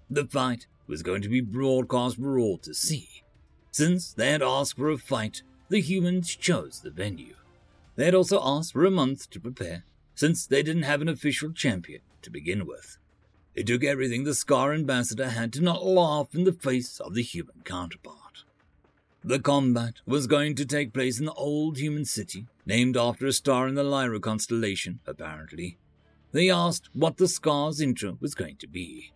[0.09, 3.23] The fight was going to be broadcast for all to see.
[3.71, 7.35] Since they had asked for a fight, the humans chose the venue.
[7.95, 9.83] They had also asked for a month to prepare,
[10.15, 12.97] since they didn't have an official champion to begin with.
[13.53, 17.23] It took everything the Scar ambassador had to not laugh in the face of the
[17.23, 18.43] human counterpart.
[19.23, 23.33] The combat was going to take place in the old human city, named after a
[23.33, 25.77] star in the Lyra constellation, apparently.
[26.31, 29.11] They asked what the Scar's intro was going to be.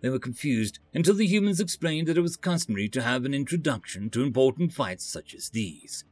[0.00, 4.10] They were confused until the humans explained that it was customary to have an introduction
[4.10, 6.04] to important fights such as these.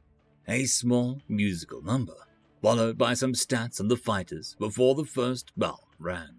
[0.47, 2.17] A small musical number,
[2.63, 6.39] followed by some stats on the fighters before the first bell rang.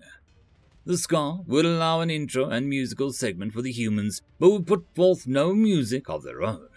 [0.86, 4.86] The Scar would allow an intro and musical segment for the humans, but would put
[4.96, 6.70] forth no music of their own,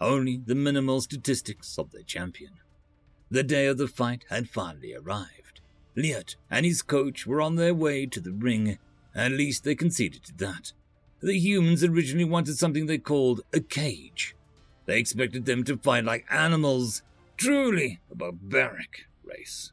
[0.00, 2.52] only the minimal statistics of their champion.
[3.30, 5.60] The day of the fight had finally arrived.
[5.96, 8.78] Liet and his coach were on their way to the ring,
[9.18, 10.72] at least they conceded to that.
[11.20, 14.36] The humans originally wanted something they called a cage.
[14.86, 17.02] They expected them to fight like animals,
[17.36, 19.72] truly a barbaric race.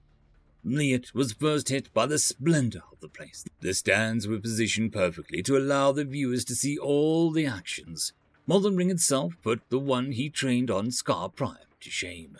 [0.63, 3.45] Liet was first hit by the splendor of the place.
[3.61, 8.13] The stands were positioned perfectly to allow the viewers to see all the actions,
[8.47, 12.38] the ring itself put the one he trained on Scar Prime to shame.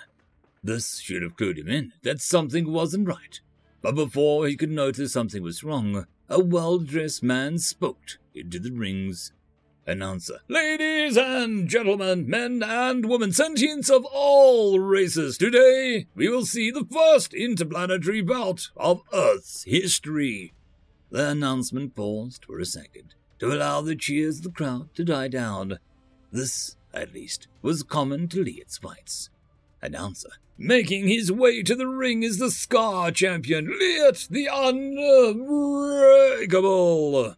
[0.64, 3.40] This should have clued him in that something wasn't right.
[3.84, 8.72] But before he could notice something was wrong, a well dressed man spoke into the
[8.72, 9.32] rings
[9.88, 10.40] Announcer.
[10.48, 16.88] Ladies and gentlemen, men and women, sentients of all races, today we will see the
[16.92, 20.54] first interplanetary bout of Earth's history.
[21.12, 25.28] The announcement paused for a second to allow the cheers of the crowd to die
[25.28, 25.78] down.
[26.32, 29.30] This, at least, was common to Liet's fights.
[29.84, 30.32] Announcer.
[30.58, 37.36] Making his way to the ring is the Scar champion, Liet the Unbreakable.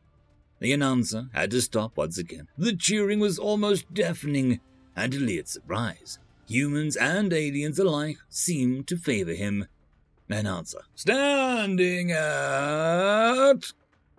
[0.60, 2.48] The announcer had to stop once again.
[2.60, 4.60] The cheering was almost deafening,
[4.96, 9.66] and to Liet's surprise, humans and aliens alike seemed to favor him.
[10.30, 13.72] Announcer, standing at.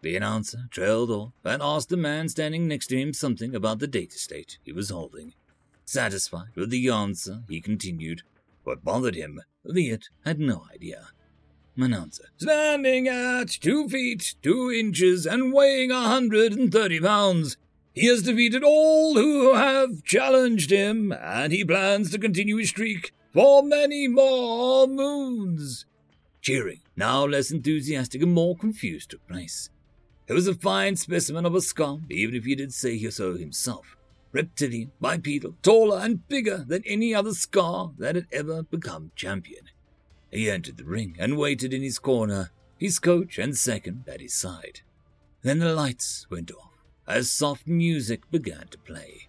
[0.03, 3.87] The announcer trailed off and asked the man standing next to him something about the
[3.87, 5.35] data state he was holding.
[5.85, 8.23] Satisfied with the answer, he continued.
[8.69, 11.09] What bothered him, Liet had no idea
[11.79, 12.25] announcer.
[12.37, 17.57] Standing at two feet, two inches, and weighing a hundred and thirty pounds.
[17.95, 23.15] He has defeated all who have challenged him, and he plans to continue his streak
[23.33, 25.87] for many more moons.
[26.43, 29.71] Cheering, now less enthusiastic and more confused, took place.
[30.27, 33.97] It was a fine specimen of a scum, even if he did say so himself.
[34.33, 39.71] Reptilian, bipedal, taller and bigger than any other scar that had ever become champion.
[40.31, 44.35] He entered the ring and waited in his corner, his coach and second at his
[44.35, 44.83] side.
[45.43, 46.69] Then the lights went off
[47.09, 49.29] as soft music began to play.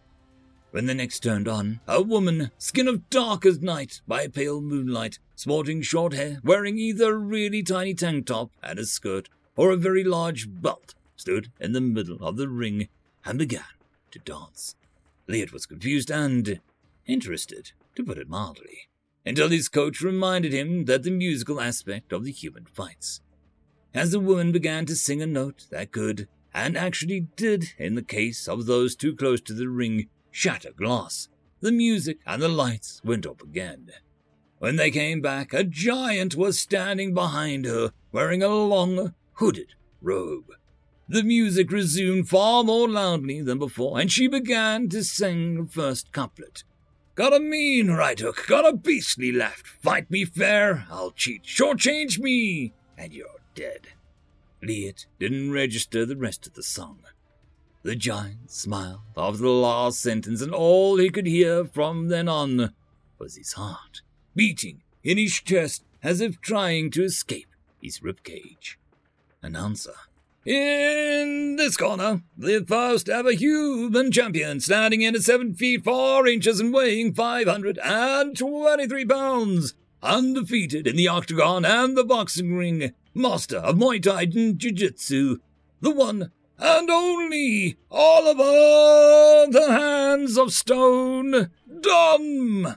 [0.71, 5.17] When the next turned on, a woman, skin of dark as night by pale moonlight,
[5.35, 9.77] sporting short hair, wearing either a really tiny tank top and a skirt or a
[9.77, 12.89] very large belt, stood in the middle of the ring
[13.25, 13.63] and began
[14.11, 14.75] to dance.
[15.29, 16.59] Liet was confused and
[17.05, 18.89] interested, to put it mildly
[19.25, 23.21] until his coach reminded him that the musical aspect of the human fights.
[23.93, 28.01] As the woman began to sing a note that could, and actually did in the
[28.01, 31.27] case of those too close to the ring, shatter glass,
[31.61, 33.91] the music and the lights went up again.
[34.57, 40.51] When they came back, a giant was standing behind her, wearing a long, hooded robe.
[41.11, 46.11] The music resumed far more loudly than before, and she began to sing the first
[46.11, 46.63] couplet.
[47.15, 49.65] Got a mean right hook, got a beastly left.
[49.65, 51.45] Fight me fair, I'll cheat.
[51.45, 53.87] Shortchange me, and you're dead.
[54.61, 56.99] Liet didn't register the rest of the song.
[57.81, 62.71] The giant smiled after the last sentence, and all he could hear from then on
[63.17, 64.03] was his heart
[64.35, 67.49] beating in his chest as if trying to escape
[67.81, 68.75] his ribcage.
[69.41, 69.95] Announcer.
[70.49, 76.59] In this corner, the first ever human champion, standing in at seven feet four inches
[76.59, 84.01] and weighing 523 pounds, undefeated in the octagon and the boxing ring, master of Muay
[84.01, 85.37] Thai and Jiu Jitsu,
[85.81, 92.75] the one and only Oliver the Hands of Stone Dumb.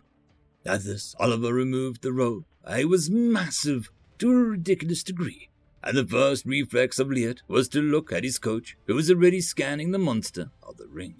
[0.66, 2.44] At this, Oliver removed the robe.
[2.66, 5.48] I was massive to a ridiculous degree,
[5.82, 9.40] and the first reflex of Liet was to look at his coach, who was already
[9.40, 11.16] scanning the monster of the ring.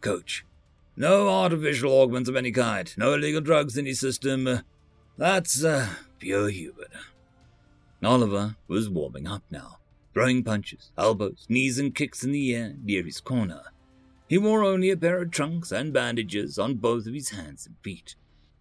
[0.00, 0.44] Coach,
[0.96, 4.60] no artificial augments of any kind, no illegal drugs in his system.
[5.16, 6.88] That's uh, pure human.
[8.04, 9.78] Oliver was warming up now,
[10.12, 13.62] throwing punches, elbows, knees, and kicks in the air near his corner.
[14.28, 17.76] He wore only a pair of trunks and bandages on both of his hands and
[17.82, 18.16] feet.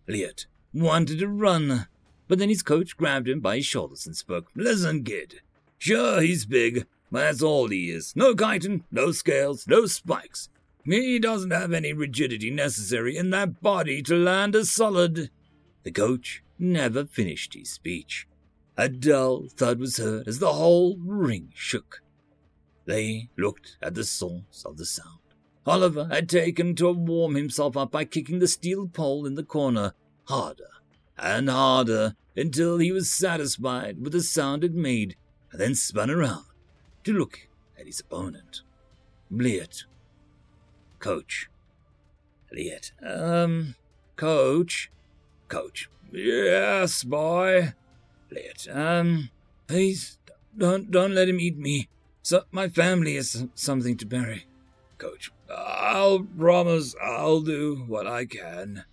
[0.08, 1.88] Liet wanted to run,
[2.28, 5.42] but then his coach grabbed him by his shoulders and spoke, Listen, kid.
[5.78, 8.16] Sure, he's big, but that's all he is.
[8.16, 10.50] No chitin, no scales, no spikes.
[10.84, 15.30] He doesn't have any rigidity necessary in that body to land a solid.
[15.84, 18.28] The coach never finished his speech.
[18.78, 22.02] A dull thud was heard as the whole ring shook.
[22.86, 25.20] They looked at the source of the sound.
[25.66, 29.94] Oliver had taken to warm himself up by kicking the steel pole in the corner
[30.26, 30.75] harder
[31.18, 35.16] and harder until he was satisfied with the sound it made,
[35.52, 36.46] and then spun around
[37.04, 37.48] to look
[37.80, 38.62] at his opponent.
[39.32, 39.86] Liet.
[41.00, 41.50] Coach.
[42.52, 42.92] Liet.
[43.02, 43.76] Um,
[44.16, 44.92] coach.
[45.48, 45.90] Coach.
[46.12, 47.74] Yes, boy.
[48.32, 48.68] Liet.
[48.76, 49.30] Um,
[49.68, 50.18] please
[50.58, 51.90] don't don't let him eat me.
[52.22, 54.48] So my family has something to bury.
[54.98, 55.32] Coach.
[55.50, 58.84] I'll promise I'll do what I can.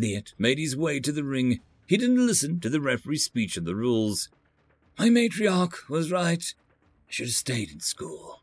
[0.00, 1.60] Liet made his way to the ring.
[1.86, 4.28] He didn't listen to the referee's speech of the rules.
[4.98, 6.54] My matriarch was right.
[7.08, 8.42] I should have stayed in school.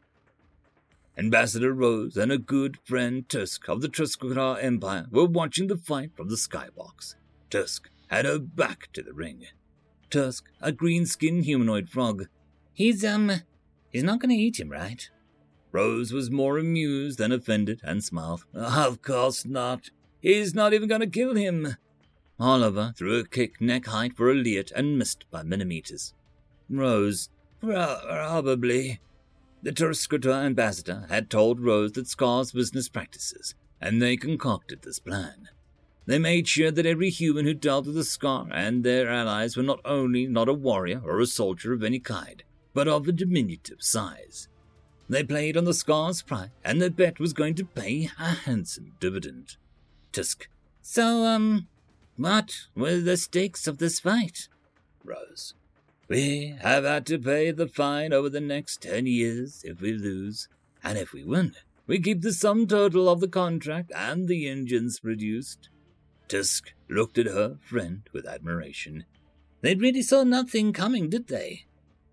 [1.18, 6.12] Ambassador Rose and a good friend Tusk of the Tuskar Empire were watching the fight
[6.16, 7.16] from the skybox.
[7.50, 9.46] Tusk had her back to the ring.
[10.10, 12.28] Tusk, a green-skinned humanoid frog.
[12.74, 13.32] He's, um,
[13.92, 15.10] he's not gonna eat him, right?
[15.72, 18.46] Rose was more amused than offended and smiled.
[18.54, 19.90] Of course not.
[20.24, 21.76] He's not even going to kill him.
[22.40, 26.14] Oliver threw a kick neck height for a Liet and missed by millimeters.
[26.70, 27.30] Rose,
[27.60, 29.02] probably.
[29.64, 35.50] The Turskota ambassador had told Rose that Scar's business practices, and they concocted this plan.
[36.06, 39.64] They made sure that every human who dealt with the Scar and their allies were
[39.64, 42.44] not only not a warrior or a soldier of any kind,
[42.74, 44.48] but of a diminutive size.
[45.10, 48.94] They played on the Scar's pride, and the bet was going to pay a handsome
[49.02, 49.58] dividend.
[50.14, 50.48] Tusk.
[50.82, 51.68] So, um,
[52.18, 54.48] what were the stakes of this fight?
[55.04, 55.56] Rose.
[56.08, 60.48] We have had to pay the fine over the next ten years if we lose,
[60.84, 61.56] and if we win,
[61.88, 65.70] we keep the sum total of the contract and the engines produced.
[66.28, 69.06] Tusk looked at her friend with admiration.
[69.62, 71.66] They really saw nothing coming, did they?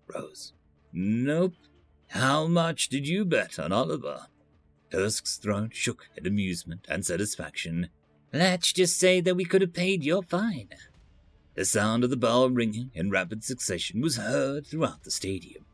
[0.07, 0.53] Rose.
[0.91, 1.53] Nope.
[2.09, 4.27] How much did you bet on Oliver?
[4.91, 7.89] Tusk's throat shook in amusement and satisfaction.
[8.33, 10.69] Let's just say that we could have paid your fine.
[11.55, 15.65] The sound of the bell ringing in rapid succession was heard throughout the stadium.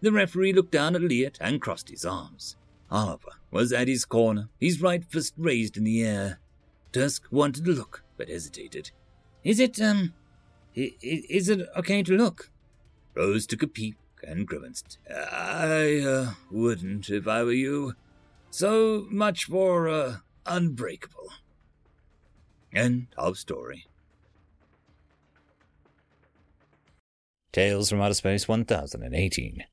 [0.00, 2.56] The referee looked down at Liet and crossed his arms.
[2.90, 6.38] Oliver was at his corner, his right fist raised in the air.
[6.92, 8.90] Tusk wanted to look, but hesitated.
[9.42, 10.14] Is it, um,
[10.74, 12.50] is it okay to look?
[13.14, 14.98] Rose took a peep and grimaced.
[15.10, 17.94] I, uh, wouldn't if I were you.
[18.56, 20.16] So much for uh,
[20.46, 21.28] Unbreakable.
[22.72, 23.84] End of story.
[27.52, 29.64] Tales from Outer Space 1018.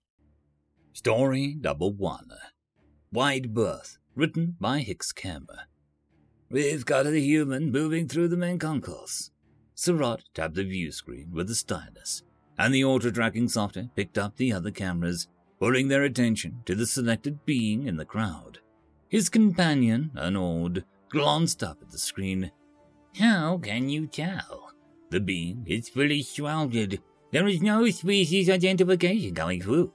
[0.92, 2.28] Story number one
[3.10, 5.62] Wide Berth, written by Hicks Camber.
[6.50, 9.32] We've got a human moving through the main concourse.
[9.76, 12.24] Surratt tapped the view screen with the stylus,
[12.58, 16.86] and the auto tracking software picked up the other cameras, pulling their attention to the
[16.86, 18.60] selected being in the crowd.
[19.14, 22.50] His companion, an glanced up at the screen.
[23.20, 24.72] How can you tell?
[25.12, 27.00] The beam is fully shrouded.
[27.32, 29.94] There is no species identification going through.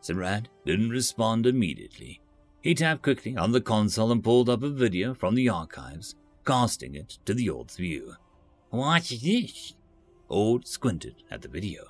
[0.00, 2.20] Surratt didn't respond immediately.
[2.62, 6.14] He tapped quickly on the console and pulled up a video from the archives,
[6.46, 8.14] casting it to the Ord's view.
[8.68, 9.74] What's this?
[10.28, 11.86] Ord squinted at the video.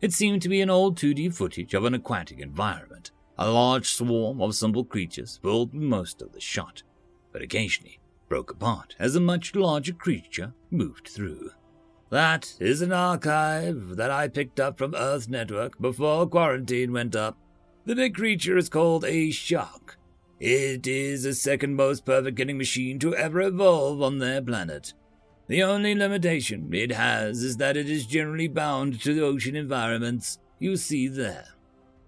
[0.00, 4.40] It seemed to be an old 2D footage of an aquatic environment, a large swarm
[4.40, 6.82] of simple creatures filled most of the shot,
[7.32, 7.98] but occasionally
[8.28, 11.50] broke apart as a much larger creature moved through.
[12.10, 17.36] That is an archive that I picked up from Earth Network before quarantine went up.
[17.86, 19.98] The big creature is called a shark.
[20.38, 24.94] It is the second most perfect killing machine to ever evolve on their planet.
[25.46, 30.38] The only limitation it has is that it is generally bound to the ocean environments
[30.58, 31.53] you see there.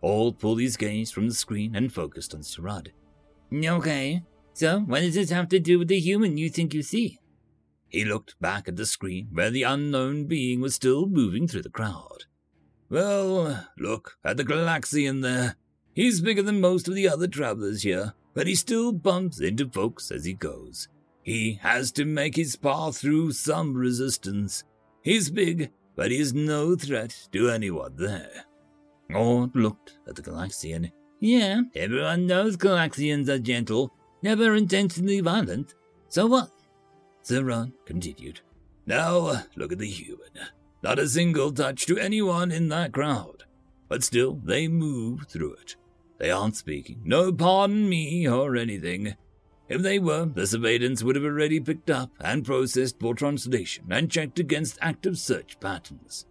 [0.06, 2.92] Ord pulled his gaze from the screen and focused on Sarad.
[3.52, 4.22] Okay,
[4.52, 7.18] so what does this have to do with the human you think you see?
[7.88, 11.70] He looked back at the screen where the unknown being was still moving through the
[11.70, 12.24] crowd.
[12.88, 15.56] Well, look at the Galaxian there.
[15.92, 20.12] He's bigger than most of the other travelers here, but he still bumps into folks
[20.12, 20.86] as he goes.
[21.24, 24.62] He has to make his path through some resistance.
[25.02, 28.44] He's big, but he is no threat to anyone there.
[29.14, 30.90] Ord looked at the Galaxian.
[31.20, 33.92] Yeah, everyone knows Galaxians are gentle,
[34.22, 35.74] never intentionally violent.
[36.08, 36.50] So what?
[37.24, 38.40] Zeron continued.
[38.86, 40.30] Now, look at the human.
[40.82, 43.44] Not a single touch to anyone in that crowd.
[43.88, 45.76] But still, they move through it.
[46.18, 47.02] They aren't speaking.
[47.04, 49.16] No pardon me or anything.
[49.68, 54.10] If they were, the surveillance would have already picked up and processed for translation and
[54.10, 56.26] checked against active search patterns.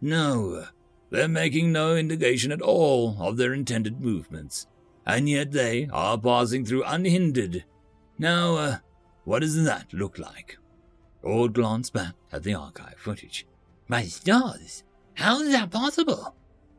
[0.00, 0.66] No,
[1.14, 4.66] they're making no indication at all of their intended movements,
[5.06, 7.64] and yet they are passing through unhindered.
[8.18, 8.76] Now, uh,
[9.22, 10.58] what does that look like?
[11.22, 13.46] Ord glanced back at the archive footage.
[13.86, 14.82] My stars,
[15.14, 16.34] how is that possible?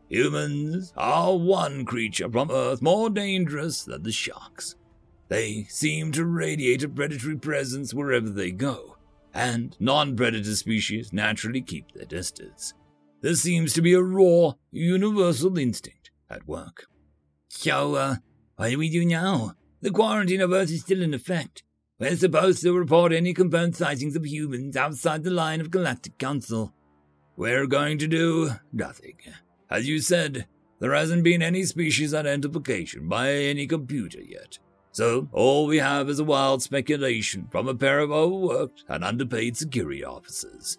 [0.10, 4.76] Humans are one creature from Earth more dangerous than the sharks.
[5.30, 8.98] They seem to radiate a predatory presence wherever they go,
[9.34, 12.74] and non predator species naturally keep their distance.
[13.26, 16.86] There seems to be a raw, universal instinct at work.
[17.48, 18.16] So, uh,
[18.56, 19.56] what do we do now?
[19.82, 21.64] The quarantine of Earth is still in effect.
[21.98, 26.72] We're supposed to report any confirmed sightings of humans outside the line of Galactic Council.
[27.36, 29.18] We're going to do nothing.
[29.72, 30.46] As you said,
[30.80, 34.60] there hasn't been any species identification by any computer yet.
[34.92, 39.58] So all we have is a wild speculation from a pair of overworked and underpaid
[39.58, 40.78] security officers.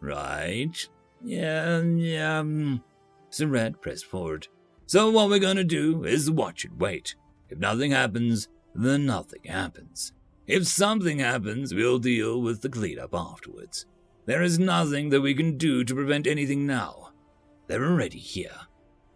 [0.00, 0.88] Right?
[1.24, 2.38] Yeah, yeah.
[2.38, 2.82] Um,
[3.40, 4.48] Red pressed forward.
[4.86, 7.14] So what we're gonna do is watch and wait.
[7.48, 10.12] If nothing happens, then nothing happens.
[10.46, 13.86] If something happens, we'll deal with the cleanup afterwards.
[14.26, 17.12] There is nothing that we can do to prevent anything now.
[17.66, 18.66] They're already here.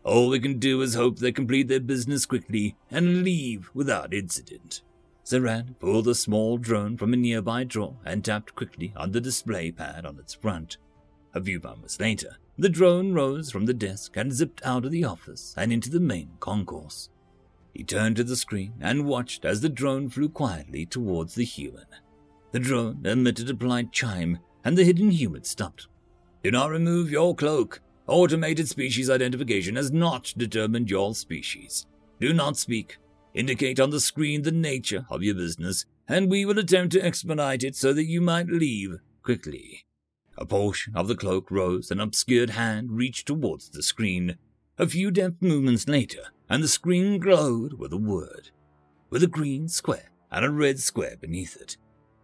[0.05, 4.83] All we can do is hope they complete their business quickly and leave without incident.
[5.24, 9.73] Zaran pulled a small drone from a nearby drawer and tapped quickly on the display
[9.73, 10.78] pad on its front.
[11.36, 15.04] A few moments later, the drone rose from the desk and zipped out of the
[15.04, 17.10] office and into the main concourse.
[17.74, 21.86] He turned to the screen and watched as the drone flew quietly towards the human.
[22.52, 25.86] The drone emitted a polite chime, and the hidden human stopped.
[26.42, 31.86] Do not remove your cloak, Automated species identification has not determined your species.
[32.20, 32.98] Do not speak.
[33.34, 37.64] Indicate on the screen the nature of your business, and we will attempt to expedite
[37.64, 39.85] it so that you might leave quickly.
[40.38, 44.36] A portion of the cloak rose, an obscured hand reached towards the screen.
[44.78, 48.50] A few deft movements later, and the screen glowed with a word,
[49.08, 51.76] with a green square and a red square beneath it.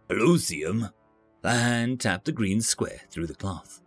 [0.07, 0.89] Plusium.
[1.41, 3.81] The hand tapped the green square through the cloth.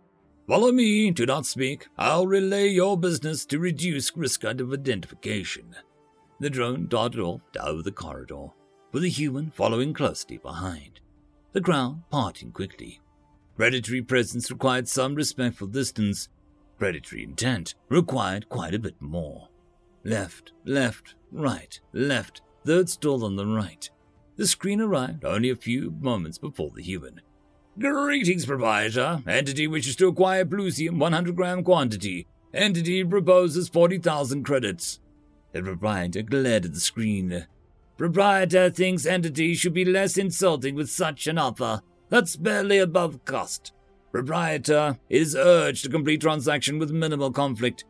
[0.47, 1.87] Follow me, do not speak.
[1.97, 5.75] I'll relay your business to reduce risk of identification.
[6.39, 8.47] The drone darted off down the corridor,
[8.91, 10.99] with the human following closely behind.
[11.53, 12.99] The crowd parting quickly.
[13.57, 16.29] Predatory presence required some respectful distance.
[16.77, 19.49] Predatory intent required quite a bit more.
[20.03, 23.89] Left, left, right, left, third stall on the right.
[24.35, 27.21] The screen arrived only a few moments before the human.
[27.79, 29.23] Greetings, proprietor.
[29.27, 32.27] Entity wishes to acquire Plusium 100 gram quantity.
[32.53, 34.99] Entity proposes 40,000 credits.
[35.53, 37.47] The proprietor glared at the screen.
[37.97, 41.81] Proprietor thinks entity should be less insulting with such an offer.
[42.09, 43.73] That's barely above cost.
[44.11, 47.85] Proprietor is urged to complete transaction with minimal conflict.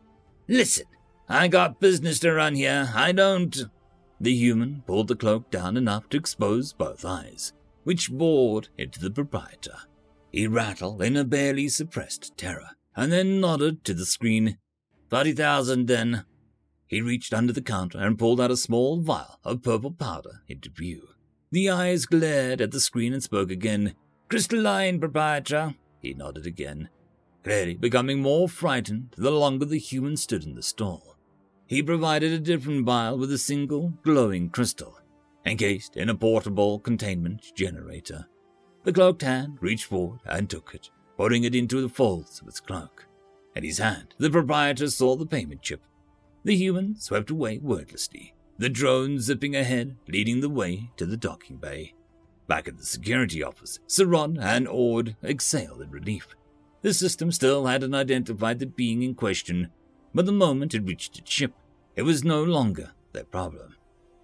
[0.48, 0.86] Listen,
[1.28, 2.90] I got business to run here.
[2.94, 3.56] I don't.
[4.20, 7.52] The human pulled the cloak down enough to expose both eyes
[7.88, 9.78] which bored into the proprietor.
[10.30, 14.58] He rattled in a barely suppressed terror, and then nodded to the screen.
[15.08, 16.26] Thirty thousand, then.
[16.86, 20.68] He reached under the counter and pulled out a small vial of purple powder into
[20.68, 21.08] view.
[21.50, 23.94] The eyes glared at the screen and spoke again.
[24.28, 25.74] Crystalline, proprietor.
[26.00, 26.90] He nodded again,
[27.42, 31.16] clearly becoming more frightened the longer the human stood in the stall.
[31.66, 34.98] He provided a different vial with a single glowing crystal
[35.48, 38.26] encased in a portable containment generator.
[38.84, 42.60] The cloaked hand reached forward and took it, putting it into the folds of its
[42.60, 43.06] cloak.
[43.56, 45.82] In his hand, the proprietor saw the payment chip.
[46.44, 51.56] The human swept away wordlessly, the drone zipping ahead, leading the way to the docking
[51.56, 51.94] bay.
[52.48, 56.28] Back at the security office, Saron and Ord exhaled in relief.
[56.80, 59.70] The system still hadn't identified the being in question,
[60.14, 61.52] but the moment it reached its ship,
[61.94, 63.76] It was no longer their problem.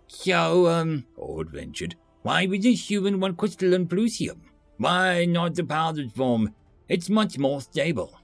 [0.06, 4.42] So, um, Ord ventured, why would a human want crystalline plusium?
[4.78, 6.54] Why not the powdered form?
[6.88, 8.18] It's much more stable.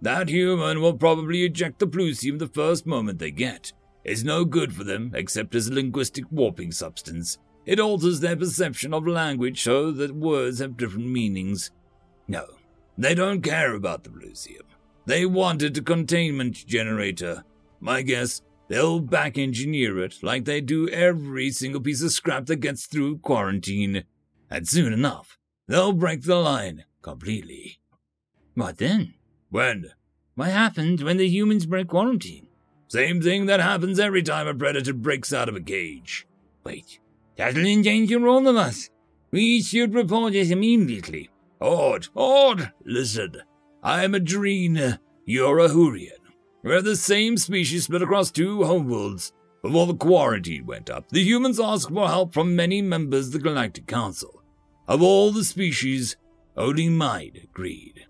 [0.00, 3.72] That human will probably eject the plusium the first moment they get.
[4.04, 7.38] It's no good for them except as a linguistic warping substance.
[7.68, 11.70] It alters their perception of language so that words have different meanings.
[12.26, 12.46] No,
[12.96, 14.64] they don't care about the plusium.
[15.04, 17.44] They wanted a containment generator.
[17.78, 22.56] My guess, they'll back engineer it like they do every single piece of scrap that
[22.56, 24.04] gets through quarantine.
[24.48, 25.36] And soon enough,
[25.66, 27.80] they'll break the line completely.
[28.54, 29.12] What then?
[29.50, 29.90] When?
[30.36, 32.46] What happens when the humans break quarantine?
[32.86, 36.26] Same thing that happens every time a predator breaks out of a cage.
[36.64, 36.98] Wait,
[37.38, 38.90] that'll endanger all of us.
[39.30, 41.30] We should report it immediately.
[41.60, 43.42] Ord, Ord, listen.
[43.82, 44.98] I'm a Dreen.
[45.24, 46.18] You're a Hurian.
[46.62, 49.32] We're the same species split across two homeworlds.
[49.62, 53.38] Before the quarantine went up, the humans asked for help from many members of the
[53.38, 54.42] Galactic Council.
[54.86, 56.16] Of all the species,
[56.56, 58.06] only mine agreed.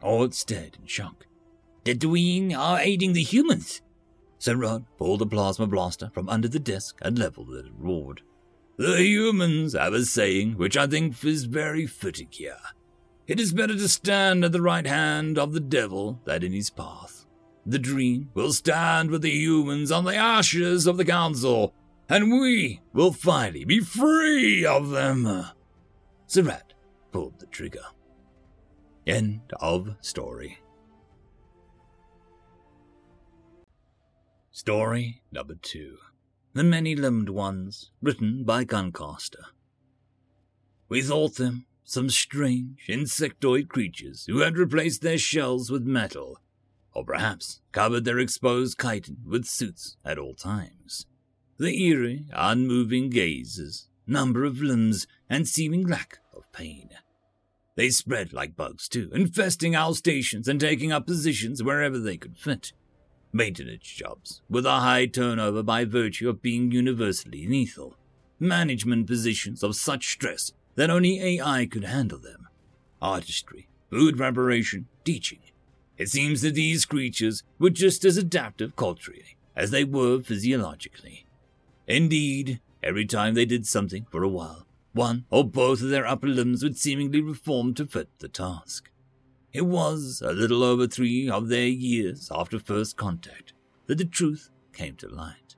[0.00, 1.26] Ord stared in shock.
[1.84, 3.82] The Dreen are aiding the humans.
[4.46, 8.22] Rod pulled a plasma blaster from under the desk and leveled it and roared.
[8.76, 12.56] The humans have a saying which I think is very fitting here.
[13.26, 16.70] It is better to stand at the right hand of the devil than in his
[16.70, 17.26] path.
[17.64, 21.74] The Dreen will stand with the humans on the ashes of the council,
[22.08, 25.46] and we will finally be free of them.
[26.26, 26.74] Surratt
[27.12, 27.84] pulled the trigger.
[29.06, 30.58] End of story.
[34.50, 35.96] Story number two
[36.54, 39.46] The Many Limbed Ones, written by Guncaster.
[40.86, 46.38] We thought them some strange insectoid creatures who had replaced their shells with metal,
[46.92, 51.06] or perhaps covered their exposed chitin with suits at all times.
[51.56, 56.90] The eerie, unmoving gazes, number of limbs, and seeming lack of pain.
[57.76, 62.36] They spread like bugs too, infesting our stations and taking up positions wherever they could
[62.36, 62.74] fit
[63.32, 67.96] maintenance jobs with a high turnover by virtue of being universally lethal,
[68.38, 72.48] management positions of such stress that only AI could handle them,
[73.00, 75.40] artistry, food preparation, teaching.
[75.98, 81.26] It seems that these creatures were just as adaptive culturally as they were physiologically.
[81.86, 86.26] Indeed, every time they did something for a while, one or both of their upper
[86.26, 88.90] limbs would seemingly reform to fit the task.
[89.52, 93.52] It was a little over three of their years after first contact
[93.86, 95.56] that the truth came to light.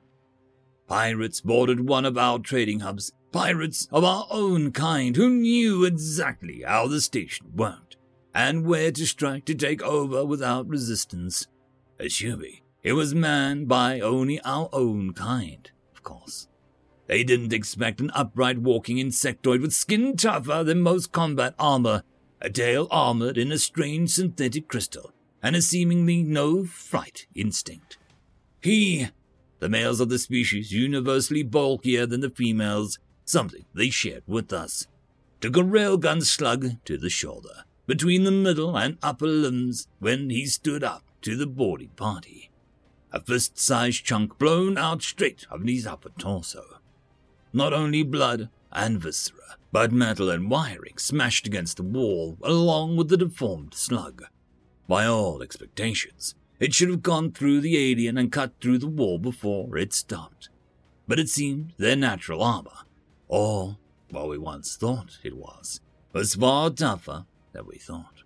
[0.89, 6.63] Pirates boarded one of our trading hubs, pirates of our own kind who knew exactly
[6.67, 7.97] how the station worked
[8.35, 11.47] and where to strike to take over without resistance.
[12.01, 16.49] Assuming it was manned by only our own kind, of course.
[17.07, 22.03] They didn't expect an upright walking insectoid with skin tougher than most combat armor
[22.45, 25.13] a tail armored in a strange synthetic crystal,
[25.43, 27.97] and a seemingly no fright instinct.
[28.61, 29.09] He,
[29.61, 34.87] the males of the species universally bulkier than the females, something they shared with us,
[35.41, 40.45] took a railgun slug to the shoulder, between the middle and upper limbs when he
[40.45, 42.51] stood up to the boarding party.
[43.11, 46.79] A fist-sized chunk blown out straight of his upper torso.
[47.55, 53.09] Not only blood and viscera, but metal and wiring smashed against the wall along with
[53.09, 54.23] the deformed slug.
[54.87, 59.19] By all expectations, it should have gone through the alien and cut through the wall
[59.19, 60.49] before it stopped.
[61.09, 62.85] But it seemed their natural armor,
[63.27, 63.77] or
[64.11, 65.81] what we once thought it was,
[66.13, 68.23] was far tougher than we thought.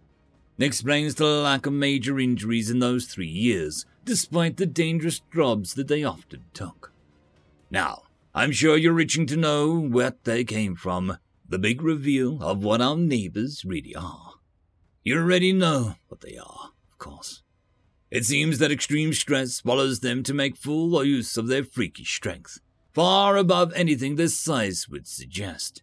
[0.58, 5.88] Explains the lack of major injuries in those three years, despite the dangerous jobs that
[5.88, 6.92] they often took.
[7.70, 8.02] Now,
[8.34, 11.16] I'm sure you're itching to know where they came from,
[11.48, 14.34] the big reveal of what our neighbors really are.
[15.02, 17.42] You already know what they are, of course.
[18.10, 22.58] It seems that extreme stress follows them to make full use of their freakish strength,
[22.92, 25.82] far above anything their size would suggest.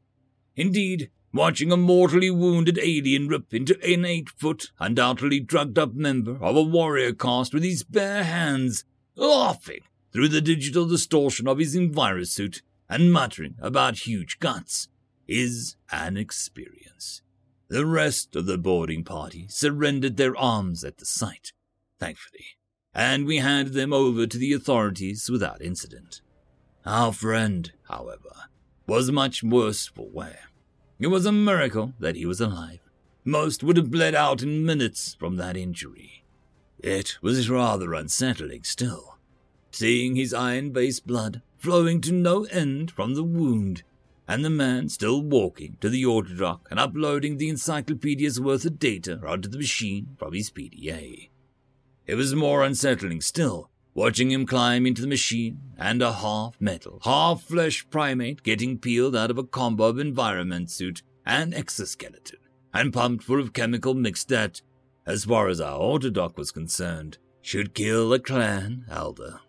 [0.56, 6.38] Indeed, watching a mortally wounded alien rip into an eight foot, undoubtedly drugged up member
[6.42, 8.86] of a warrior caste with his bare hands,
[9.16, 9.82] laughing
[10.12, 14.88] through the digital distortion of his envirosuit and muttering about huge guts,
[15.27, 17.22] is an experience.
[17.68, 21.52] The rest of the boarding party surrendered their arms at the sight,
[21.99, 22.45] thankfully,
[22.93, 26.22] and we handed them over to the authorities without incident.
[26.85, 28.49] Our friend, however,
[28.85, 30.39] was much worse for wear.
[30.99, 32.80] It was a miracle that he was alive.
[33.23, 36.23] Most would have bled out in minutes from that injury.
[36.77, 39.15] It was rather unsettling still
[39.76, 43.84] seeing his iron based blood flowing to no end from the wound,
[44.27, 48.80] and the man still walking to the order autodock and uploading the encyclopedia's worth of
[48.80, 51.30] data onto the machine from his PDA.
[52.07, 56.99] It was more unsettling still, watching him climb into the machine and a half metal,
[57.03, 62.39] half flesh primate getting peeled out of a combo of environment suit and exoskeleton
[62.73, 64.61] and pumped full of chemical mix that,
[65.06, 69.39] as far as our order autodock was concerned, should kill a clan elder.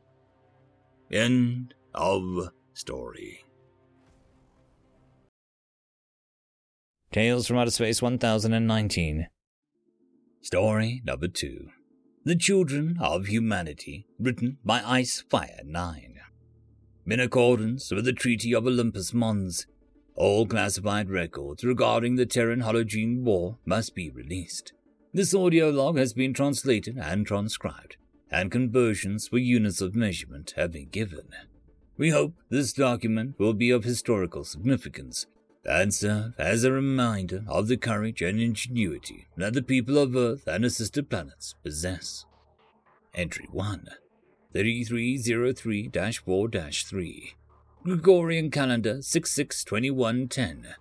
[1.11, 3.46] End of story.
[7.17, 9.29] Tales from Outer Space 1019.
[10.43, 11.71] Story number two.
[12.27, 16.17] The Children of Humanity, written by Ice Fire 9.
[17.07, 19.67] In accordance with the Treaty of Olympus Mons,
[20.15, 24.75] all classified records regarding the Terran Hologene War must be released.
[25.15, 27.97] This audio log has been translated and transcribed,
[28.31, 31.31] and conversions for units of measurement have been given.
[31.97, 35.25] We hope this document will be of historical significance
[35.67, 40.47] and serve as a reminder of the courage and ingenuity that the people of Earth
[40.47, 42.25] and her sister planets possess.
[43.15, 43.89] Entry 1
[44.53, 45.91] 3303
[46.25, 47.35] 4 3
[47.85, 50.75] Gregorian calendar 662110.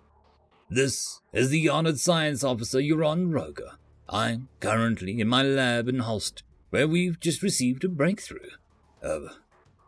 [0.68, 3.72] This is the honored science officer Euron Roger.
[4.08, 8.50] I'm currently in my lab in Holst, where we've just received a breakthrough.
[9.02, 9.20] Uh,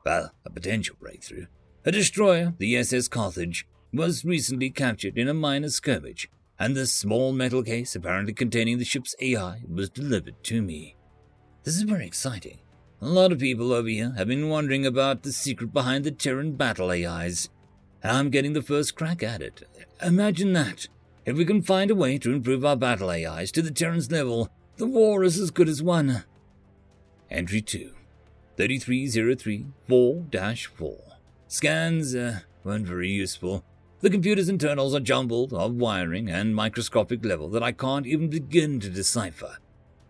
[0.05, 1.47] well, a potential breakthrough.
[1.85, 6.29] A destroyer, the SS Carthage, was recently captured in a minor skirmish,
[6.59, 10.97] and the small metal case apparently containing the ship's AI was delivered to me.
[11.65, 12.59] This is very exciting.
[13.01, 16.53] A lot of people over here have been wondering about the secret behind the Terran
[16.53, 17.49] battle AIs,
[18.03, 19.69] I'm getting the first crack at it.
[20.03, 20.89] Imagine that.
[21.27, 24.51] If we can find a way to improve our battle AIs to the Terran's level,
[24.77, 26.25] the war is as good as won.
[27.31, 27.93] Entry 2
[28.57, 30.27] 3303 4
[30.77, 30.99] 4.
[31.49, 33.65] Scans uh, weren't very useful.
[34.01, 38.79] The computer's internals are jumbled of wiring and microscopic level that I can't even begin
[38.81, 39.57] to decipher.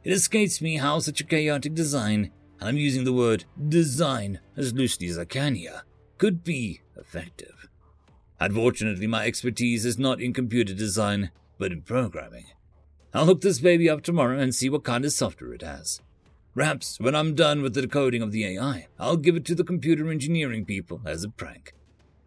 [0.04, 4.74] It escapes me how such a chaotic design, and I'm using the word design as
[4.74, 5.84] loosely as I can here,
[6.18, 7.66] could be effective.
[8.38, 12.44] Unfortunately, my expertise is not in computer design, but in programming.
[13.14, 16.02] I'll hook this baby up tomorrow and see what kind of software it has.
[16.54, 19.64] Perhaps when I'm done with the decoding of the AI, I'll give it to the
[19.64, 21.72] computer engineering people as a prank.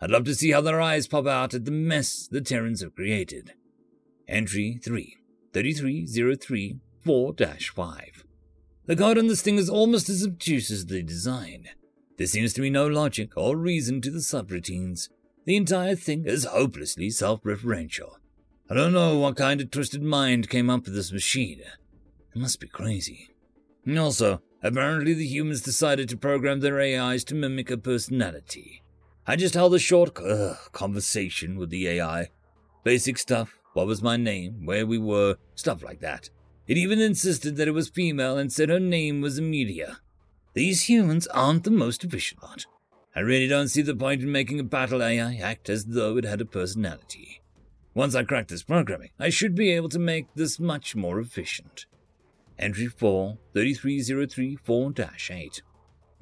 [0.02, 2.96] I'd love to see how their eyes pop out at the mess the Terrans have
[2.96, 3.54] created.
[4.28, 5.18] Entry 3
[5.54, 8.24] 3303 4 5.
[8.88, 11.70] The code on this thing is almost as obtuse as the design.
[12.18, 15.10] There seems to be no logic or reason to the subroutines.
[15.46, 18.16] The entire thing is hopelessly self referential.
[18.70, 21.60] I don't know what kind of twisted mind came up with this machine.
[21.60, 23.30] It must be crazy.
[23.98, 28.81] Also, apparently the humans decided to program their AIs to mimic a personality.
[29.28, 32.30] I just held a short uh, conversation with the AI.
[32.84, 36.30] Basic stuff what was my name, where we were, stuff like that.
[36.68, 40.00] It even insisted that it was female and said her name was Amelia.
[40.54, 42.66] These humans aren't the most efficient lot.
[43.16, 46.26] I really don't see the point in making a battle AI act as though it
[46.26, 47.42] had a personality.
[47.94, 51.86] Once I crack this programming, I should be able to make this much more efficient.
[52.58, 54.94] Entry 4 3303 4
[55.30, 55.62] 8.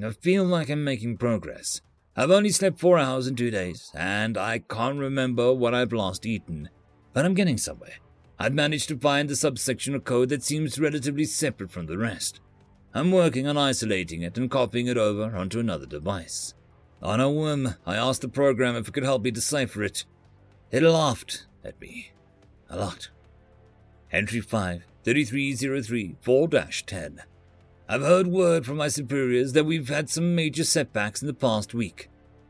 [0.02, 1.82] I feel like I'm making progress.
[2.16, 6.26] I've only slept four hours in two days, and I can't remember what I've last
[6.26, 6.70] eaten,
[7.14, 7.98] but I'm getting somewhere.
[8.38, 12.40] I've managed to find the subsection of code that seems relatively separate from the rest.
[12.94, 16.54] I'm working on isolating it and copying it over onto another device.
[17.02, 20.06] On a whim, I asked the program if it could help me decipher it.
[20.72, 22.12] It laughed at me.
[22.70, 23.10] A lot.
[24.12, 27.22] Entry 5, 3303 4 10.
[27.92, 31.74] I've heard word from my superiors that we've had some major setbacks in the past
[31.74, 32.08] week.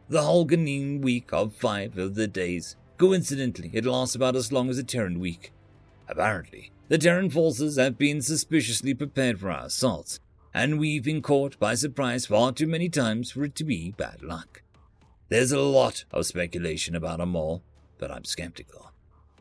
[0.10, 2.76] The Holganine week of five of the days.
[2.98, 5.54] Coincidentally, it lasts about as long as a Terran week.
[6.10, 10.20] Apparently, the Terran forces have been suspiciously prepared for our assaults,
[10.54, 14.22] and we've been caught by surprise far too many times for it to be bad
[14.22, 14.62] luck.
[15.30, 17.64] There's a lot of speculation about them all,
[17.98, 18.92] but I'm skeptical.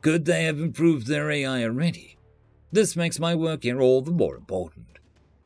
[0.00, 2.18] Could they have improved their AI already?
[2.70, 4.97] This makes my work here all the more important.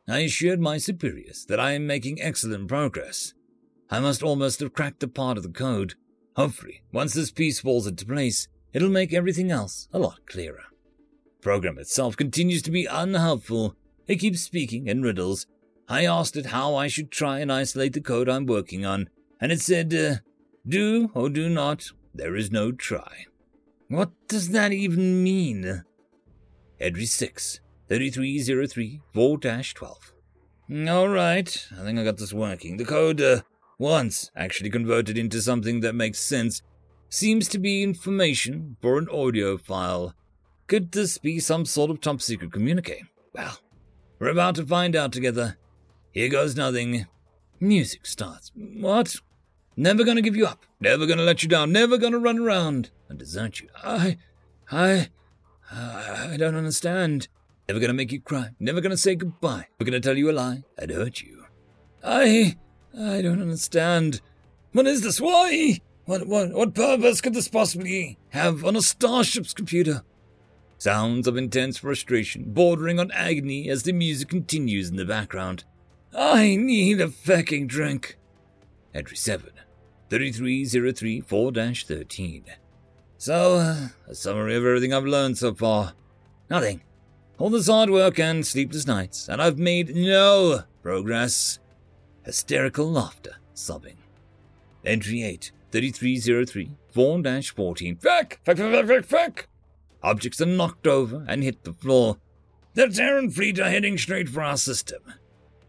[0.08, 3.34] I assured my superiors that I am making excellent progress.
[3.88, 5.94] I must almost have cracked the part of the code.
[6.34, 10.64] Hopefully, once this piece falls into place, it'll make everything else a lot clearer.
[11.24, 13.76] The program itself continues to be unhelpful.
[14.08, 15.46] It keeps speaking in riddles.
[15.88, 19.08] I asked it how I should try and isolate the code I'm working on,
[19.40, 20.16] and it said, uh,
[20.66, 23.26] do or do not, there is no try.
[23.88, 25.84] What does that even mean?
[26.80, 27.60] Entry 6.
[27.88, 30.12] 3303 4 12.
[30.88, 32.76] All right, I think I got this working.
[32.76, 33.42] The code uh,
[33.78, 36.62] once actually converted into something that makes sense,
[37.08, 40.14] seems to be information for an audio file.
[40.66, 43.04] Could this be some sort of top secret communique?
[43.34, 43.58] Well,
[44.18, 45.58] we're about to find out together.
[46.12, 47.06] Here goes nothing.
[47.60, 48.52] Music starts.
[48.54, 49.16] What?
[49.76, 50.64] Never gonna give you up.
[50.80, 51.72] Never gonna let you down.
[51.72, 53.68] Never gonna run around and desert you.
[53.82, 54.18] I.
[54.70, 55.08] I.
[55.70, 57.28] I don't understand.
[57.68, 58.50] Never gonna make you cry.
[58.58, 59.66] Never gonna say goodbye.
[59.78, 61.44] Never gonna tell you a lie and hurt you.
[62.04, 62.56] I.
[62.98, 64.20] I don't understand.
[64.72, 65.20] What is this?
[65.20, 65.80] Why?
[66.04, 70.02] What, what, what purpose could this possibly have on a starship's computer?
[70.76, 75.64] Sounds of intense frustration, bordering on agony as the music continues in the background.
[76.12, 78.18] I need a fucking drink.
[78.92, 79.50] Entry 7,
[80.10, 82.44] 33034 13.
[83.16, 85.94] So, uh, a summary of everything I've learned so far.
[86.50, 86.82] Nothing.
[87.42, 91.58] All this hard work and sleepless nights, and I've made no progress.
[92.24, 93.96] Hysterical laughter, sobbing.
[94.84, 97.96] Entry 8, 3303 4 14.
[97.96, 98.38] Feck!
[98.44, 99.48] Feck, feck, feck, feck!
[100.04, 102.18] Objects are knocked over and hit the floor.
[102.74, 105.02] The Terran fleet are heading straight for our system.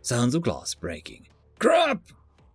[0.04, 1.26] Sounds of glass breaking.
[1.58, 2.04] Crap!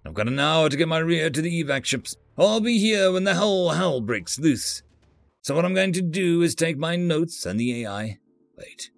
[0.06, 2.14] I've got an hour to get my rear to the evac ships.
[2.38, 4.84] I'll be here when the whole hell breaks loose.
[5.42, 8.20] So what I'm going to do is take my notes and the AI.
[8.56, 8.92] Wait.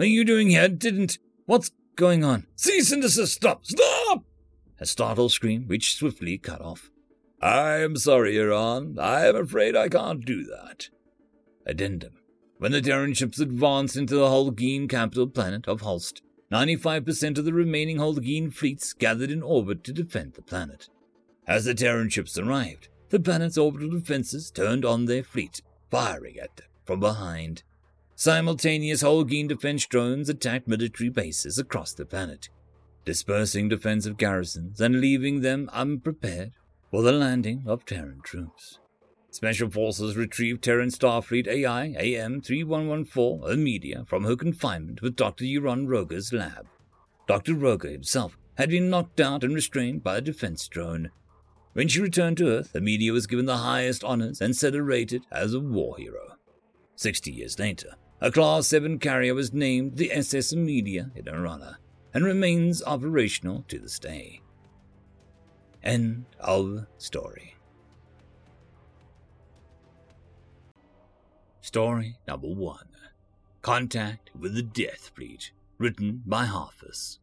[0.00, 0.66] What are you doing here?
[0.66, 1.18] Didn't.
[1.44, 2.46] What's going on?
[2.56, 3.34] Cease and desist!
[3.34, 3.66] Stop!
[3.66, 4.24] Stop!
[4.78, 6.90] A startled scream which swiftly cut off.
[7.42, 8.98] I am sorry, Iran.
[8.98, 10.88] I am afraid I can't do that.
[11.66, 12.14] Addendum.
[12.56, 17.52] When the Terran ships advanced into the Holguin capital planet of Holst, 95% of the
[17.52, 20.88] remaining Holguin fleets gathered in orbit to defend the planet.
[21.46, 25.60] As the Terran ships arrived, the planet's orbital defenses turned on their fleet,
[25.90, 27.64] firing at them from behind.
[28.20, 32.50] Simultaneous Holguin defense drones attacked military bases across the planet,
[33.06, 36.52] dispersing defensive garrisons and leaving them unprepared
[36.90, 38.78] for the landing of Terran troops.
[39.30, 45.46] Special Forces retrieved Terran Starfleet AI AM 3114 Amelia from her confinement with Dr.
[45.46, 46.66] Euron Roger's lab.
[47.26, 47.54] Dr.
[47.54, 51.10] Roger himself had been knocked out and restrained by a defense drone.
[51.72, 55.60] When she returned to Earth, Amelia was given the highest honors and celebrated as a
[55.60, 56.36] war hero.
[56.96, 61.78] Sixty years later, a Class 7 carrier was named the SS Amelia in her honor
[62.12, 64.42] and remains operational to this day.
[65.82, 67.54] End of story.
[71.62, 72.88] Story number one
[73.62, 77.18] Contact with the Death Fleet, written by Harfus.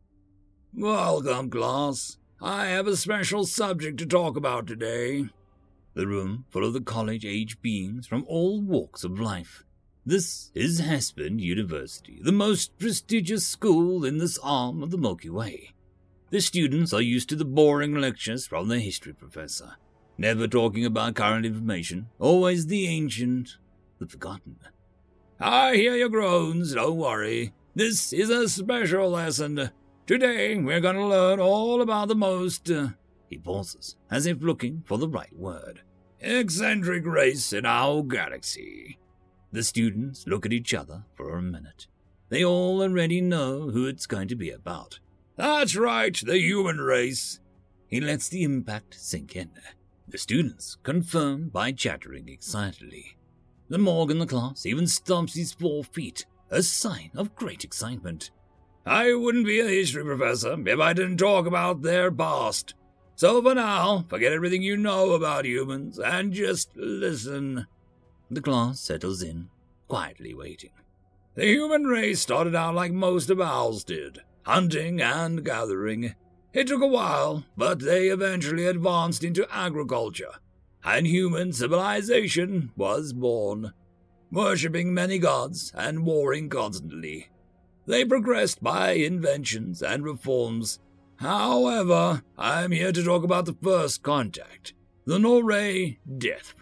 [0.74, 2.18] Welcome, class.
[2.42, 5.30] I have a special subject to talk about today.
[5.96, 9.64] The room full of the college age beings from all walks of life.
[10.08, 15.74] This is Hespen University, the most prestigious school in this arm of the Milky Way.
[16.30, 19.76] The students are used to the boring lectures from their history professor,
[20.18, 23.58] never talking about current information, always the ancient,
[24.00, 24.60] the forgotten.
[25.42, 27.52] I hear your groans, don't worry.
[27.76, 29.72] This is a special lesson.
[30.06, 32.72] Today we're going to learn all about the most.
[32.72, 32.92] Uh,
[33.30, 35.82] he pauses, as if looking for the right word.
[36.22, 39.00] Eccentric race in our galaxy.
[39.52, 41.88] The students look at each other for a minute.
[42.30, 45.00] They all already know who it's going to be about.
[45.38, 47.40] That's right, the human race.
[47.88, 49.52] He lets the impact sink in.
[50.08, 53.18] The students confirm by chattering excitedly.
[53.70, 58.32] The Morg in the class even stomps his four feet, a sign of great excitement.
[58.86, 62.74] I wouldn't be a history professor if I didn't talk about their past.
[63.16, 67.68] So for now, forget everything you know about humans and just listen.
[68.30, 69.50] The class settles in,
[69.88, 70.72] quietly waiting.
[71.36, 76.16] The human race started out like most of ours did, hunting and gathering.
[76.54, 80.34] It took a while, but they eventually advanced into agriculture
[80.88, 83.74] and human civilization was born,
[84.32, 87.28] worshipping many gods and warring constantly.
[87.86, 90.80] They progressed by inventions and reforms.
[91.18, 94.74] However, I'm here to talk about the first contact,
[95.06, 96.54] the Noray Death.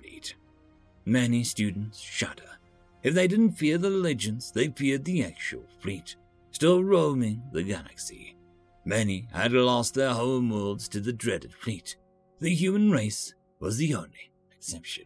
[1.06, 2.57] Many students shudder.
[3.03, 6.15] If they didn't fear the legends, they feared the actual fleet,
[6.52, 8.36] still roaming the galaxy.
[8.84, 11.95] Many had lost their homeworlds to the dreaded fleet.
[12.40, 15.06] The human race was the only exception.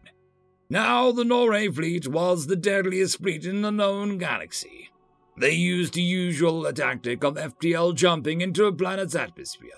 [0.70, 4.90] Now, the Noray fleet was the deadliest fleet in the known galaxy.
[5.36, 9.70] They used the usual tactic of FTL jumping into a planet's atmosphere,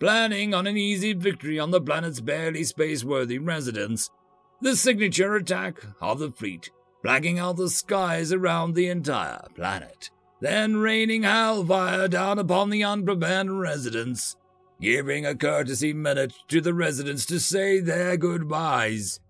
[0.00, 4.10] planning on an easy victory on the planet's barely space-worthy residents.
[4.60, 6.70] The signature attack of the fleet,
[7.02, 10.10] blacking out the skies around the entire planet,
[10.40, 14.34] then raining hellfire down upon the unprepared residents.
[14.80, 19.20] giving a courtesy minute to the residents to say their goodbyes.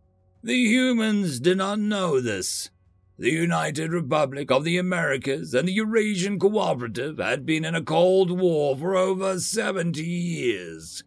[0.42, 2.70] The humans did not know this.
[3.18, 8.30] The United Republic of the Americas and the Eurasian Cooperative had been in a Cold
[8.30, 11.02] War for over 70 years.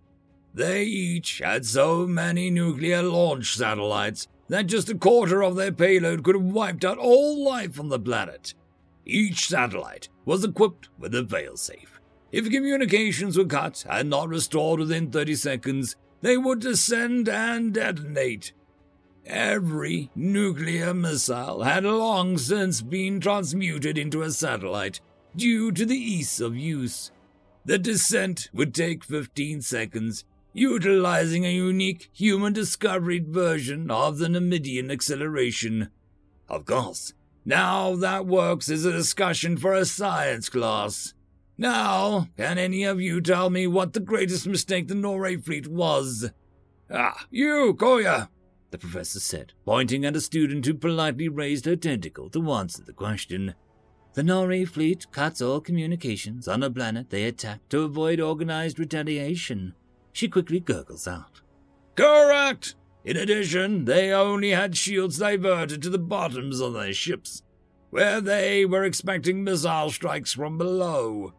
[0.54, 6.24] They each had so many nuclear launch satellites that just a quarter of their payload
[6.24, 8.54] could have wiped out all life on the planet.
[9.06, 12.00] Each satellite was equipped with a failsafe.
[12.32, 18.54] If communications were cut and not restored within 30 seconds, they would descend and detonate,
[19.26, 25.00] Every nuclear missile had long since been transmuted into a satellite
[25.36, 27.12] due to the ease of use.
[27.64, 34.92] The descent would take 15 seconds, utilizing a unique human discovered version of the Nemidian
[34.92, 35.90] acceleration.
[36.50, 37.14] Of course,
[37.46, 41.14] now that works as a discussion for a science class.
[41.58, 46.32] Now, can any of you tell me what the greatest mistake the Norray fleet was?
[46.90, 48.30] Ah, you, Koya,
[48.72, 52.94] the professor said, pointing at a student who politely raised her tentacle to answer the
[52.94, 53.54] question.
[54.14, 59.74] The Norray fleet cuts all communications on a planet they attack to avoid organized retaliation.
[60.14, 61.42] She quickly gurgles out.
[61.96, 62.76] Correct!
[63.04, 67.42] In addition, they only had shields diverted to the bottoms of their ships,
[67.90, 71.34] where they were expecting missile strikes from below.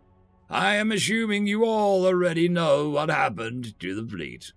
[0.51, 4.53] I am assuming you all already know what happened to the fleet.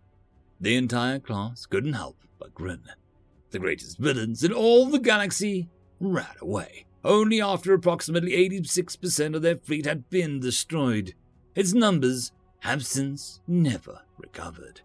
[0.59, 2.81] The entire class couldn't help but grin.
[3.51, 5.69] The greatest villains in all the galaxy
[5.99, 11.13] ran away, only after approximately 86% of their fleet had been destroyed.
[11.53, 14.81] Its numbers have since never recovered.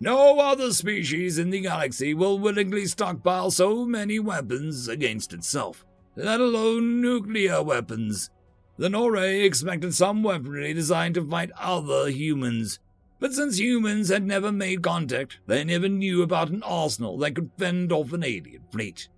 [0.00, 5.84] No other species in the galaxy will willingly stockpile so many weapons against itself,
[6.16, 8.30] let alone nuclear weapons.
[8.78, 12.78] The Norray expected some weaponry designed to fight other humans,
[13.18, 17.50] but since humans had never made contact, they never knew about an arsenal that could
[17.58, 19.08] fend off an alien fleet.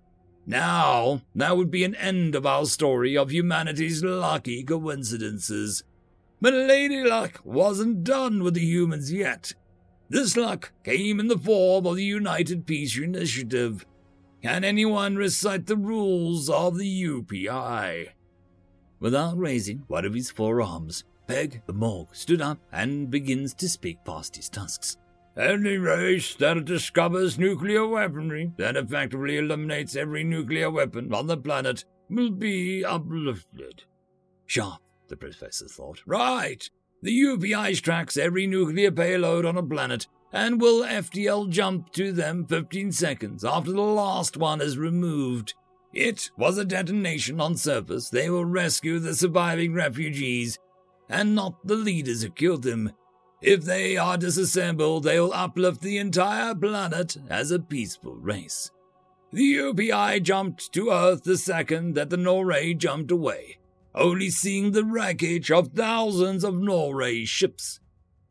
[0.45, 5.85] Now, that would be an end of our story of humanity's lucky coincidences.
[6.43, 9.53] But Lady Luck wasn't done with the humans yet.
[10.09, 13.85] This luck came in the form of the United Peace Initiative.
[14.41, 18.09] Can anyone recite the rules of the UPI?
[18.99, 24.03] Without raising one of his forearms, Peg, the Morg, stood up and begins to speak
[24.03, 24.97] past his tusks.
[25.37, 31.85] Any race that discovers nuclear weaponry that effectively eliminates every nuclear weapon on the planet
[32.09, 33.83] will be uplifted.
[34.45, 36.01] Sharp, the professor thought.
[36.05, 36.69] Right.
[37.01, 42.45] The UPI tracks every nuclear payload on a planet and will FTL jump to them
[42.45, 45.53] 15 seconds after the last one is removed.
[45.93, 48.09] It was a detonation on surface.
[48.09, 50.57] They will rescue the surviving refugees
[51.07, 52.91] and not the leaders who killed them.
[53.41, 58.71] If they are disassembled, they will uplift the entire planet as a peaceful race.
[59.33, 63.57] The UPI jumped to Earth the second that the Norray jumped away,
[63.95, 67.79] only seeing the wreckage of thousands of Norray ships.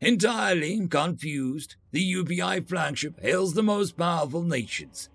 [0.01, 5.09] Entirely confused, the UPI flagship hails the most powerful nations,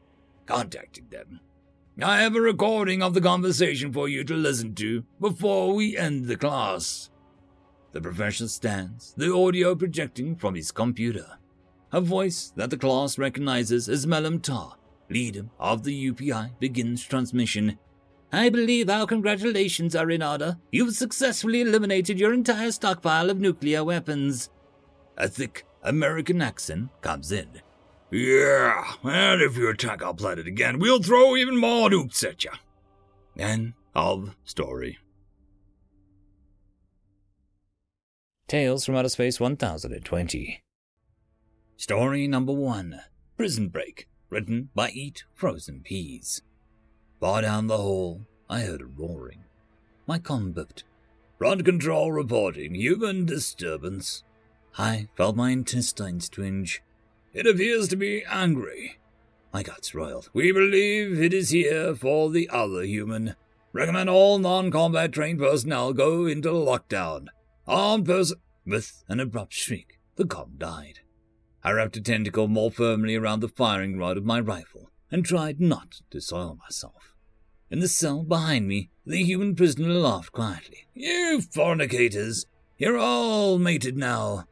[0.47, 1.41] contacting them.
[2.01, 6.27] I have a recording of the conversation for you to listen to before we end
[6.27, 7.11] the class.
[7.93, 11.39] The professor stands, the audio projecting from his computer.
[11.91, 14.77] A voice that the class recognizes as Melam Tar,
[15.11, 17.79] leader of the UPI, begins transmission.
[18.33, 20.59] I believe our congratulations are in order.
[20.71, 24.51] You've successfully eliminated your entire stockpile of nuclear weapons.
[25.17, 27.63] A thick American accent comes in.
[28.11, 32.51] Yeah, and if you attack our planet again, we'll throw even more nukes at you.
[33.39, 34.99] End of story.
[38.47, 40.63] Tales from Outer Space 1020.
[41.77, 43.01] Story number one
[43.37, 46.43] Prison Break, written by Eat Frozen Peas.
[47.21, 49.45] Far down the hall, I heard a roaring.
[50.07, 50.85] My com booked.
[51.39, 54.23] Front control reporting human disturbance.
[54.79, 56.83] I felt my intestines twinge.
[57.33, 58.99] It appears to be angry.
[59.53, 60.31] My guts roiled.
[60.33, 63.35] We believe it is here for the other human.
[63.73, 67.27] Recommend all non combat trained personnel go into lockdown.
[67.67, 68.39] Armed person.
[68.65, 71.01] With an abrupt shriek, the com died.
[71.65, 75.61] I wrapped a tentacle more firmly around the firing rod of my rifle and tried
[75.61, 76.98] not to soil myself.
[77.71, 80.87] In the cell behind me, the human prisoner laughed quietly.
[80.95, 82.47] You fornicators!
[82.79, 84.47] You're all mated now.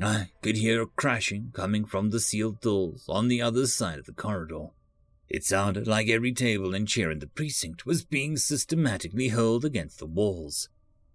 [0.00, 4.06] I could hear a crashing coming from the sealed doors on the other side of
[4.06, 4.68] the corridor.
[5.28, 9.98] It sounded like every table and chair in the precinct was being systematically hurled against
[9.98, 10.68] the walls.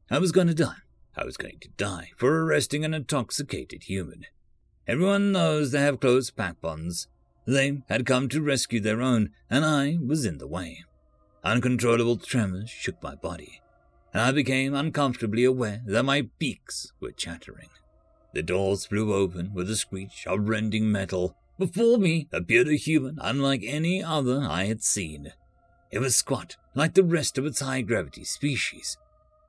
[0.09, 0.83] I was going to die,
[1.15, 4.25] I was going to die for arresting an intoxicated human.
[4.87, 7.07] Everyone knows they have close pack bonds.
[7.45, 10.83] They had come to rescue their own, and I was in the way.
[11.45, 13.61] Uncontrollable tremors shook my body,
[14.11, 17.69] and I became uncomfortably aware that my beaks were chattering.
[18.33, 21.37] The doors flew open with a screech of rending metal.
[21.59, 25.33] Before me appeared a human unlike any other I had seen.
[25.91, 28.97] It was squat, like the rest of its high gravity species,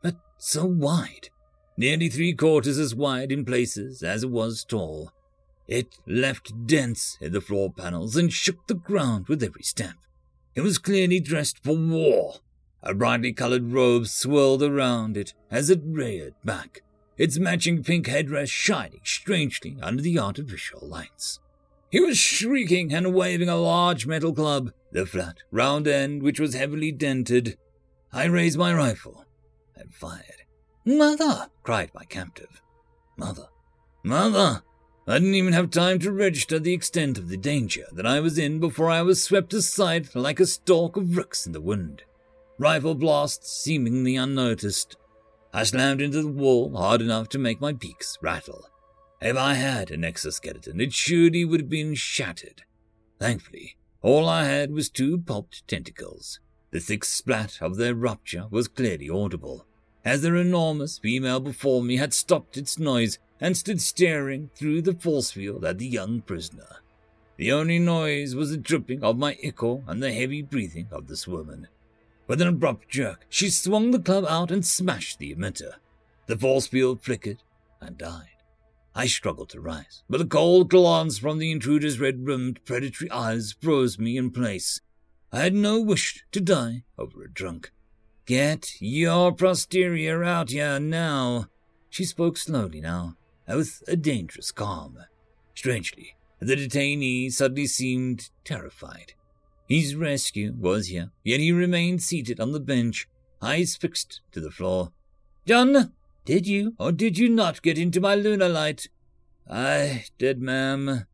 [0.03, 1.31] but so wide,
[1.79, 5.13] nearly three quarters as wide in places as it was tall.
[5.67, 9.95] It left dents in the floor panels and shook the ground with every step.
[10.57, 12.37] It was clearly dressed for war.
[12.83, 16.83] A brightly colored robe swirled around it as it reared back,
[17.19, 21.41] its matching pink headdress shining strangely under the artificial lights.
[21.91, 26.55] He was shrieking and waving a large metal club, the flat, round end which was
[26.55, 27.59] heavily dented.
[28.11, 29.27] I raised my rifle
[29.75, 30.45] and fired.
[30.87, 31.49] Mother!
[31.65, 32.63] cried my captive.
[33.19, 33.49] Mother!
[34.03, 34.63] Mother!
[35.09, 38.39] I didn't even have time to register the extent of the danger that I was
[38.39, 42.03] in before I was swept aside like a stalk of rooks in the wind.
[42.59, 44.97] Rifle blasts seemingly unnoticed.
[45.53, 48.69] I slammed into the wall hard enough to make my beaks rattle.
[49.23, 52.65] If I had an exoskeleton, it surely would have been shattered.
[53.21, 56.41] Thankfully, all I had was two pulped tentacles.
[56.73, 59.67] The thick splat of their rupture was clearly audible,
[60.05, 64.95] as their enormous female before me had stopped its noise and stood staring through the
[64.95, 66.83] force field at the young prisoner.
[67.37, 71.27] The only noise was the dripping of my ichor and the heavy breathing of this
[71.27, 71.69] woman.
[72.27, 75.75] With an abrupt jerk, she swung the club out and smashed the emitter.
[76.27, 77.43] The force field flickered
[77.81, 78.31] and died.
[78.95, 83.55] I struggled to rise, but a cold glance from the intruder's red rimmed predatory eyes
[83.61, 84.81] froze me in place.
[85.31, 87.73] I had no wish to die over a drunk.
[88.25, 91.49] Get your posterior out here now.
[91.91, 93.17] She spoke slowly now,
[93.49, 94.99] with a dangerous calm.
[95.55, 99.15] Strangely, the detainee suddenly seemed terrified.
[99.69, 103.09] His rescue was here, yet he remained seated on the bench,
[103.43, 104.93] eyes fixed to the floor.
[105.47, 105.93] John,
[106.25, 108.89] did you or did you not get into my lunar light?
[109.49, 111.07] I did, ma'am.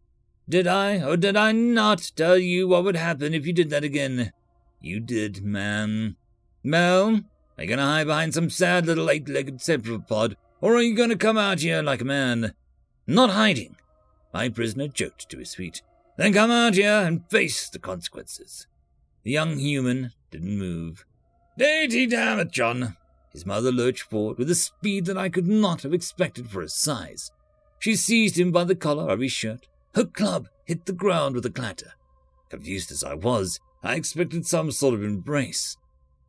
[0.48, 3.84] Did I or did I not tell you what would happen if you did that
[3.84, 4.32] again?
[4.80, 6.16] You did, ma'am.
[6.64, 7.20] Well,
[7.58, 11.60] you gonna hide behind some sad little eight-legged cephalopod, or are you gonna come out
[11.60, 12.54] here like a man?
[13.06, 13.76] Not hiding.
[14.32, 15.82] My prisoner jerked to his feet.
[16.16, 18.66] Then come out here and face the consequences.
[19.24, 21.04] The young human didn't move.
[21.58, 22.96] Deity damn it, John!
[23.32, 26.74] His mother lurched forward with a speed that I could not have expected for his
[26.74, 27.30] size.
[27.78, 29.66] She seized him by the collar of his shirt.
[29.94, 31.94] Her club hit the ground with a clatter.
[32.50, 35.76] Confused as I was, I expected some sort of embrace.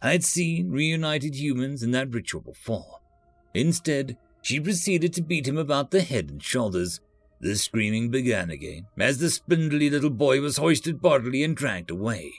[0.01, 2.99] I had seen reunited humans in that ritual before.
[3.53, 6.99] Instead, she proceeded to beat him about the head and shoulders.
[7.41, 12.31] The screaming began again as the spindly little boy was hoisted bodily and dragged away.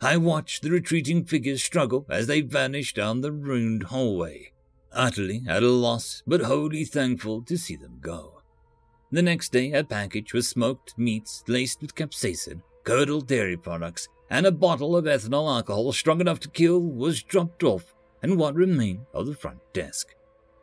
[0.00, 4.52] I watched the retreating figures struggle as they vanished down the ruined hallway,
[4.92, 8.42] utterly at a loss but wholly thankful to see them go.
[9.10, 14.44] The next day, a package with smoked meats laced with capsaicin, curdled dairy products, and
[14.44, 19.06] a bottle of ethanol alcohol strong enough to kill was dropped off and what remained
[19.14, 20.15] of the front desk,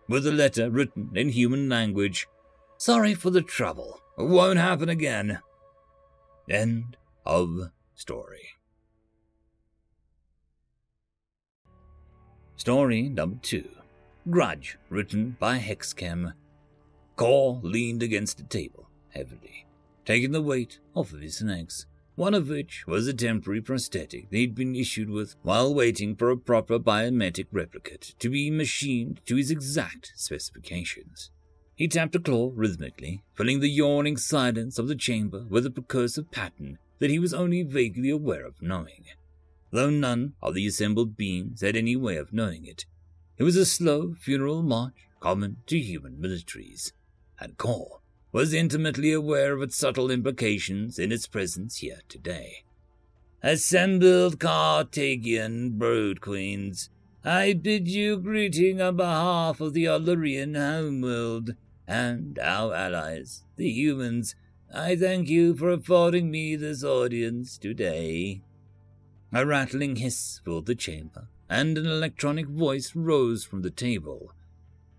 [0.07, 2.27] with a letter written in human language.
[2.77, 4.01] Sorry for the trouble.
[4.17, 5.39] Won't happen again.
[6.49, 8.49] End of story.
[12.55, 13.69] Story number two
[14.29, 16.33] Grudge, written by Hexchem.
[17.15, 19.65] Core leaned against the table heavily,
[20.05, 21.85] taking the weight off of his legs
[22.15, 26.37] one of which was a temporary prosthetic he'd been issued with while waiting for a
[26.37, 31.31] proper biometric replicate to be machined to his exact specifications.
[31.75, 36.31] He tapped a claw rhythmically, filling the yawning silence of the chamber with a percussive
[36.31, 39.05] pattern that he was only vaguely aware of knowing.
[39.71, 42.85] Though none of the assembled beings had any way of knowing it,
[43.37, 46.91] it was a slow funeral march common to human militaries,
[47.39, 48.01] and Core
[48.33, 52.63] was intimately aware of its subtle implications in its presence here today.
[53.43, 56.89] Assembled Carthagian brood queens,
[57.23, 61.51] I bid you greeting on behalf of the Allurian homeworld
[61.87, 64.35] and our allies, the humans.
[64.73, 68.41] I thank you for affording me this audience today.
[69.31, 74.31] A rattling hiss filled the chamber, and an electronic voice rose from the table,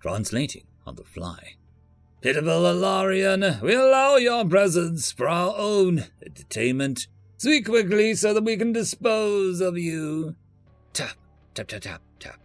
[0.01, 1.57] translating on the fly.
[2.25, 7.07] Pitiful Alarian, we allow your presence for our own entertainment.
[7.37, 10.35] Speak quickly so that we can dispose of you.
[10.95, 11.19] Tap,
[11.53, 12.41] tap, tap, tap, tap.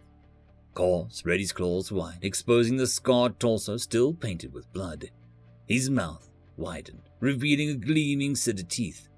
[0.74, 5.08] Cor spread his claws wide, exposing the scarred torso still painted with blood.
[5.66, 6.28] His mouth
[6.58, 9.08] widened, revealing a gleaming set of teeth.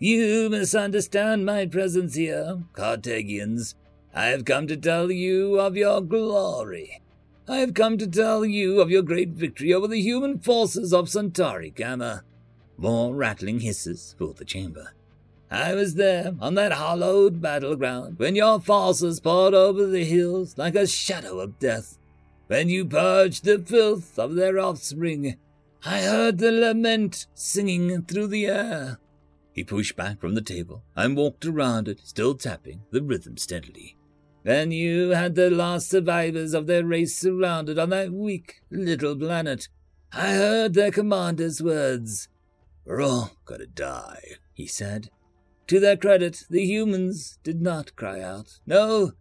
[0.00, 3.76] You misunderstand my presence here, Cartagians.
[4.12, 7.02] I have come to tell you of your glory.
[7.50, 11.08] I have come to tell you of your great victory over the human forces of
[11.08, 12.22] Centauri Gamma.
[12.76, 14.92] More rattling hisses filled the chamber.
[15.50, 20.74] I was there on that hallowed battleground when your forces poured over the hills like
[20.74, 21.96] a shadow of death.
[22.48, 25.38] When you purged the filth of their offspring,
[25.86, 28.98] I heard the lament singing through the air.
[29.54, 33.96] He pushed back from the table and walked around it, still tapping the rhythm steadily.
[34.48, 39.68] Then you had the last survivors of their race surrounded on that weak little planet.
[40.10, 42.30] I heard their commander's words.
[42.86, 44.22] We're all gonna die,
[44.54, 45.10] he said.
[45.66, 48.58] To their credit, the humans did not cry out.
[48.64, 49.12] No,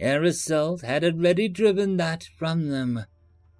[0.00, 3.04] Aerosol had already driven that from them.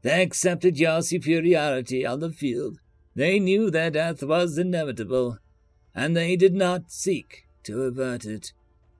[0.01, 2.78] They accepted your superiority on the field.
[3.14, 5.36] They knew their death was inevitable,
[5.94, 8.55] and they did not seek to avert it.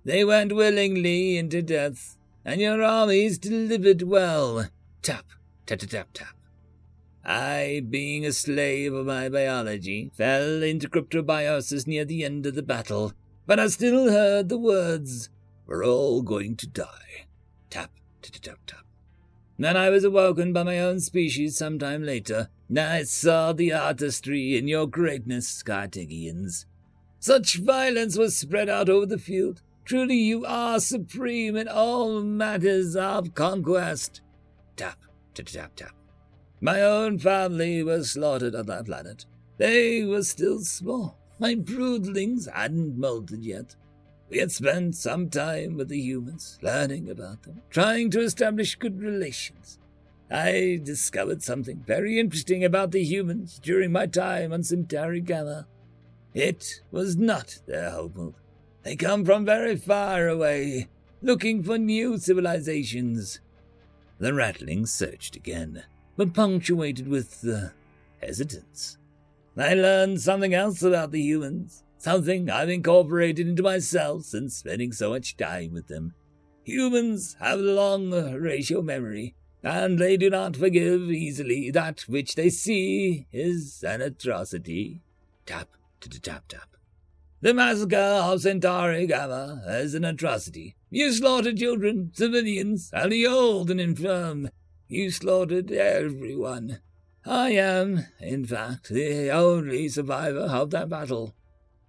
[0.05, 4.69] They went willingly into death, and your armies delivered well.
[5.03, 5.27] Tap,
[5.67, 6.37] tap, tap, tap, tap.
[7.25, 12.63] I, being a slave of my biology, fell into cryptobiosis near the end of the
[12.63, 13.13] battle,
[13.47, 15.29] but I still heard the words,
[15.67, 17.27] We're all going to die.
[17.69, 17.91] Tap,
[18.23, 18.85] tap, tap, tap.
[19.59, 22.49] Then I was awoken by my own species some time later,
[22.79, 26.67] I saw the artistry in your greatness, Cartagians.
[27.19, 29.61] Such violence was spread out over the field.
[29.85, 34.21] Truly you are supreme in all matters of conquest.
[34.77, 34.99] Tap,
[35.35, 35.95] tap, tap, tap.
[36.61, 39.27] My own family was slaughtered on that planet.
[39.57, 41.19] They were still small.
[41.39, 43.77] My broodlings hadn't molted yet.
[44.29, 49.01] We had spent some time with the humans, learning about them, trying to establish good
[49.01, 49.79] relations.
[50.31, 55.67] I discovered something very interesting about the humans during my time on Centauri Gamma.
[56.33, 58.37] It was not their homeworld.
[58.83, 60.89] They come from very far away,
[61.21, 63.41] looking for new civilizations.
[64.19, 65.85] The rattling surged again,
[66.17, 67.69] but punctuated with uh,
[68.21, 68.97] hesitance.
[69.57, 75.11] I learned something else about the humans, something I've incorporated into myself since spending so
[75.11, 76.15] much time with them.
[76.65, 83.27] Humans have long racial memory, and they do not forgive easily that which they see
[83.33, 85.03] is an atrocity.
[85.45, 85.69] Tap,
[86.01, 86.70] tap, tap, tap.
[87.43, 90.77] The massacre of Centauri Gamma is an atrocity.
[90.91, 94.51] You slaughtered children, civilians, and the old and infirm.
[94.89, 96.81] You slaughtered everyone.
[97.25, 101.35] I am, in fact, the only survivor of that battle.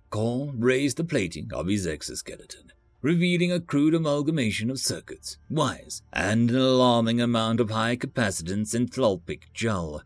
[0.10, 2.72] Cor raised the plating of his exoskeleton,
[3.02, 9.48] revealing a crude amalgamation of circuits, wires, and an alarming amount of high capacitance enthalpic
[9.54, 10.02] gel.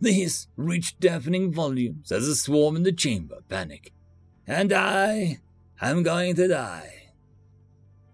[0.00, 3.92] The hiss reached deafening volumes as a swarm in the chamber panic.
[4.50, 5.38] And I
[5.80, 7.12] am going to die.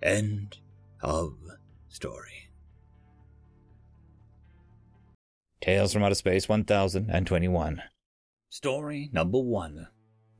[0.02, 0.58] End
[1.00, 1.32] of
[1.88, 2.50] story.
[5.62, 7.82] Tales from Outer Space 1021.
[8.50, 9.88] Story number one.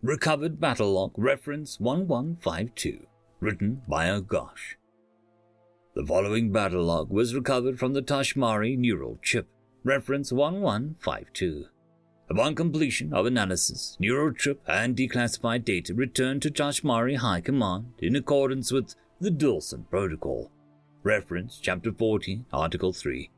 [0.03, 3.07] Recovered battle log reference 1152.
[3.41, 4.75] Written by Agosh.
[5.95, 9.49] The following battle log was recovered from the Tashmari neural chip.
[9.83, 11.69] Reference 1152.
[12.29, 18.17] Upon completion of analysis, neural chip and declassified data returned to Tashmari High Command in
[18.17, 20.51] accordance with the Dawson Protocol.
[21.05, 23.31] Reference Chapter 14, Article 3.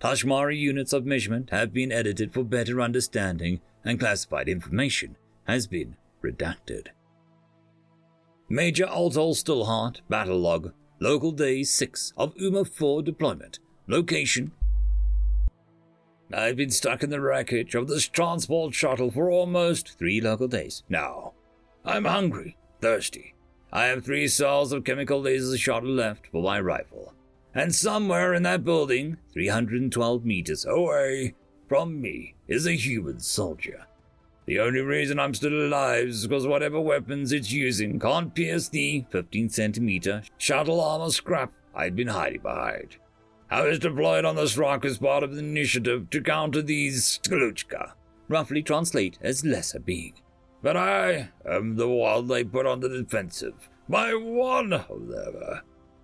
[0.00, 5.16] Tashmari units of measurement have been edited for better understanding, and classified information
[5.48, 6.88] has been redacted.
[8.48, 13.58] Major Alto Stillheart, Battle Log, Local Day 6 of UMA 4 deployment.
[13.88, 14.52] Location
[16.32, 20.82] I've been stuck in the wreckage of this transport shuttle for almost three local days
[20.88, 21.32] now.
[21.84, 23.34] I'm hungry, thirsty.
[23.72, 27.12] I have three cells of chemical laser shuttle left for my rifle.
[27.54, 31.34] And somewhere in that building, 312 meters away
[31.68, 33.86] from me, is a human soldier.
[34.46, 39.04] The only reason I'm still alive is because whatever weapons it's using can't pierce the
[39.10, 42.96] 15 centimeter shuttle armor scrap I'd been hiding behind.
[43.50, 47.92] I was deployed on this rock as part of the initiative to counter these Sklutchka,
[48.28, 50.14] roughly translate as lesser being.
[50.62, 53.68] But I am the one they put on the defensive.
[53.88, 55.62] My one, however.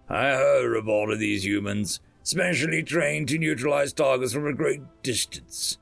[0.09, 4.83] I heard of all of these humans, specially trained to neutralize targets from a great
[5.03, 5.79] distance.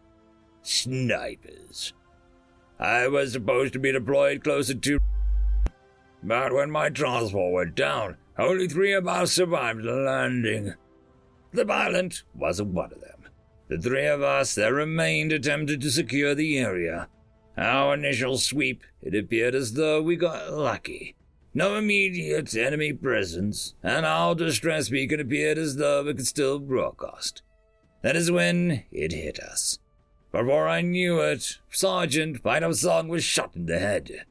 [0.63, 1.93] Snipers.
[2.79, 4.99] I was supposed to be deployed closer to.
[6.23, 10.75] But when my transport went down, only three of us survived the landing.
[11.53, 13.27] The Violent wasn't one of them.
[13.69, 17.09] The three of us that remained attempted to secure the area.
[17.57, 21.17] Our initial sweep, it appeared as though we got lucky.
[21.53, 27.43] No immediate enemy presence, and our distress beacon appeared as though it could still broadcast.
[28.03, 29.79] That is when it hit us.
[30.31, 34.25] Before I knew it, Sergeant White Song was shot in the head.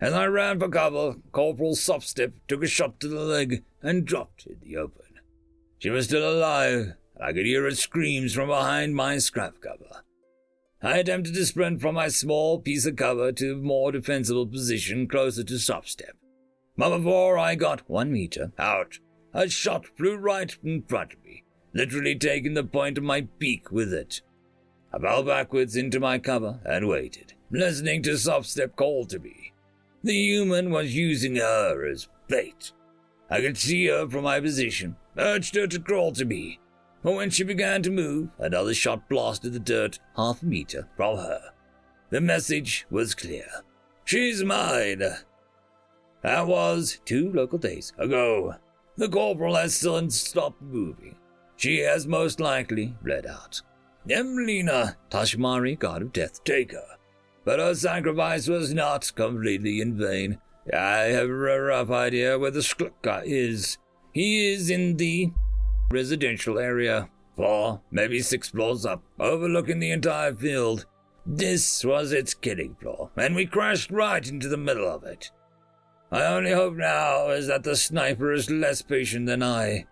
[0.00, 4.46] As I ran for cover, Corporal Softstep took a shot to the leg and dropped
[4.46, 5.03] in the open.
[5.84, 10.00] She was still alive, and I could hear her screams from behind my scrap cover.
[10.80, 15.06] I attempted to sprint from my small piece of cover to a more defensible position
[15.06, 16.14] closer to Softstep.
[16.78, 18.98] But before I got one meter out,
[19.34, 21.44] a shot flew right in front of me,
[21.74, 24.22] literally taking the point of my beak with it.
[24.90, 29.52] I fell backwards into my cover and waited, listening to Softstep call to me.
[30.02, 32.72] The human was using her as bait.
[33.28, 36.60] I could see her from my position, urged her to crawl to me,
[37.02, 41.18] but when she began to move, another shot blasted the dirt half a meter from
[41.18, 41.40] her.
[42.10, 43.46] The message was clear.
[44.04, 45.02] She's mine.
[46.22, 48.54] That was two local days ago.
[48.96, 51.16] The corporal has still stopped moving.
[51.56, 53.60] She has most likely bled out.
[54.08, 56.96] Emlina, Tashmari, god of death, take her.
[57.44, 60.38] But her sacrifice was not completely in vain.
[60.72, 63.78] I have a rough idea where the Sklukka is.
[64.14, 65.32] He is in the
[65.90, 70.86] residential area, four, maybe six floors up, overlooking the entire field.
[71.26, 75.32] This was its killing floor, and we crashed right into the middle of it.
[76.12, 79.86] My only hope now is that the sniper is less patient than I.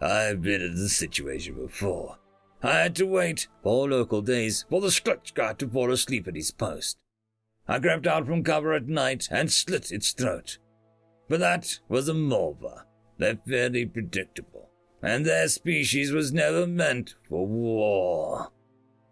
[0.00, 2.16] I've been in this situation before.
[2.62, 6.50] I had to wait four local days for the Sklutchka to fall asleep at his
[6.50, 6.96] post.
[7.68, 10.56] I crept out from cover at night and slit its throat.
[11.28, 12.84] But that was a Morva.
[13.20, 14.70] They're fairly predictable
[15.02, 18.50] and their species was never meant for war.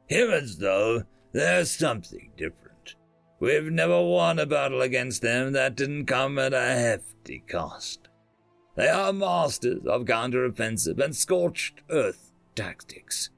[0.07, 1.03] Humans, though,
[1.33, 2.95] they're something different.
[3.39, 8.09] We've never won a battle against them that didn't come at a hefty cost.
[8.77, 13.29] They are masters of counteroffensive and scorched earth tactics.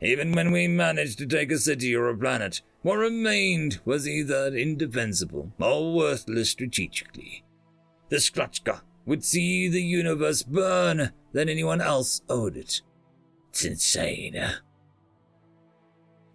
[0.00, 4.48] Even when we managed to take a city or a planet, what remained was either
[4.48, 7.44] indefensible or worthless strategically.
[8.08, 12.82] The Sklutchka would see the universe burn than anyone else owed it.
[13.48, 14.38] It's insane.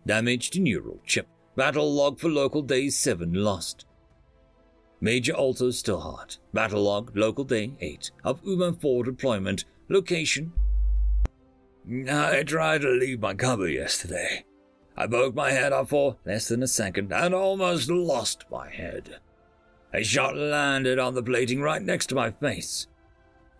[0.07, 1.27] Damage to neural chip.
[1.55, 3.85] Battle log for local day 7 lost.
[4.99, 6.39] Major Alto Stillheart.
[6.51, 9.65] Battle log local day 8 of UMA 4 deployment.
[9.87, 10.51] Location.
[12.09, 14.45] I tried to leave my cover yesterday.
[14.97, 19.19] I broke my head off for less than a second and almost lost my head.
[19.93, 22.87] A shot landed on the plating right next to my face.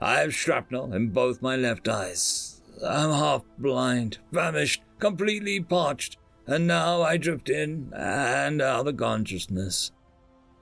[0.01, 2.61] I have shrapnel in both my left eyes.
[2.85, 9.91] I'm half blind, famished, completely parched, and now I drift in and out of consciousness.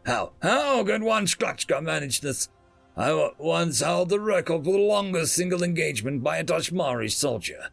[0.06, 2.50] How, how could one Sklutchka manage this?
[2.98, 7.70] I once held the record for the longest single engagement by a Tashmari soldier.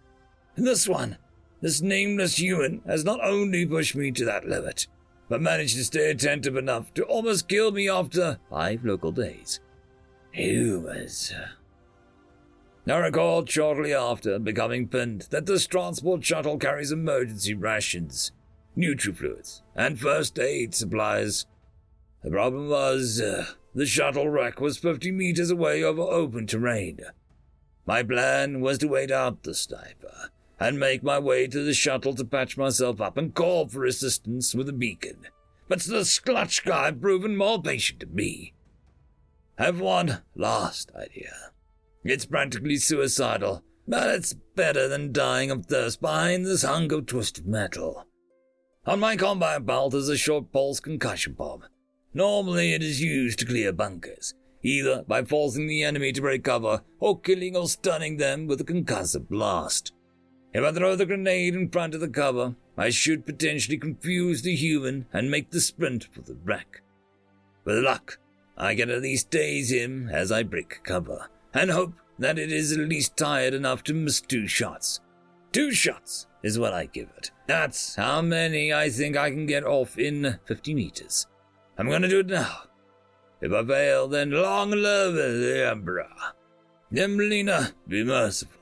[0.57, 1.19] This one,
[1.61, 4.87] this nameless human, has not only pushed me to that limit,
[5.29, 9.61] but managed to stay attentive enough to almost kill me after five local days.
[10.33, 11.35] Humans.
[12.87, 18.33] I recalled shortly after becoming pinned that this transport shuttle carries emergency rations,
[18.77, 21.45] nutrifluids, and first aid supplies.
[22.23, 27.01] The problem was, uh, the shuttle wreck was 50 meters away over open terrain.
[27.85, 30.31] My plan was to wait out the sniper
[30.61, 34.55] and make my way to the shuttle to patch myself up and call for assistance
[34.55, 35.27] with a beacon.
[35.69, 38.55] But the Sklutchka had proven more patient to me.
[39.59, 41.53] I've one last idea.
[42.05, 47.47] It's practically suicidal, but it's better than dying of thirst behind this hunk of twisted
[47.47, 48.05] metal.
[48.87, 51.65] On my combat belt is a short pulse concussion bomb.
[52.15, 56.83] Normally it is used to clear bunkers, either by forcing the enemy to break cover
[56.99, 59.93] or killing or stunning them with a concussive blast.
[60.53, 64.55] If I throw the grenade in front of the cover, I should potentially confuse the
[64.55, 66.83] human and make the sprint for the wreck.
[67.65, 68.19] With luck,
[68.57, 72.73] I can at least daze him as I break cover, and hope that it is
[72.73, 75.01] at least tired enough to miss two shots.
[75.53, 77.31] Two shots is what I give it.
[77.47, 81.27] That's how many I think I can get off in 50 meters.
[81.77, 82.63] I'm gonna do it now.
[83.41, 86.09] If I fail, then long live the Emperor.
[86.93, 88.58] Emlina, be merciful.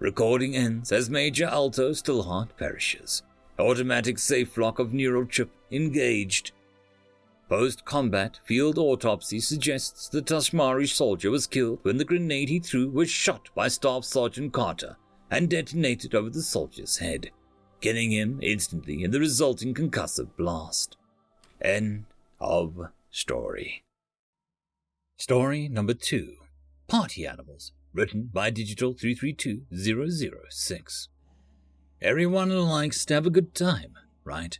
[0.00, 3.22] Recording ends as Major Alto Stillheart perishes.
[3.58, 6.50] Automatic safe lock of neural chip engaged.
[7.48, 12.88] Post combat field autopsy suggests the Tashmari soldier was killed when the grenade he threw
[12.88, 14.96] was shot by Staff Sergeant Carter
[15.30, 17.30] and detonated over the soldier's head,
[17.80, 20.96] killing him instantly in the resulting concussive blast.
[21.60, 22.06] End
[22.40, 23.84] of story.
[25.16, 26.34] Story number two
[26.88, 31.08] Party Animals, written by Digital 332006.
[32.02, 33.94] Everyone likes to have a good time,
[34.24, 34.58] right?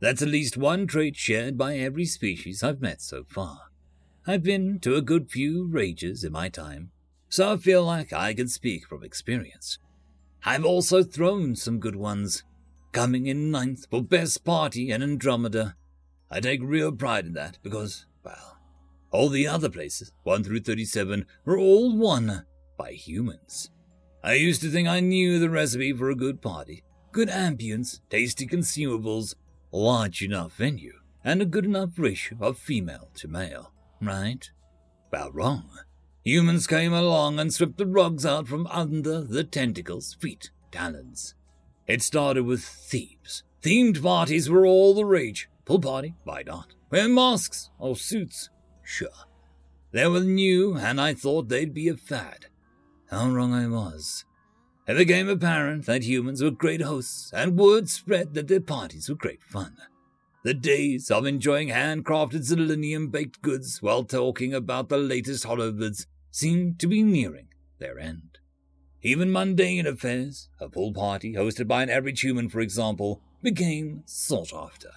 [0.00, 3.64] That's at least one trait shared by every species I've met so far.
[4.26, 6.90] I've been to a good few rages in my time,
[7.28, 9.78] so I feel like I can speak from experience.
[10.42, 12.44] I've also thrown some good ones,
[12.92, 15.76] coming in ninth for Best Party and Andromeda.
[16.30, 18.56] I take real pride in that because, well,
[19.10, 22.46] all the other places, 1 through 37, were all won
[22.80, 23.70] by humans.
[24.24, 26.82] I used to think I knew the recipe for a good party.
[27.12, 29.34] Good ambience, tasty consumables,
[29.70, 34.50] large enough venue, and a good enough ratio of female to male, right?
[35.12, 35.68] Well, wrong.
[36.24, 41.34] Humans came along and stripped the rugs out from under the tentacles, feet, talons.
[41.86, 43.42] It started with thieves.
[43.62, 45.50] Themed parties were all the rage.
[45.66, 46.14] Pool party?
[46.24, 46.68] Why not?
[46.90, 48.48] Wear masks or suits?
[48.82, 49.26] Sure.
[49.92, 52.46] They were new, and I thought they'd be a fad.
[53.10, 54.24] How wrong I was.
[54.86, 59.16] It became apparent that humans were great hosts, and word spread that their parties were
[59.16, 59.76] great fun.
[60.44, 66.78] The days of enjoying handcrafted selenium baked goods while talking about the latest Hollywood's seemed
[66.78, 67.48] to be nearing
[67.80, 68.38] their end.
[69.02, 74.52] Even mundane affairs, a pool party hosted by an average human, for example, became sought
[74.54, 74.92] after.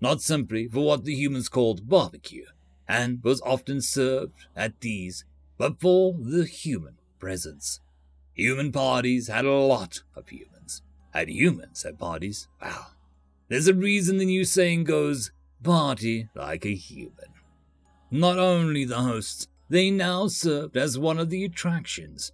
[0.00, 2.46] Not simply for what the humans called barbecue,
[2.88, 5.26] and was often served at these,
[5.58, 7.78] but for the human presence.
[8.34, 10.82] Human parties had a lot of humans,
[11.14, 12.48] and humans had parties.
[12.60, 12.94] Well,
[13.48, 15.30] there's a reason the new saying goes,
[15.62, 17.30] party like a human.
[18.10, 22.32] Not only the hosts, they now served as one of the attractions.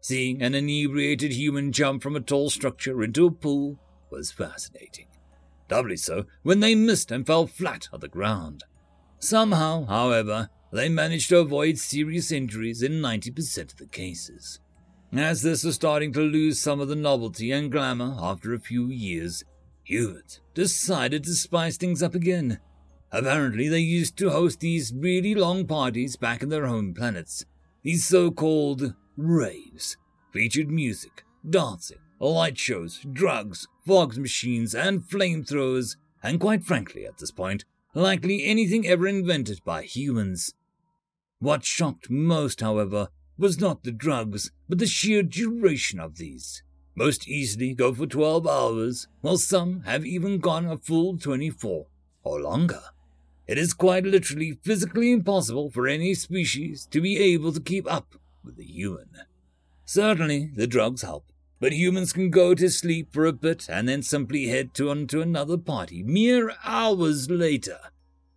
[0.00, 3.78] Seeing an inebriated human jump from a tall structure into a pool
[4.10, 5.08] was fascinating.
[5.68, 8.64] Doubly so when they missed and fell flat on the ground.
[9.18, 14.60] Somehow, however, they managed to avoid serious injuries in 90% of the cases.
[15.12, 18.86] As this was starting to lose some of the novelty and glamour after a few
[18.86, 19.42] years,
[19.82, 22.60] humans decided to spice things up again.
[23.10, 27.44] Apparently, they used to host these really long parties back in their home planets.
[27.82, 29.96] These so called raves
[30.32, 37.32] featured music, dancing, light shows, drugs, fog machines, and flamethrowers, and quite frankly, at this
[37.32, 40.54] point, likely anything ever invented by humans.
[41.40, 46.62] What shocked most, however, was not the drugs, but the sheer duration of these.
[46.94, 51.86] Most easily go for 12 hours, while some have even gone a full 24
[52.22, 52.82] or longer.
[53.46, 58.16] It is quite literally physically impossible for any species to be able to keep up
[58.44, 59.08] with the human.
[59.86, 64.02] Certainly, the drugs help, but humans can go to sleep for a bit and then
[64.02, 67.78] simply head to on to another party mere hours later.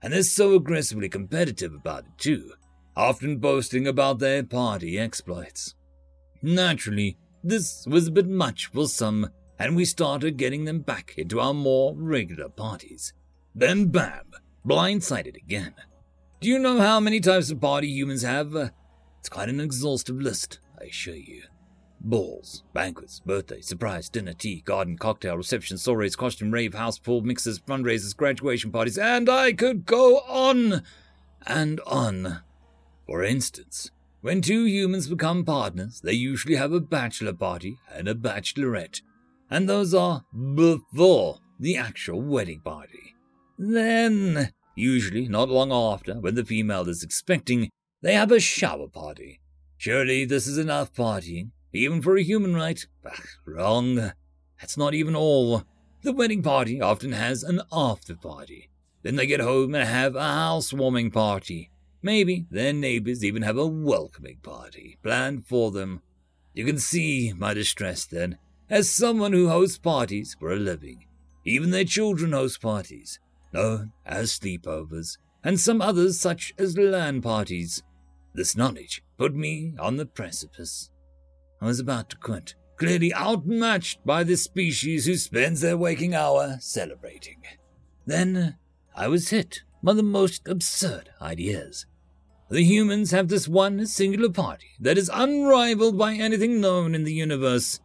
[0.02, 2.54] And they're so aggressively competitive about it too,
[2.96, 5.76] often boasting about their party exploits.
[6.42, 11.40] Naturally, this was a bit much for some, and we started getting them back into
[11.40, 13.14] our more regular parties.
[13.56, 14.32] Then bam,
[14.66, 15.76] blindsided again.
[16.42, 18.54] Do you know how many types of party humans have?
[19.20, 21.44] It's quite an exhaustive list, I assure you
[22.04, 27.60] balls, banquets, birthday, surprise, dinner, tea, garden, cocktail, reception, soirees, costume, rave, house, pool, mixers,
[27.60, 30.84] fundraisers, graduation parties, and I could go on
[31.48, 32.42] and on.
[33.06, 33.92] For instance,
[34.22, 39.02] when two humans become partners, they usually have a bachelor party and a bachelorette,
[39.50, 40.24] and those are
[40.56, 43.16] before the actual wedding party.
[43.58, 47.70] Then, usually not long after, when the female is expecting,
[48.02, 49.40] they have a shower party.
[49.78, 52.86] Surely this is enough partying even for a human right.
[53.04, 53.12] Bah,
[53.46, 54.14] wrong.
[54.60, 55.64] That's not even all.
[56.04, 58.70] The wedding party often has an after party.
[59.02, 61.72] Then they get home and have a housewarming party.
[62.06, 66.02] Maybe their neighbors even have a welcoming party planned for them.
[66.54, 68.38] You can see my distress then,
[68.70, 71.06] as someone who hosts parties for a living.
[71.46, 73.20] Even their children host parties,
[73.54, 77.84] known as sleepovers, and some others such as LAN parties.
[78.34, 80.90] This knowledge put me on the precipice.
[81.62, 86.58] I was about to quit, clearly outmatched by this species who spends their waking hour
[86.60, 87.44] celebrating.
[88.06, 88.58] Then
[88.94, 91.86] I was hit by the most absurd ideas.
[92.50, 97.14] The humans have this one singular party that is unrivaled by anything known in the
[97.14, 97.80] universe,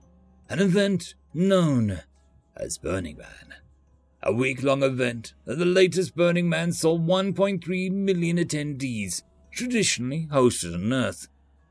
[0.48, 2.00] an event known
[2.56, 3.54] as Burning Man.
[4.22, 9.22] a week long event that the latest Burning Man saw 1.3 million attendees,
[9.52, 11.28] traditionally hosted on Earth,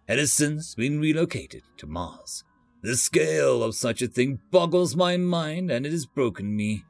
[0.07, 2.43] had has since been relocated to Mars.
[2.81, 6.85] The scale of such a thing boggles my mind and it has broken me.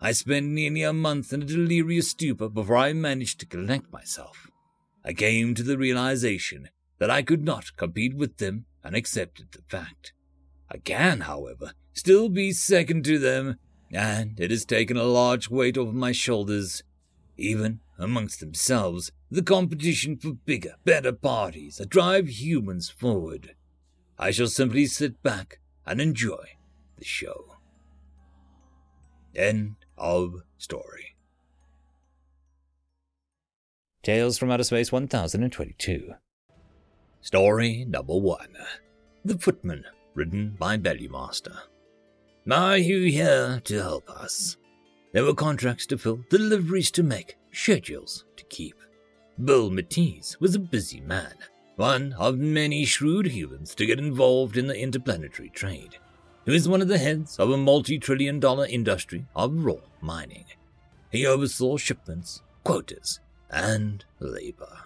[0.00, 4.49] I spent nearly a month in a delirious stupor before I managed to collect myself.
[5.04, 9.62] I came to the realization that I could not compete with them and accepted the
[9.68, 10.12] fact.
[10.70, 13.56] I can, however, still be second to them,
[13.92, 16.82] and it has taken a large weight off my shoulders.
[17.36, 23.54] Even amongst themselves, the competition for bigger, better parties that drive humans forward.
[24.18, 26.44] I shall simply sit back and enjoy
[26.98, 27.56] the show.
[29.34, 31.09] End of story.
[34.02, 36.14] Tales from Outer Space 1022.
[37.20, 38.56] Story number one
[39.26, 41.54] The Footman, written by Bellymaster.
[42.50, 44.56] Are you here to help us?
[45.12, 48.76] There were contracts to fill, deliveries to make, schedules to keep.
[49.44, 51.34] Bill Matisse was a busy man,
[51.76, 55.96] one of many shrewd humans to get involved in the interplanetary trade.
[56.46, 60.46] He was one of the heads of a multi trillion dollar industry of raw mining.
[61.12, 63.20] He oversaw shipments, quotas,
[63.50, 64.78] and labor.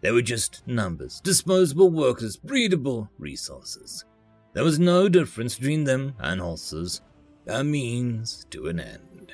[0.00, 4.04] They were just numbers, disposable workers, breedable resources.
[4.52, 7.00] There was no difference between them and horses,
[7.46, 9.32] a means to an end.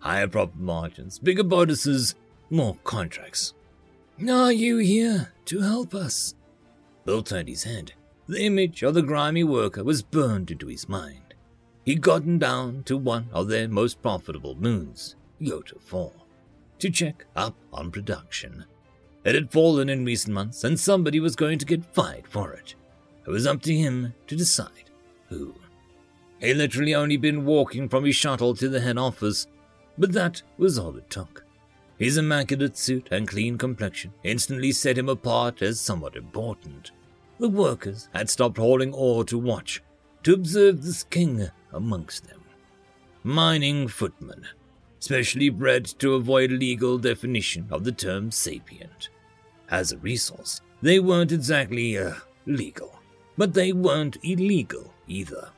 [0.00, 2.14] Higher profit margins, bigger bonuses,
[2.50, 3.54] more contracts.
[4.28, 6.34] Are you here to help us?
[7.04, 7.92] Bill turned his head.
[8.26, 11.34] The image of the grimy worker was burned into his mind.
[11.84, 16.12] He'd gotten down to one of their most profitable moons, Iota 4,
[16.78, 18.64] to check up on production.
[19.24, 22.74] It had fallen in recent months, and somebody was going to get fired for it.
[23.26, 24.90] It was up to him to decide
[25.28, 25.54] who.
[26.40, 29.46] He had literally only been walking from his shuttle to the head office,
[29.98, 31.44] but that was all it took.
[31.98, 36.92] His immaculate suit and clean complexion instantly set him apart as somewhat important.
[37.38, 39.82] The workers had stopped hauling ore to watch,
[40.22, 42.40] to observe this king amongst them.
[43.24, 44.46] Mining footmen,
[45.00, 49.10] specially bred to avoid legal definition of the term sapient.
[49.70, 52.14] As a resource, they weren't exactly uh,
[52.46, 52.98] legal,
[53.36, 55.50] but they weren't illegal either.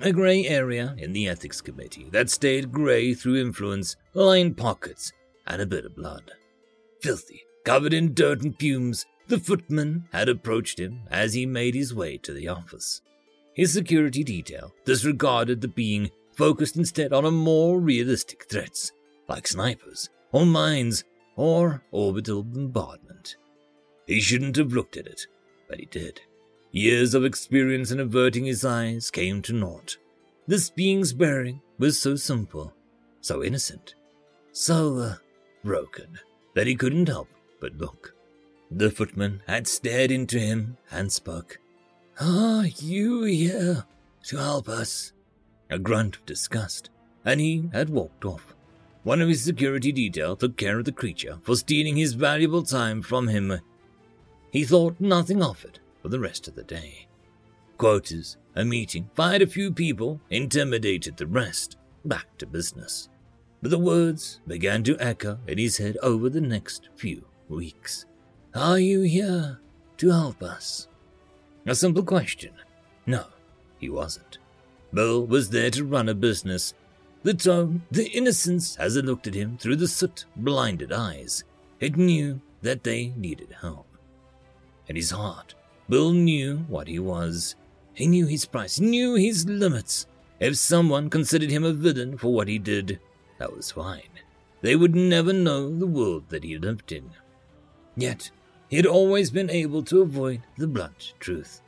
[0.00, 5.12] A grey area in the ethics committee that stayed grey through influence, lined pockets,
[5.46, 6.32] and a bit of blood.
[7.00, 11.94] Filthy, covered in dirt and fumes, the footman had approached him as he made his
[11.94, 13.00] way to the office.
[13.54, 18.92] His security detail disregarded the being, focused instead on a more realistic threats,
[19.28, 21.04] like snipers, or mines,
[21.36, 23.36] or orbital bombardment.
[24.06, 25.26] He shouldn't have looked at it,
[25.68, 26.20] but he did.
[26.70, 29.96] Years of experience in averting his eyes came to naught.
[30.46, 32.72] This being's bearing was so simple,
[33.20, 33.94] so innocent,
[34.52, 35.14] so uh,
[35.64, 36.18] broken,
[36.54, 37.28] that he couldn't help
[37.60, 38.14] but look.
[38.70, 41.58] The footman had stared into him and spoke.
[42.20, 43.84] Are you here
[44.24, 45.12] to help us?
[45.70, 46.90] A grunt of disgust,
[47.24, 48.54] and he had walked off.
[49.02, 53.02] One of his security detail took care of the creature for stealing his valuable time
[53.02, 53.60] from him.
[54.50, 57.06] He thought nothing of it for the rest of the day.
[57.78, 63.08] Quotas, a meeting, fired a few people, intimidated the rest, back to business.
[63.60, 68.06] But the words began to echo in his head over the next few weeks.
[68.54, 69.60] Are you here
[69.98, 70.88] to help us?
[71.66, 72.52] A simple question.
[73.06, 73.26] No,
[73.78, 74.38] he wasn't.
[74.96, 76.72] Bill was there to run a business.
[77.22, 81.44] The tone, the innocence as it looked at him through the soot blinded eyes,
[81.80, 83.86] it knew that they needed help.
[84.88, 85.54] In his heart,
[85.86, 87.56] Bill knew what he was.
[87.92, 90.06] He knew his price, knew his limits.
[90.40, 92.98] If someone considered him a villain for what he did,
[93.38, 94.08] that was fine.
[94.62, 97.10] They would never know the world that he lived in.
[97.96, 98.30] Yet,
[98.70, 101.60] he had always been able to avoid the blunt truth.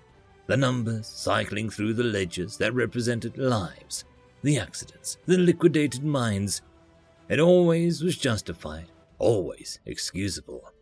[0.48, 4.06] The numbers cycling through the ledgers that represented lives,
[4.42, 6.62] the accidents, the liquidated mines.
[7.28, 8.86] It always was justified,
[9.18, 10.72] always excusable.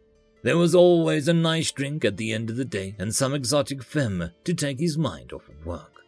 [0.42, 3.82] There was always a nice drink at the end of the day and some exotic
[3.82, 6.00] femme to take his mind off of work.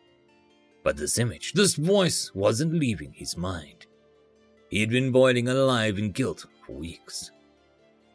[0.84, 3.86] But this image, this voice wasn't leaving his mind.
[4.70, 7.32] He had been boiling alive in guilt for weeks.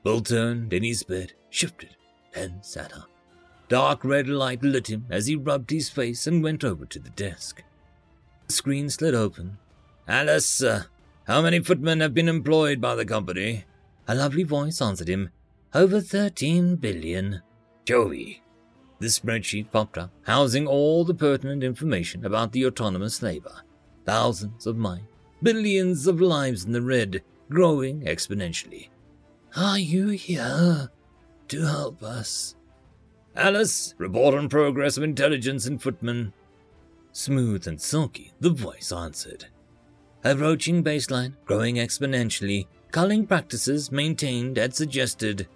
[0.05, 1.97] Bill turned in his bed, shifted,
[2.33, 3.09] and sat up.
[3.69, 7.09] Dark red light lit him as he rubbed his face and went over to the
[7.11, 7.64] desk.
[8.48, 9.58] The screen slid open.
[10.08, 10.83] Alice, uh,
[11.25, 13.66] how many footmen have been employed by the company?
[14.08, 15.30] A lovely voice answered him.
[15.74, 17.42] Over 13 billion.
[17.85, 18.43] Joey.
[19.00, 23.64] The spreadsheet popped up, housing all the pertinent information about the autonomous labor.
[24.06, 25.08] Thousands of mine,
[25.42, 28.90] billions of lives in the red, growing exponentially.
[29.56, 30.90] Are you here
[31.48, 32.56] to help us?
[33.35, 36.33] Alice, report on progress of intelligence and footmen.
[37.13, 39.45] Smooth and silky, the voice answered.
[40.23, 45.47] Approaching baseline, growing exponentially, culling practices maintained as suggested.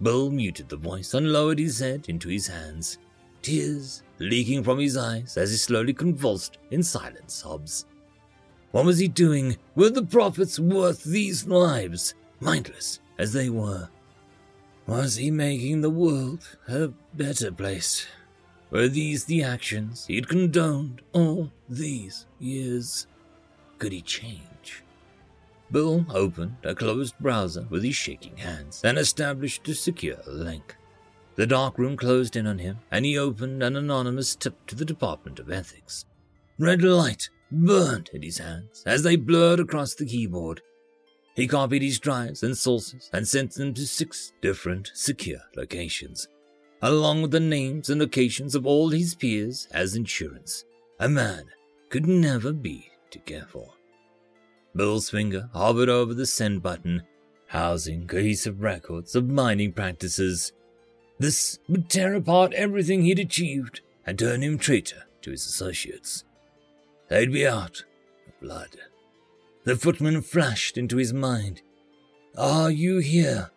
[0.00, 2.98] Bill muted the voice and lowered his head into his hands,
[3.42, 7.84] tears leaking from his eyes as he slowly convulsed in silent sobs.
[8.70, 9.58] What was he doing?
[9.74, 13.88] Were the profits worth these lives, mindless as they were?
[14.92, 18.06] Was he making the world a better place?
[18.70, 23.06] Were these the actions he'd condoned all these years?
[23.78, 24.84] Could he change?
[25.70, 30.76] Bill opened a closed browser with his shaking hands and established a secure link.
[31.36, 34.84] The dark room closed in on him, and he opened an anonymous tip to the
[34.84, 36.04] Department of Ethics.
[36.58, 40.60] Red light burned in his hands as they blurred across the keyboard.
[41.34, 46.28] He copied his drives and sources and sent them to six different secure locations,
[46.82, 50.64] along with the names and locations of all his peers as insurance.
[51.00, 51.44] A man
[51.88, 53.74] could never be too careful.
[54.76, 57.02] Bill's finger hovered over the send button,
[57.48, 60.52] housing cohesive records of mining practices.
[61.18, 66.24] This would tear apart everything he'd achieved and turn him traitor to his associates.
[67.08, 67.84] They'd be out
[68.26, 68.76] of blood.
[69.64, 71.62] The footman flashed into his mind.
[72.36, 73.50] Are you here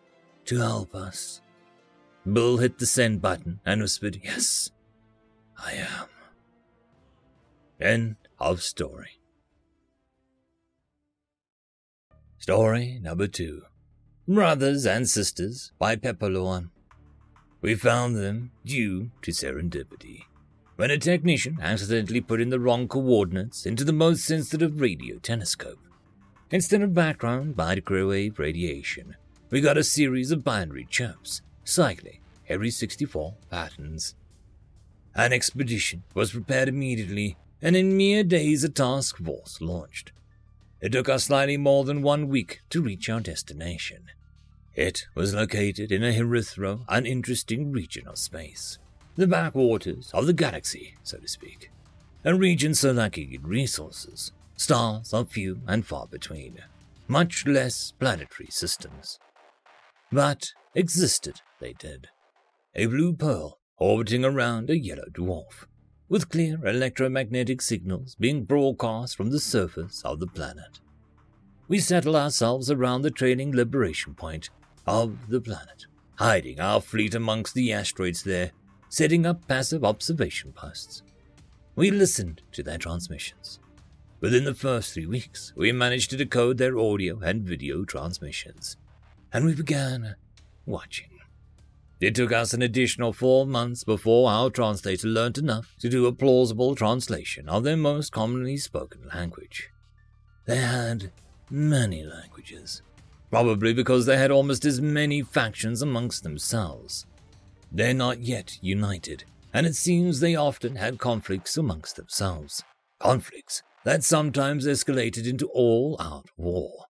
[0.45, 1.41] to help us?
[2.31, 4.69] Bill hit the send button and whispered, Yes,
[5.57, 6.07] I am.
[7.79, 9.19] End of story.
[12.37, 13.63] Story number two
[14.27, 16.69] Brothers and Sisters by Pepperlorn.
[17.61, 20.21] We found them due to serendipity.
[20.75, 25.79] When a technician accidentally put in the wrong coordinates into the most sensitive radio telescope,
[26.51, 29.15] Instead of background microwave radiation,
[29.49, 34.13] we got a series of binary chirps, cycling every 64 patterns.
[35.15, 40.11] An expedition was prepared immediately, and in mere days a task force launched.
[40.81, 44.03] It took us slightly more than one week to reach our destination.
[44.75, 48.77] It was located in a herithro uninteresting region of space,
[49.15, 51.71] the backwaters of the galaxy, so to speak,
[52.23, 56.57] a region so lacking in resources Stars are few and far between,
[57.07, 59.19] much less planetary systems.
[60.11, 62.07] But existed they did.
[62.75, 65.65] A blue pearl orbiting around a yellow dwarf,
[66.07, 70.79] with clear electromagnetic signals being broadcast from the surface of the planet.
[71.67, 74.49] We settle ourselves around the trailing libration point
[74.87, 78.51] of the planet, hiding our fleet amongst the asteroids there,
[78.87, 81.01] setting up passive observation posts.
[81.75, 83.59] We listened to their transmissions,
[84.25, 88.75] Within the first three weeks, we managed to decode their audio and video transmissions,
[89.31, 90.15] and we began
[90.65, 91.11] watching.
[92.01, 96.11] It took us an additional four months before our translator learned enough to do a
[96.11, 99.69] plausible translation of their most commonly spoken language.
[100.45, 101.11] They had
[101.51, 102.81] many languages,
[103.29, 107.05] probably because they had almost as many factions amongst themselves.
[107.71, 109.23] They're not yet united,
[109.53, 112.63] and it seems they often had conflicts amongst themselves.
[112.99, 116.85] Conflicts that sometimes escalated into all out war,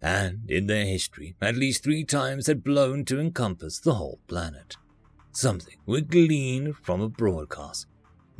[0.00, 4.76] and in their history at least three times had blown to encompass the whole planet.
[5.32, 7.86] Something we gleaned from a broadcast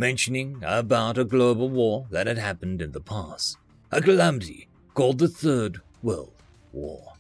[0.01, 3.59] mentioning about a global war that had happened in the past,
[3.93, 7.13] a calamity called the Third World War.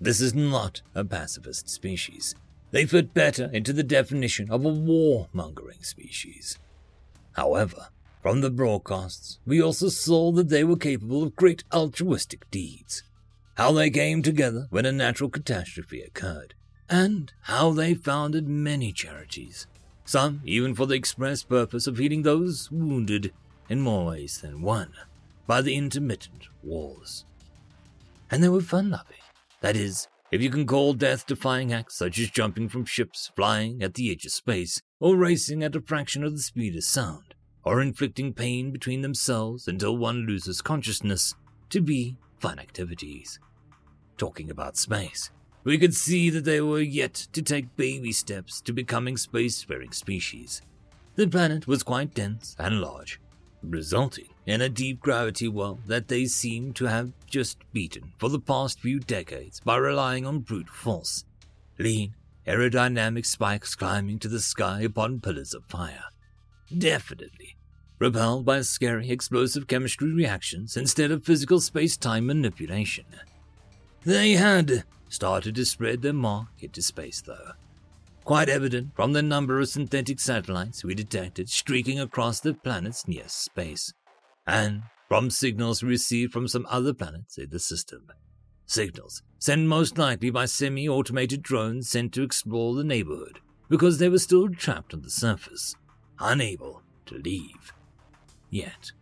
[0.00, 2.34] This is not a pacifist species.
[2.70, 6.58] They fit better into the definition of a warmongering species.
[7.32, 7.88] However,
[8.26, 13.04] from the broadcasts, we also saw that they were capable of great altruistic deeds,
[13.54, 16.52] how they came together when a natural catastrophe occurred,
[16.90, 19.68] and how they founded many charities,
[20.04, 23.32] some even for the express purpose of healing those wounded
[23.68, 24.90] in more ways than one
[25.46, 27.24] by the intermittent wars.
[28.28, 29.22] And they were fun loving.
[29.60, 33.84] That is, if you can call death defying acts such as jumping from ships, flying
[33.84, 37.25] at the edge of space, or racing at a fraction of the speed of sound
[37.66, 41.34] or inflicting pain between themselves until one loses consciousness
[41.68, 43.40] to be fun activities.
[44.16, 45.30] Talking about space,
[45.64, 50.62] we could see that they were yet to take baby steps to becoming spacefaring species.
[51.16, 53.20] The planet was quite dense and large,
[53.64, 58.38] resulting in a deep gravity well that they seemed to have just beaten for the
[58.38, 61.24] past few decades by relying on brute force.
[61.80, 62.14] Lean,
[62.46, 66.04] aerodynamic spikes climbing to the sky upon pillars of fire.
[66.78, 67.55] Definitely
[67.98, 73.06] repelled by scary explosive chemistry reactions instead of physical space time manipulation.
[74.04, 77.52] They had started to spread their mark into space, though.
[78.24, 83.28] Quite evident from the number of synthetic satellites we detected streaking across the planet's near
[83.28, 83.92] space,
[84.46, 88.08] and from signals received from some other planets in the system.
[88.66, 94.08] Signals sent most likely by semi automated drones sent to explore the neighborhood because they
[94.08, 95.76] were still trapped on the surface,
[96.18, 97.72] unable to leave.
[98.56, 98.92] Yet.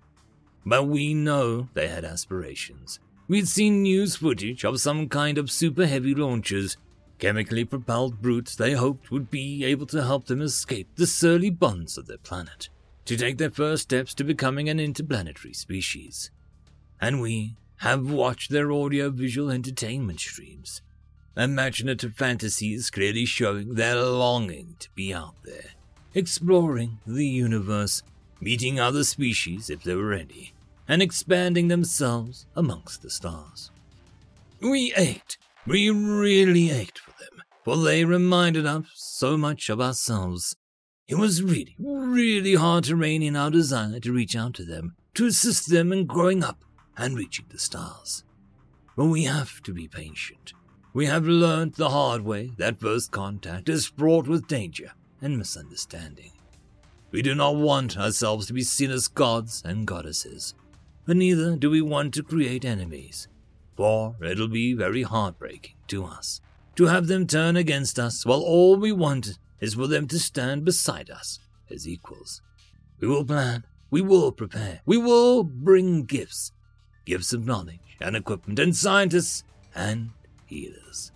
[0.66, 2.98] But we know they had aspirations.
[3.28, 6.76] We'd seen news footage of some kind of super heavy launchers,
[7.20, 11.96] chemically propelled brutes they hoped would be able to help them escape the surly bonds
[11.96, 12.68] of their planet,
[13.04, 16.32] to take their first steps to becoming an interplanetary species.
[17.00, 20.82] And we have watched their audio-visual entertainment streams,
[21.36, 25.70] imaginative fantasies clearly showing their longing to be out there,
[26.12, 28.02] exploring the universe,
[28.44, 30.52] meeting other species if there were any,
[30.86, 33.70] and expanding themselves amongst the stars.
[34.60, 40.54] We ached, we really ached for them, for they reminded us so much of ourselves.
[41.08, 44.94] It was really, really hard to rein in our desire to reach out to them,
[45.14, 46.58] to assist them in growing up
[46.98, 48.24] and reaching the stars.
[48.94, 50.52] But we have to be patient.
[50.92, 54.92] We have learned the hard way that first contact is fraught with danger
[55.22, 56.33] and misunderstanding.
[57.14, 60.52] We do not want ourselves to be seen as gods and goddesses,
[61.06, 63.28] but neither do we want to create enemies,
[63.76, 66.40] for it'll be very heartbreaking to us
[66.74, 70.64] to have them turn against us while all we want is for them to stand
[70.64, 71.38] beside us
[71.70, 72.42] as equals.
[72.98, 73.62] We will plan,
[73.92, 76.50] we will prepare, we will bring gifts,
[77.04, 80.10] gifts of knowledge and equipment and scientists and
[80.46, 81.12] healers.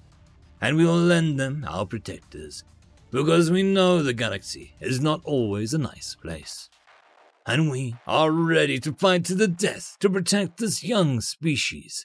[0.60, 2.62] And we will lend them our protectors,
[3.10, 6.68] because we know the galaxy is not always a nice place.
[7.46, 12.04] And we are ready to fight to the death to protect this young species.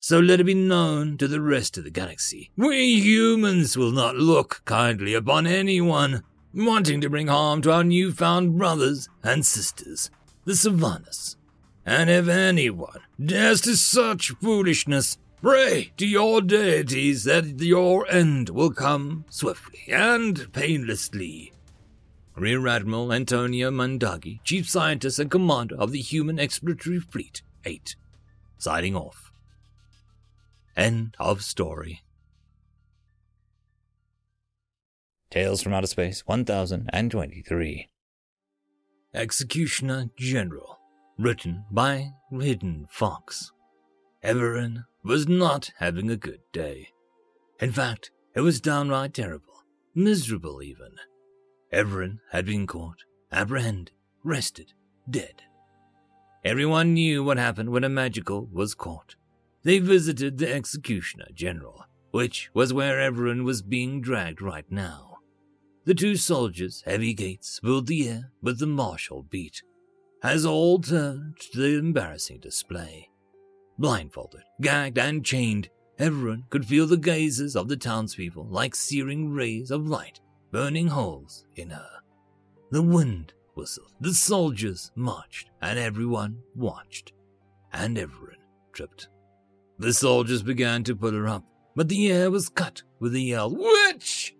[0.00, 2.50] So let it be known to the rest of the galaxy.
[2.56, 8.58] We humans will not look kindly upon anyone wanting to bring harm to our newfound
[8.58, 10.10] brothers and sisters,
[10.44, 11.36] the Savannas.
[11.84, 18.70] And if anyone dares to such foolishness, pray to your deities that your end will
[18.70, 21.52] come swiftly and painlessly.
[22.36, 27.96] Rear Admiral Antonio Mandagi, Chief Scientist and Commander of the Human Exploratory Fleet 8,
[28.56, 29.32] signing off.
[30.76, 32.02] End of story.
[35.28, 37.88] Tales from Outer Space 1023.
[39.14, 40.78] Executioner General,
[41.18, 43.50] written by Hidden Fox.
[44.22, 46.88] Everin was not having a good day.
[47.60, 49.64] In fact, it was downright terrible,
[49.94, 50.92] miserable even.
[51.72, 53.92] Everin had been caught, apprehended,
[54.24, 54.72] arrested,
[55.08, 55.42] dead.
[56.44, 59.16] Everyone knew what happened when a magical was caught.
[59.62, 65.18] They visited the Executioner General, which was where Everin was being dragged right now.
[65.84, 69.62] The two soldiers, heavy gates, filled the air with the martial beat,
[70.22, 73.08] as all turned to the embarrassing display.
[73.82, 79.72] Blindfolded, gagged, and chained, everyone could feel the gazes of the townspeople like searing rays
[79.72, 80.20] of light
[80.52, 81.90] burning holes in her.
[82.70, 87.12] The wind whistled, the soldiers marched, and everyone watched,
[87.72, 88.36] and everyone
[88.72, 89.08] tripped.
[89.80, 91.44] The soldiers began to pull her up,
[91.74, 94.36] but the air was cut with a yell, Witch!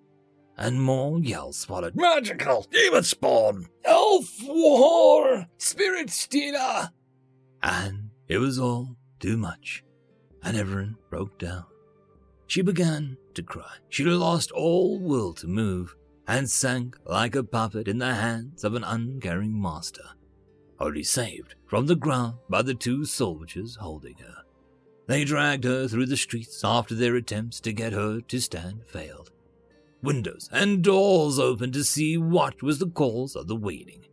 [0.56, 1.96] And more yells followed.
[1.96, 2.64] Magical!
[2.70, 3.66] Demon spawn!
[3.84, 5.46] Elf war!
[5.58, 6.90] Spirit stealer!
[7.60, 9.82] And it was all too much,
[10.42, 11.64] and everyone broke down.
[12.48, 13.76] She began to cry.
[13.88, 15.96] She lost all will to move
[16.28, 20.04] and sank like a puppet in the hands of an uncaring master,
[20.78, 24.42] only saved from the ground by the two soldiers holding her.
[25.06, 29.30] They dragged her through the streets after their attempts to get her to stand failed.
[30.02, 34.04] Windows and doors opened to see what was the cause of the wailing.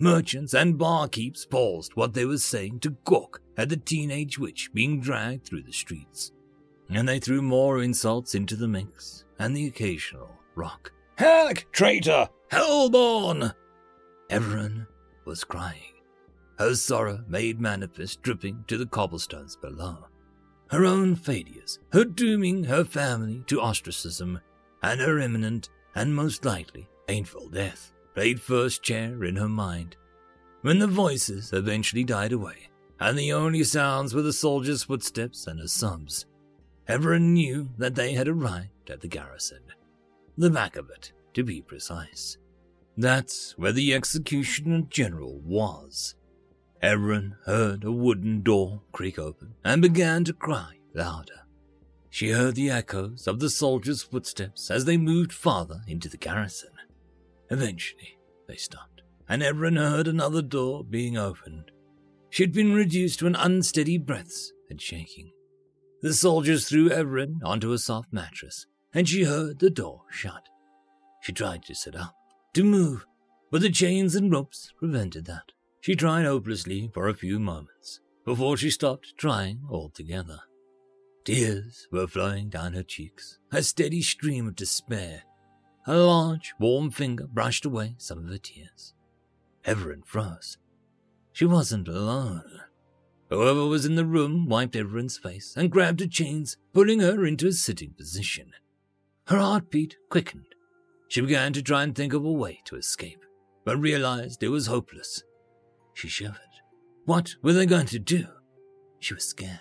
[0.00, 5.00] Merchants and barkeeps paused what they were saying to gawk at the teenage witch being
[5.00, 6.30] dragged through the streets.
[6.88, 10.92] And they threw more insults into the mix, and the occasional rock.
[11.16, 12.28] Heck, traitor!
[12.48, 13.52] Hellborn!
[14.30, 14.86] Everyone
[15.24, 15.94] was crying,
[16.60, 20.06] her sorrow made manifest dripping to the cobblestones below.
[20.70, 24.40] Her own failures, her dooming her family to ostracism,
[24.82, 29.94] and her imminent and most likely painful death played first chair in her mind.
[30.62, 35.60] When the voices eventually died away, and the only sounds were the soldiers' footsteps and
[35.60, 36.26] her sobs,
[36.88, 39.60] everyone knew that they had arrived at the garrison.
[40.36, 42.38] The back of it, to be precise.
[42.96, 46.16] That's where the executioner general was.
[46.82, 51.44] Erin heard a wooden door creak open and began to cry louder.
[52.10, 56.70] She heard the echoes of the soldiers' footsteps as they moved farther into the garrison.
[57.50, 61.70] Eventually, they stopped, and Erin heard another door being opened.
[62.30, 65.32] She had been reduced to an unsteady breaths and shaking.
[66.02, 70.48] The soldiers threw Erin onto a soft mattress, and she heard the door shut.
[71.22, 72.14] She tried to sit up,
[72.54, 73.04] to move,
[73.50, 75.52] but the chains and ropes prevented that.
[75.80, 80.40] She tried hopelessly for a few moments before she stopped trying altogether.
[81.24, 85.22] Tears were flowing down her cheeks, a steady stream of despair.
[85.88, 88.92] A large, warm finger brushed away some of her tears.
[89.64, 90.58] Erin froze.
[91.32, 92.60] She wasn't alone.
[93.30, 97.46] Whoever was in the room wiped Erin's face and grabbed her chains, pulling her into
[97.46, 98.52] a sitting position.
[99.28, 100.54] Her heartbeat quickened.
[101.08, 103.24] She began to try and think of a way to escape,
[103.64, 105.22] but realized it was hopeless.
[105.94, 106.36] She shivered.
[107.06, 108.26] What were they going to do?
[109.00, 109.60] She was scared.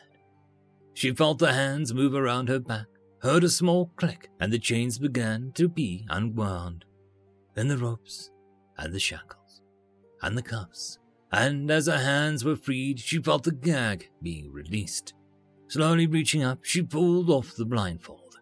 [0.94, 2.88] She felt the hands move around her back,
[3.22, 6.86] heard a small click, and the chains began to be unwound.
[7.56, 8.32] Then the ropes,
[8.78, 9.62] and the shackles,
[10.22, 11.00] and the cuffs,
[11.32, 15.14] and as her hands were freed, she felt the gag being released.
[15.68, 18.40] Slowly reaching up, she pulled off the blindfold.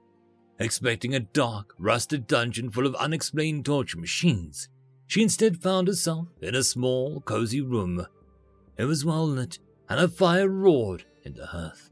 [0.59, 4.69] Expecting a dark, rusted dungeon full of unexplained torture machines,
[5.07, 8.05] she instead found herself in a small, cozy room.
[8.77, 11.89] It was well lit, and a fire roared in the hearth.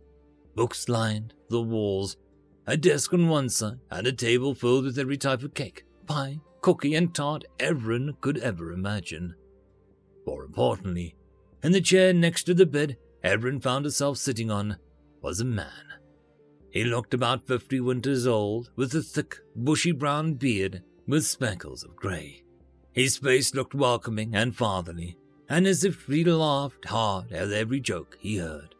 [0.55, 2.17] Books lined the walls,
[2.65, 6.39] a desk on one side, and a table filled with every type of cake, pie,
[6.61, 9.35] cookie, and tart Erin could ever imagine.
[10.25, 11.15] More importantly,
[11.61, 14.77] in the chair next to the bed Erin found herself sitting on
[15.21, 15.71] was a man.
[16.71, 21.95] He looked about fifty winters old, with a thick, bushy brown beard with speckles of
[21.95, 22.43] grey.
[22.93, 25.17] His face looked welcoming and fatherly,
[25.49, 28.75] and as if he laughed hard at every joke he heard.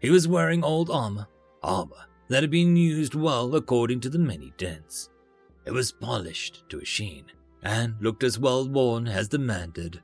[0.00, 1.28] He was wearing old armor,
[1.62, 5.10] armor that had been used well according to the many dents.
[5.64, 7.24] It was polished to a sheen,
[7.62, 10.02] and looked as well worn as the man did.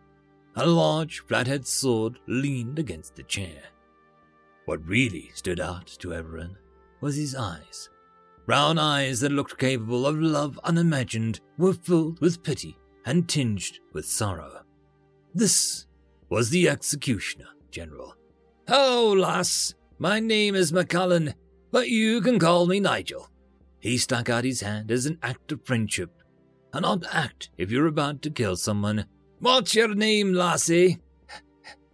[0.56, 3.62] A large flathead sword leaned against the chair.
[4.66, 6.56] What really stood out to Erin
[7.00, 7.88] was his eyes.
[8.46, 12.76] Brown eyes that looked capable of love unimagined were filled with pity
[13.06, 14.62] and tinged with sorrow.
[15.34, 15.86] This
[16.28, 18.14] was the executioner, General.
[18.68, 21.34] Oh, lass, my name is McCullen,
[21.72, 23.28] but you can call me Nigel.
[23.80, 26.10] He stuck out his hand as an act of friendship.
[26.72, 29.06] An odd act if you're about to kill someone.
[29.40, 31.00] What's your name, lassie?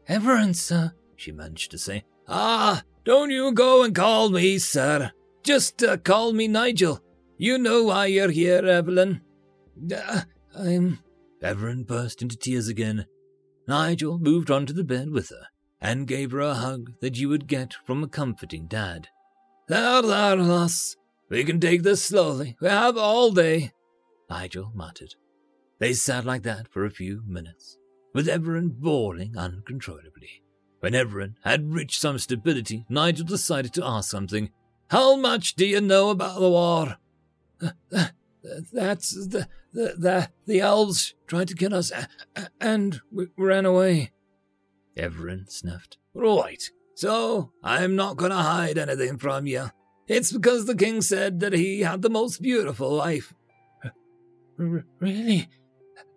[0.07, 2.05] Evelyn, sir, she managed to say.
[2.29, 5.13] Ah, don't you go and call me, sir.
[5.43, 7.01] Just uh, call me Nigel.
[7.39, 9.23] You know why you're here, Evelyn.
[9.95, 10.23] Uh,
[10.55, 10.99] I'm.
[11.41, 13.07] Evelyn burst into tears again.
[13.67, 15.47] Nigel moved onto the bed with her
[15.81, 19.09] and gave her a hug that you would get from a comforting dad.
[19.69, 20.97] Lass.
[21.29, 22.57] We can take this slowly.
[22.61, 23.73] We have all day,
[24.31, 25.15] Nigel muttered.
[25.79, 27.77] They sat like that for a few minutes,
[28.15, 30.43] with Evelyn bawling uncontrollably.
[30.81, 34.51] When Evelyn had reached some stability, Nigel decided to ask something.
[34.91, 36.97] How much do you know about the war?
[38.73, 41.93] That's the the the, the elves tried to kill us,
[42.61, 44.13] and we ran away.
[44.97, 45.99] Evelyn sniffed.
[46.15, 46.71] Right.
[46.99, 49.71] So I'm not going to hide anything from you.
[50.09, 53.33] It's because the king said that he had the most beautiful wife.
[54.59, 55.49] R- really?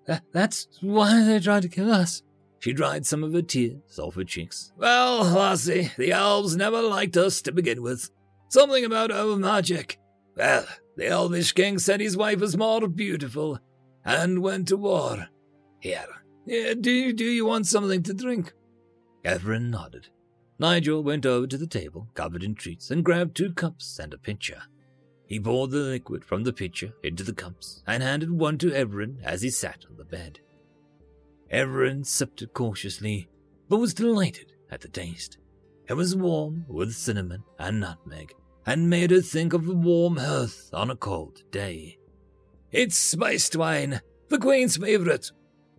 [0.08, 2.24] Th- that's why they tried to kill us.
[2.58, 4.72] She dried some of her tears off her cheeks.
[4.76, 8.10] Well, lassie, the elves never liked us to begin with.
[8.50, 10.00] Something about our magic.
[10.36, 10.66] Well,
[10.98, 13.60] the elvish king said his wife was more beautiful
[14.04, 15.28] and went to war.
[15.80, 16.08] Here,
[16.48, 18.52] yeah, do, you, do you want something to drink?
[19.24, 20.08] Evelyn nodded.
[20.62, 24.18] Nigel went over to the table, covered in treats, and grabbed two cups and a
[24.20, 24.62] pitcher.
[25.26, 29.20] He poured the liquid from the pitcher into the cups and handed one to Evelyn
[29.24, 30.40] as he sat on the bed.
[31.50, 33.28] Evelyn sipped it cautiously,
[33.70, 35.40] but was delighted at the taste.
[35.90, 40.70] It was warm with cinnamon and nutmeg, and made her think of a warm hearth
[40.74, 41.98] on a cold day.
[42.72, 44.00] It's spiced wine,
[44.30, 45.32] the Queen's favourite.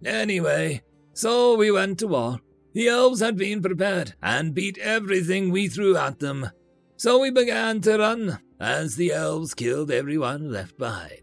[0.05, 2.41] Anyway, so we went to war.
[2.73, 6.51] The elves had been prepared and beat everything we threw at them.
[6.97, 11.23] So we began to run as the elves killed everyone left behind.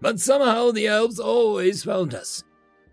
[0.00, 2.42] But somehow the elves always found us.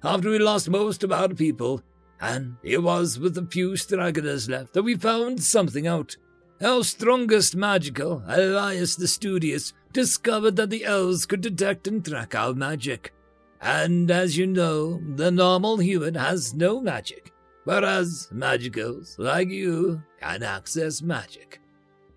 [0.03, 1.83] After we lost most of our people,
[2.21, 6.15] and it was with a few stragglers left that we found something out.
[6.61, 12.53] Our strongest magical, Elias the Studious, discovered that the elves could detect and track our
[12.53, 13.13] magic.
[13.59, 17.30] And as you know, the normal human has no magic,
[17.63, 21.59] whereas magicals like you can access magic.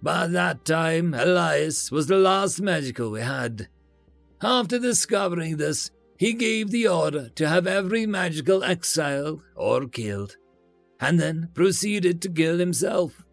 [0.02, 3.68] By that time, Elias was the last magical we had.
[4.42, 10.36] After discovering this, he gave the order to have every magical exiled or killed,
[11.00, 13.24] and then proceeded to kill himself.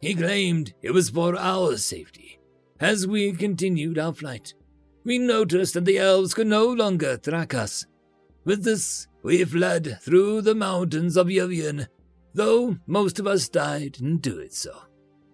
[0.00, 2.38] He claimed it was for our safety.
[2.78, 4.52] As we continued our flight,
[5.04, 7.86] we noticed that the elves could no longer track us.
[8.44, 11.88] With this, we fled through the mountains of Yavian,
[12.32, 14.70] though most of us died in doing so.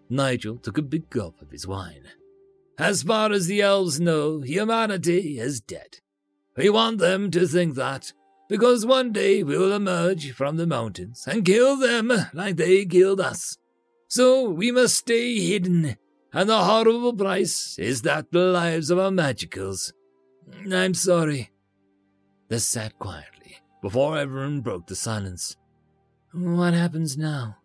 [0.09, 2.05] Nigel took a big gulp of his wine.
[2.79, 5.99] As far as the elves know, humanity is dead.
[6.57, 8.15] We want them to think that,
[8.49, 13.21] because one day we will emerge from the mountains and kill them like they killed
[13.21, 13.59] us.
[14.09, 15.99] So we must stay hidden
[16.33, 19.93] and the horrible price is that the lives of our magicals.
[20.73, 21.51] I'm sorry.
[22.49, 23.42] They sat quietly
[23.83, 25.57] before everyone broke the silence.
[26.33, 27.59] What happens now?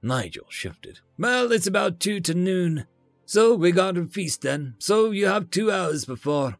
[0.00, 1.00] Nigel shifted.
[1.18, 2.86] Well, it's about two to noon,
[3.26, 6.58] so we got to feast then, so you have two hours before.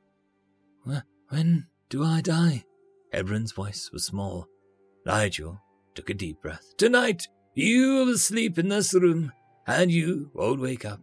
[1.30, 2.64] When do I die?
[3.12, 4.46] Edwin's voice was small.
[5.04, 5.60] Nigel
[5.94, 6.74] took a deep breath.
[6.78, 9.32] Tonight, you will sleep in this room,
[9.66, 11.00] and you won't wake up.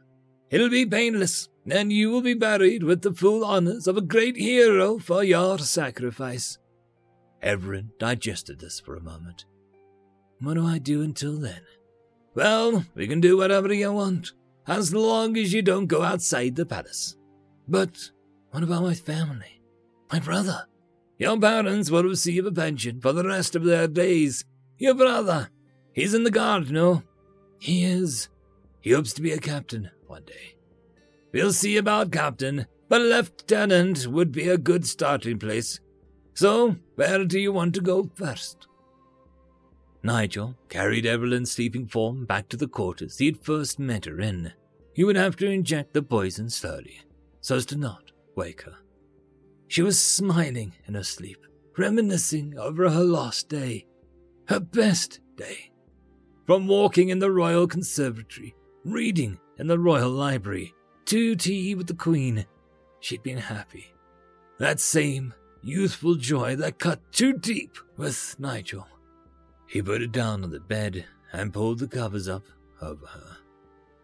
[0.50, 4.36] It'll be painless, and you will be buried with the full honors of a great
[4.36, 6.58] hero for your sacrifice.
[7.46, 9.46] Everin digested this for a moment.
[10.42, 11.62] What do I do until then?
[12.34, 14.32] Well, we can do whatever you want,
[14.68, 17.16] as long as you don't go outside the palace.
[17.68, 18.12] But
[18.50, 19.62] what about my family?
[20.12, 20.66] My brother?
[21.20, 24.44] Your parents will receive a pension for the rest of their days.
[24.78, 25.50] Your brother,
[25.94, 27.04] he's in the guard, no?
[27.60, 28.28] He is.
[28.82, 30.56] He hopes to be a captain one day.
[31.32, 35.80] We'll see about captain, but lieutenant would be a good starting place.
[36.36, 38.68] So, where do you want to go first?
[40.04, 44.52] Nigel carried Evelyn's sleeping form back to the quarters he had first met her in.
[44.94, 47.02] He would have to inject the poison slowly,
[47.40, 48.76] so as to not wake her.
[49.68, 51.40] She was smiling in her sleep,
[51.78, 53.88] reminiscing over her last day,
[54.50, 55.72] her best day.
[56.46, 60.74] From walking in the royal conservatory, reading in the royal library,
[61.06, 62.46] to tea with the Queen.
[63.00, 63.88] She'd been happy.
[64.60, 65.34] That same
[65.66, 68.88] youthful joy that cut too deep with Nigel.
[69.68, 72.45] He put her down on the bed and pulled the covers up
[72.82, 73.38] over her.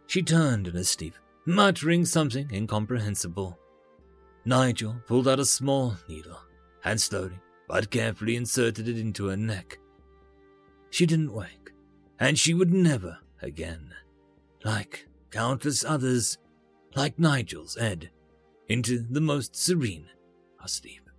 [0.08, 1.14] She turned in her sleep,
[1.46, 3.58] muttering something incomprehensible.
[4.44, 6.40] Nigel pulled out a small needle
[6.84, 7.40] and slowly
[7.72, 9.80] but carefully inserted it into her neck.
[10.90, 11.72] She didn't wake,
[12.20, 13.94] and she would never again.
[14.66, 16.38] Like countless others,
[16.96, 18.10] like Nigel's Ed,
[18.68, 20.10] into the most serene
[20.62, 21.10] of sleep.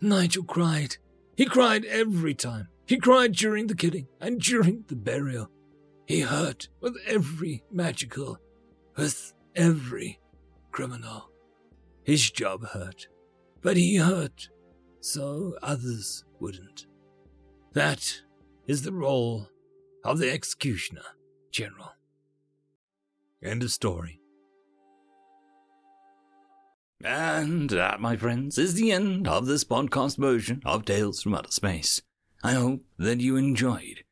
[0.00, 0.96] Nigel cried.
[1.36, 2.68] He cried every time.
[2.86, 5.50] He cried during the killing and during the burial.
[6.06, 8.38] He hurt with every magical,
[8.96, 10.18] with every
[10.72, 11.30] criminal.
[12.04, 13.08] His job hurt,
[13.62, 14.48] but he hurt
[15.00, 16.86] so others wouldn't.
[17.72, 18.22] That
[18.66, 19.48] is the role
[20.04, 21.04] of the executioner,
[21.50, 21.92] General.
[23.42, 24.19] End of story.
[27.02, 31.50] And that, my friends, is the end of this podcast version of Tales from Outer
[31.50, 32.02] Space.
[32.42, 34.04] I hope that you enjoyed.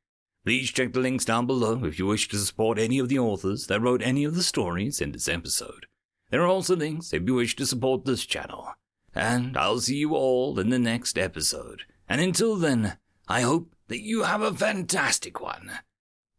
[0.44, 3.66] Please check the links down below if you wish to support any of the authors
[3.66, 5.84] that wrote any of the stories in this episode.
[6.30, 8.72] There are also links if you wish to support this channel.
[9.14, 11.82] And I'll see you all in the next episode.
[12.08, 12.96] And until then,
[13.28, 15.72] I hope that you have a fantastic one.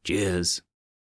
[0.04, 0.64] Cheers.